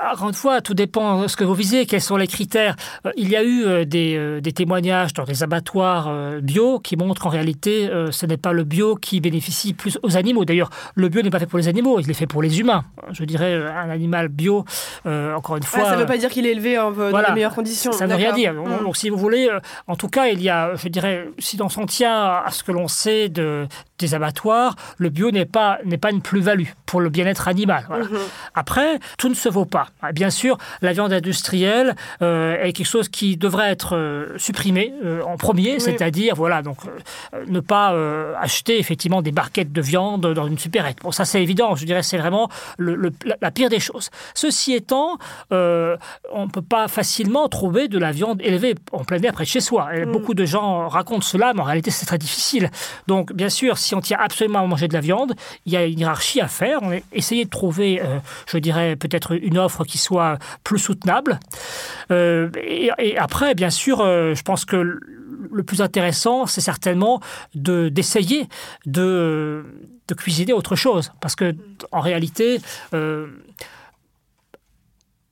Encore 0.01 0.29
une 0.29 0.35
fois, 0.35 0.61
tout 0.61 0.75
dépend 0.75 1.23
de 1.23 1.29
ce 1.29 1.37
que 1.37 1.45
vous 1.45 1.55
visez, 1.55 1.87
quels 1.87 2.01
sont 2.01 2.17
les 2.17 2.27
critères. 2.27 2.75
Euh, 3.07 3.13
il 3.17 3.29
y 3.29 3.37
a 3.37 3.43
eu 3.43 3.65
euh, 3.65 3.85
euh, 3.95 4.41
des, 4.41 4.53
témoignages 4.53 5.15
dans 5.15 5.25
des 5.25 5.43
abattoirs 5.43 6.13
bio 6.43 6.79
qui 6.79 6.97
montrent 6.97 7.27
en 7.27 7.31
réalité 7.31 7.91
ce 8.11 8.27
n'est 8.27 8.37
pas 8.37 8.53
le 8.53 8.65
bio 8.65 8.97
qui 8.97 9.21
bénéficie 9.21 9.75
plus 9.75 9.99
aux 10.03 10.17
animaux. 10.17 10.45
D'ailleurs, 10.45 10.71
le 10.95 11.09
bio 11.09 11.23
n'est 11.23 11.31
pas 11.31 11.39
fait 11.39 11.47
pour 11.47 11.59
les 11.59 11.69
animaux, 11.69 11.99
il 12.01 12.11
est 12.11 12.15
fait 12.15 12.27
pour 12.27 12.43
les 12.43 12.61
humains. 12.61 12.85
Je 13.11 13.25
dirais 13.25 13.55
un 13.55 13.91
animal 13.91 14.29
bio, 14.29 14.65
encore 15.05 15.57
une 15.57 15.63
fois. 15.63 15.85
ça 15.85 15.97
ne 15.97 16.01
veut 16.01 16.07
pas 16.07 16.17
dire 16.17 16.31
qu'il 16.31 16.47
est 16.47 16.53
élevé 16.53 16.77
dans 16.77 17.21
les 17.21 17.33
meilleures 17.33 17.55
conditions. 17.55 17.93
Ça 17.93 18.07
ne 18.07 18.13
veut 18.13 18.19
rien 18.19 18.33
dire. 18.33 18.55
Donc, 18.55 18.97
si 18.97 19.11
vous 19.11 19.17
voulez, 19.17 19.49
en 19.87 19.97
tout 19.97 20.09
cas, 20.09 20.27
il 20.27 20.43
y 20.43 20.49
a, 20.49 20.75
je 20.77 20.89
dirais, 20.89 21.29
si 21.39 21.61
on 21.61 21.69
s'en 21.69 21.87
tient 21.87 22.43
à 22.45 22.51
ce 22.51 22.63
que 22.63 22.73
l'on 22.73 22.89
sait 22.89 23.29
de, 23.29 23.67
des 23.99 24.15
abattoirs, 24.15 24.75
le 24.99 25.09
bio 25.09 25.31
n'est 25.31 25.45
pas, 25.47 25.79
n'est 25.85 25.99
pas 25.99 26.11
une 26.11 26.21
plus-value 26.23 26.69
pour 26.87 27.01
le 27.01 27.11
bien-être 27.11 27.47
animal. 27.49 27.85
Voilà. 27.89 28.05
Mhm. 28.05 28.19
Après, 28.55 28.99
tout 29.19 29.29
ne 29.29 29.35
se 29.35 29.49
vaut 29.49 29.65
pas. 29.67 29.87
Bien 30.13 30.31
sûr, 30.31 30.59
la 30.83 30.93
viande 30.93 31.13
industrielle 31.13 31.95
euh, 32.23 32.57
est 32.63 32.73
quelque 32.73 32.87
chose 32.87 33.09
qui 33.09 33.37
devrait 33.37 33.71
être 33.71 33.97
euh, 33.97 34.37
supprimé 34.37 34.93
euh, 35.05 35.23
en 35.23 35.37
premier, 35.37 35.75
Oui. 35.75 35.81
c'est-à-dire 35.81 36.35
voilà 36.35 36.63
donc 36.63 36.79
euh, 36.87 37.45
ne 37.47 37.61
pas 37.61 37.95
acheter 38.41 38.79
effectivement 38.79 39.23
des 39.23 39.33
barquettes 39.33 39.73
de 39.73 39.81
viande 39.81 40.27
dans 40.35 40.47
une 40.47 40.59
supérette. 40.59 40.99
Bon, 41.03 41.13
ça 41.13 41.25
c'est 41.25 41.43
évident. 41.43 41.75
Je 41.77 41.85
dirais 41.87 42.03
c'est 42.03 42.19
vraiment 42.19 42.49
le- 42.79 42.95
le- 42.97 43.13
la, 43.41 43.51
pire 43.51 43.69
des 43.69 43.81
choses. 43.81 44.11
Ceci 44.35 44.73
étant, 44.75 45.19
on 45.51 46.45
ne 46.47 46.51
peut 46.51 46.63
pas 46.63 46.89
facilement 46.89 47.49
trouver 47.49 47.89
de 47.89 47.99
la 47.99 48.13
viande 48.13 48.41
élevée 48.43 48.75
en 48.93 49.05
plein 49.05 49.21
air 49.23 49.33
près 49.33 49.45
de 49.45 49.49
chez 49.49 49.61
soi. 49.61 49.95
Et 49.97 50.05
Mm. 50.05 50.13
Beaucoup 50.13 50.35
de 50.35 50.45
gens 50.45 50.89
racontent 50.89 51.21
cela, 51.23 51.53
mais 51.55 51.61
en 51.61 51.65
réalité 51.65 51.91
c'est 51.91 52.07
très 52.07 52.19
difficile. 52.19 52.71
Donc 53.07 53.33
bien 53.33 53.49
sûr, 53.49 53.79
si 53.85 53.95
on 53.95 54.01
tient 54.01 54.19
absolument 54.21 54.61
à 54.61 54.67
manger 54.67 54.89
de 54.89 54.95
la 54.95 55.01
viande, 55.01 55.35
il 55.67 55.73
y 55.73 55.77
a 55.77 55.85
une 55.85 55.99
hiérarchie 56.01 56.41
à 56.41 56.49
faire. 56.49 56.79
On 56.83 56.91
de 57.45 57.51
trouver, 57.51 58.01
euh, 58.03 58.19
je 58.47 58.59
dirais, 58.59 58.97
peut-être 58.97 59.33
une 59.33 59.59
offre 59.59 59.85
qui 59.85 59.99
soit 59.99 60.39
plus 60.65 60.79
soutenable. 60.79 61.39
Euh, 62.11 62.49
et, 62.63 62.91
après, 63.19 63.55
bien 63.55 63.71
sûr, 63.71 64.01
euh, 64.01 64.35
je 64.35 64.43
pense 64.43 64.65
que 64.65 64.77
le- 64.77 65.63
plus 65.63 65.81
intéressant, 65.83 66.47
c'est 66.47 66.61
certainement 66.61 67.21
de 67.55 67.89
d'essayer 67.89 68.49
de, 68.87 69.65
de 70.09 70.15
cuisiner 70.15 70.53
autre 70.53 70.75
chose. 70.75 71.13
Parce 71.21 71.37
que 71.37 71.55
en 71.93 72.01
réalité, 72.01 72.61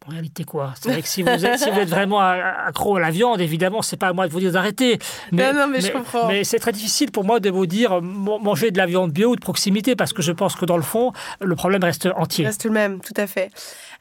en 0.07 0.11
réalité 0.11 0.45
quoi? 0.45 0.75
C'est 0.81 0.91
vrai 0.91 1.03
que 1.03 1.09
si 1.09 1.23
vous 1.23 1.29
êtes, 1.29 1.59
si 1.59 1.71
vous 1.71 1.79
êtes 1.79 1.89
vraiment 1.89 2.19
accro 2.21 2.97
à 2.97 3.01
la 3.01 3.11
viande, 3.11 3.41
évidemment, 3.41 3.83
c'est 3.83 3.97
pas 3.97 4.09
à 4.09 4.13
moi 4.13 4.27
de 4.27 4.33
vous 4.33 4.41
dire 4.41 4.51
d'arrêter. 4.53 4.99
Non, 5.31 5.53
non, 5.55 5.67
mais 5.69 5.81
je 5.81 5.93
comprends. 5.93 6.27
Mais 6.27 6.43
c'est 6.45 6.59
très 6.59 6.73
difficile 6.73 7.13
pour 7.13 7.25
moi 7.25 7.39
de 7.41 7.51
vous 7.51 7.67
dire 7.67 7.93
euh, 7.93 8.01
man- 8.01 8.41
manger 8.43 8.71
de 8.71 8.79
la 8.79 8.87
viande 8.87 9.13
bio 9.13 9.31
ou 9.31 9.37
de 9.37 9.41
proximité 9.41 9.95
parce 9.95 10.13
que 10.13 10.23
je 10.23 10.33
pense 10.33 10.57
que 10.57 10.65
dans 10.65 10.77
le 10.77 10.83
fond, 10.83 11.13
le 11.41 11.55
problème 11.55 11.85
reste 11.85 12.09
entier. 12.17 12.45
reste 12.47 12.65
le 12.65 12.71
même, 12.73 13.01
tout 13.01 13.15
à 13.17 13.27
fait. 13.27 13.51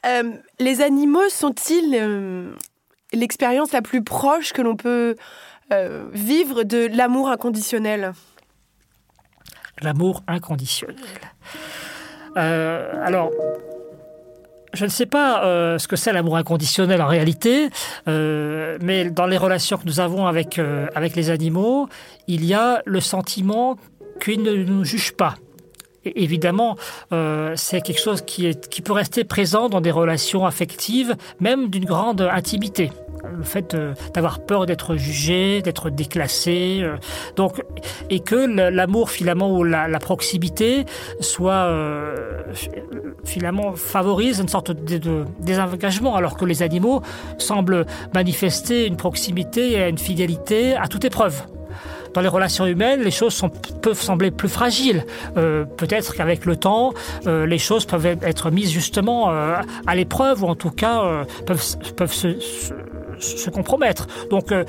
Euh, 0.04 0.32
les 0.58 0.80
animaux 0.80 1.28
sont-ils 1.28 1.94
euh, 1.94 2.52
l'expérience 3.12 3.70
la 3.72 3.82
plus 3.82 4.02
proche 4.02 4.52
que 4.52 4.62
l'on 4.62 4.74
peut 4.74 5.14
euh, 5.72 6.04
vivre 6.12 6.64
de 6.64 6.88
l'amour 6.92 7.28
inconditionnel? 7.30 8.12
L'amour 9.80 10.22
inconditionnel. 10.26 10.96
Alors, 12.34 13.30
je 14.74 14.84
ne 14.84 14.90
sais 14.90 15.06
pas 15.06 15.44
euh, 15.44 15.78
ce 15.78 15.88
que 15.88 15.96
c'est 15.96 16.12
l'amour 16.12 16.36
inconditionnel 16.36 17.02
en 17.02 17.06
réalité, 17.06 17.68
euh, 18.08 18.78
mais 18.80 19.10
dans 19.10 19.26
les 19.26 19.36
relations 19.36 19.76
que 19.76 19.86
nous 19.86 20.00
avons 20.00 20.26
avec, 20.26 20.58
euh, 20.58 20.86
avec 20.94 21.16
les 21.16 21.30
animaux, 21.30 21.88
il 22.26 22.44
y 22.44 22.54
a 22.54 22.82
le 22.84 23.00
sentiment 23.00 23.76
qu'ils 24.20 24.42
ne 24.42 24.54
nous 24.54 24.84
jugent 24.84 25.14
pas. 25.14 25.34
Et 26.04 26.24
évidemment, 26.24 26.76
euh, 27.12 27.52
c'est 27.56 27.80
quelque 27.80 28.00
chose 28.00 28.22
qui, 28.22 28.46
est, 28.46 28.68
qui 28.68 28.82
peut 28.82 28.92
rester 28.92 29.24
présent 29.24 29.68
dans 29.68 29.80
des 29.80 29.90
relations 29.92 30.46
affectives, 30.46 31.16
même 31.40 31.68
d'une 31.68 31.84
grande 31.84 32.22
intimité. 32.22 32.90
Le 33.24 33.44
fait 33.44 33.74
de- 33.76 33.92
d'avoir 34.14 34.40
peur 34.40 34.66
d'être 34.66 34.96
jugé, 34.96 35.62
d'être 35.62 35.90
déclassé, 35.90 36.80
euh, 36.82 36.96
donc 37.36 37.62
et 38.10 38.20
que 38.20 38.34
l'amour 38.70 39.10
finalement 39.10 39.50
ou 39.52 39.62
la, 39.64 39.86
la 39.88 39.98
proximité 39.98 40.84
soit 41.20 41.52
euh, 41.66 42.42
fi- 42.52 42.70
finalement 43.24 43.74
favorise 43.74 44.40
une 44.40 44.48
sorte 44.48 44.72
de, 44.72 44.98
de 44.98 45.24
désengagement, 45.40 46.16
alors 46.16 46.36
que 46.36 46.44
les 46.44 46.62
animaux 46.62 47.00
semblent 47.38 47.86
manifester 48.14 48.86
une 48.86 48.96
proximité 48.96 49.72
et 49.78 49.88
une 49.88 49.98
fidélité 49.98 50.74
à 50.76 50.88
toute 50.88 51.04
épreuve. 51.04 51.42
Dans 52.14 52.20
les 52.20 52.28
relations 52.28 52.66
humaines, 52.66 53.00
les 53.00 53.10
choses 53.10 53.32
sont- 53.32 53.48
peuvent 53.48 53.98
sembler 54.00 54.30
plus 54.30 54.48
fragiles. 54.50 55.06
Euh, 55.38 55.64
Peut-être 55.64 56.14
qu'avec 56.14 56.44
le 56.44 56.56
temps, 56.56 56.92
euh, 57.26 57.46
les 57.46 57.56
choses 57.58 57.86
peuvent 57.86 58.04
être 58.04 58.50
mises 58.50 58.70
justement 58.70 59.30
euh, 59.30 59.54
à 59.86 59.94
l'épreuve 59.94 60.42
ou 60.44 60.48
en 60.48 60.54
tout 60.54 60.70
cas 60.70 61.02
euh, 61.04 61.24
peuvent, 61.46 61.64
peuvent 61.96 62.12
se, 62.12 62.38
se- 62.38 62.74
se 63.22 63.50
compromettre. 63.50 64.06
Donc, 64.30 64.52
euh, 64.52 64.64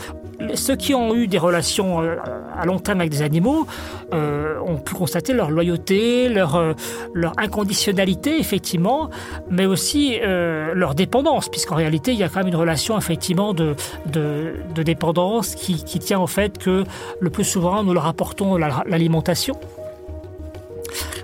ceux 0.55 0.75
qui 0.75 0.93
ont 0.93 1.13
eu 1.15 1.27
des 1.27 1.37
relations 1.37 2.01
euh, 2.01 2.15
à 2.57 2.65
long 2.65 2.79
terme 2.79 2.99
avec 2.99 3.11
des 3.11 3.21
animaux 3.21 3.65
euh, 4.13 4.59
ont 4.65 4.77
pu 4.77 4.93
constater 4.93 5.33
leur 5.33 5.49
loyauté, 5.49 6.29
leur, 6.29 6.75
leur 7.13 7.33
inconditionnalité, 7.37 8.39
effectivement, 8.39 9.09
mais 9.49 9.65
aussi 9.65 10.19
leur 10.21 10.95
dépendance, 10.95 11.49
puisqu'en 11.49 11.75
réalité, 11.75 12.11
il 12.13 12.19
y 12.19 12.23
a 12.23 12.29
quand 12.29 12.39
même 12.39 12.47
une 12.47 12.55
relation, 12.55 12.97
effectivement, 12.97 13.53
de, 13.53 13.75
de, 14.05 14.55
de 14.73 14.83
dépendance 14.83 15.55
qui, 15.55 15.83
qui 15.83 15.99
tient 15.99 16.19
au 16.19 16.27
fait 16.27 16.57
que 16.57 16.83
le 17.19 17.29
plus 17.29 17.43
souvent, 17.43 17.83
nous 17.83 17.93
leur 17.93 18.07
apportons 18.07 18.55
la- 18.57 18.83
l'alimentation. 18.87 19.55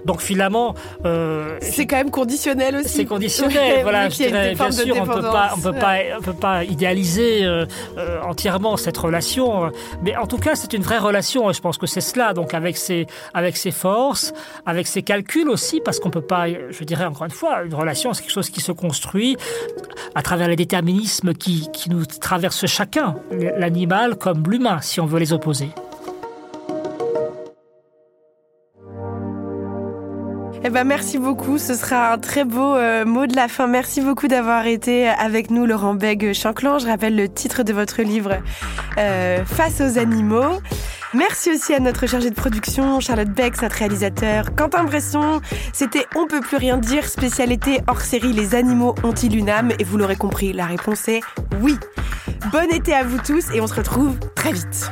Donc 0.06 0.22
finalement, 0.22 0.76
euh, 1.06 1.58
C'est 1.62 1.86
quand 1.86 1.98
même 1.98 2.12
conditionnel 2.12 2.76
aussi. 2.78 2.90
c'est 2.90 3.06
conditionnel, 3.06 3.80
voilà. 3.84 4.10
Je 4.10 4.16
dirais, 4.16 4.56
bien 4.56 4.72
sûr, 4.72 4.96
on 5.00 5.06
peut 5.06 5.22
pas, 5.22 5.52
on 5.56 5.60
peut 5.60 5.74
pas, 5.74 5.98
on 6.18 6.22
peut 6.22 6.34
pas 6.34 6.64
idéaliser 6.64 7.46
euh, 7.46 7.66
euh, 7.98 8.22
entièrement 8.22 8.78
cette 8.78 8.98
relation, 8.98 9.66
euh, 9.66 9.70
mais 10.04 10.16
en 10.16 10.28
tout 10.28 10.38
cas, 10.38 10.56
c'est 10.56 10.74
une 10.74 10.84
vraie 10.84 10.98
relation. 10.98 11.50
et 11.50 11.54
Je 11.54 11.62
pense 11.62 11.78
que 11.78 11.88
c'est 11.88 12.02
cela. 12.02 12.34
Donc 12.34 12.54
avec 12.54 12.78
ses, 12.78 13.08
avec 13.34 13.58
ses 13.58 13.72
forces, 13.72 14.34
avec 14.66 14.88
ses 14.88 15.04
calculs 15.04 15.50
aussi, 15.50 15.82
parce 15.82 16.00
qu'on 16.00 16.10
peut 16.10 16.22
pas, 16.22 16.48
je 16.48 16.84
dirais 16.84 17.06
encore 17.06 17.26
une 17.26 17.32
fois, 17.32 17.64
une 17.64 17.74
relation, 17.74 18.14
c'est 18.14 18.24
quelque 18.24 18.32
chose 18.32 18.50
qui 18.50 18.62
se 18.62 18.72
construit 18.72 19.38
à 20.16 20.22
travers 20.22 20.48
les 20.48 20.56
déterminismes 20.56 21.34
qui, 21.34 21.70
qui 21.72 21.90
nous 21.90 22.06
traversent 22.06 22.66
chacun, 22.66 23.16
l'animal 23.58 24.16
comme 24.16 24.44
l'humain, 24.50 24.80
si 24.82 25.00
on 25.00 25.06
veut 25.06 25.20
les 25.20 25.34
opposer. 25.34 25.70
Eh 30.64 30.70
ben, 30.70 30.84
merci 30.84 31.18
beaucoup. 31.18 31.58
Ce 31.58 31.74
sera 31.74 32.12
un 32.14 32.18
très 32.18 32.44
beau 32.44 32.76
euh, 32.76 33.06
mot 33.06 33.28
de 33.28 33.36
la 33.36 33.48
fin. 33.48 33.68
Merci 33.68 34.02
beaucoup 34.02 34.28
d'avoir 34.28 34.68
été 34.68 35.08
avec 35.08 35.52
nous, 35.52 35.66
Laurent 35.66 35.94
Beg 35.94 36.34
Chanclan. 36.34 36.80
Je 36.80 36.88
rappelle 36.88 37.16
le 37.16 37.30
titre 37.30 37.64
de 37.64 37.72
votre 37.72 38.02
livre 38.02 38.38
euh, 38.98 39.46
Face 39.46 39.82
aux 39.82 39.98
animaux. 39.98 40.60
Merci 41.14 41.52
aussi 41.52 41.74
à 41.74 41.80
notre 41.80 42.06
chargée 42.06 42.30
de 42.30 42.36
production, 42.36 43.00
Charlotte 43.00 43.30
Beck, 43.30 43.60
notre 43.62 43.78
réalisateur, 43.78 44.54
Quentin 44.56 44.84
Bresson. 44.84 45.42
C'était 45.74 46.06
On 46.16 46.28
peut 46.28 46.42
plus 46.42 46.58
rien 46.58 46.78
dire, 46.78 47.06
spécialité 47.06 47.80
hors 47.88 48.02
série 48.02 48.32
Les 48.32 48.54
animaux 48.54 48.94
ont-ils 49.04 49.36
une 49.36 49.50
âme? 49.50 49.72
Et 49.80 49.84
vous 49.84 49.98
l'aurez 49.98 50.18
compris, 50.18 50.54
la 50.54 50.66
réponse 50.66 51.08
est 51.08 51.22
oui. 51.62 51.78
Bon 52.52 52.70
été 52.72 52.94
à 52.94 53.04
vous 53.04 53.18
tous 53.18 53.50
et 53.56 53.62
on 53.62 53.68
se 53.68 53.74
retrouve 53.74 54.20
très 54.36 54.52
vite. 54.52 54.92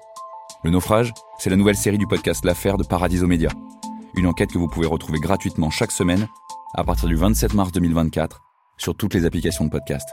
Le 0.63 0.69
naufrage, 0.69 1.13
c'est 1.39 1.49
la 1.49 1.55
nouvelle 1.55 1.75
série 1.75 1.97
du 1.97 2.07
podcast 2.07 2.45
L'affaire 2.45 2.77
de 2.77 2.83
Paradiso 2.83 3.27
Média. 3.27 3.49
Une 4.15 4.27
enquête 4.27 4.51
que 4.51 4.57
vous 4.57 4.67
pouvez 4.67 4.87
retrouver 4.87 5.19
gratuitement 5.19 5.69
chaque 5.69 5.91
semaine 5.91 6.27
à 6.75 6.83
partir 6.83 7.07
du 7.07 7.15
27 7.15 7.53
mars 7.53 7.71
2024 7.71 8.41
sur 8.77 8.95
toutes 8.95 9.13
les 9.13 9.25
applications 9.25 9.65
de 9.65 9.69
podcast. 9.69 10.07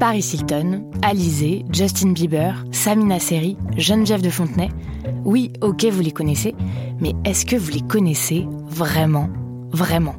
Paris 0.00 0.28
Hilton, 0.34 0.90
Alizé, 1.02 1.64
Justin 1.70 2.12
Bieber, 2.12 2.64
Samina 2.72 3.20
Seri, 3.20 3.56
Geneviève 3.76 4.20
de 4.20 4.30
Fontenay. 4.30 4.68
Oui, 5.24 5.52
ok, 5.62 5.84
vous 5.84 6.02
les 6.02 6.12
connaissez, 6.12 6.54
mais 7.00 7.12
est-ce 7.24 7.46
que 7.46 7.56
vous 7.56 7.70
les 7.70 7.80
connaissez 7.80 8.46
vraiment 8.66 9.30
Vraiment? 9.70 10.16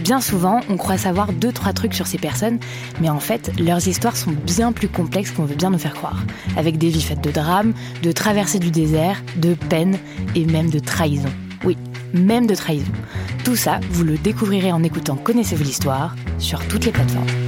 Bien 0.00 0.20
souvent, 0.20 0.60
on 0.68 0.76
croit 0.76 0.98
savoir 0.98 1.32
deux, 1.32 1.52
trois 1.52 1.72
trucs 1.72 1.94
sur 1.94 2.06
ces 2.06 2.18
personnes, 2.18 2.58
mais 3.00 3.10
en 3.10 3.20
fait, 3.20 3.50
leurs 3.58 3.88
histoires 3.88 4.16
sont 4.16 4.30
bien 4.30 4.72
plus 4.72 4.88
complexes 4.88 5.32
qu'on 5.32 5.44
veut 5.44 5.56
bien 5.56 5.70
nous 5.70 5.78
faire 5.78 5.94
croire. 5.94 6.22
Avec 6.56 6.78
des 6.78 6.88
vies 6.88 7.02
faites 7.02 7.20
de 7.20 7.30
drames, 7.30 7.72
de 8.02 8.12
traversées 8.12 8.60
du 8.60 8.70
désert, 8.70 9.22
de 9.36 9.54
peine 9.54 9.98
et 10.34 10.44
même 10.44 10.70
de 10.70 10.78
trahison. 10.78 11.30
Oui, 11.64 11.76
même 12.14 12.46
de 12.46 12.54
trahison. 12.54 12.92
Tout 13.44 13.56
ça, 13.56 13.80
vous 13.90 14.04
le 14.04 14.16
découvrirez 14.18 14.72
en 14.72 14.82
écoutant 14.82 15.16
Connaissez-vous 15.16 15.64
l'histoire 15.64 16.14
sur 16.38 16.66
toutes 16.68 16.84
les 16.84 16.92
plateformes. 16.92 17.47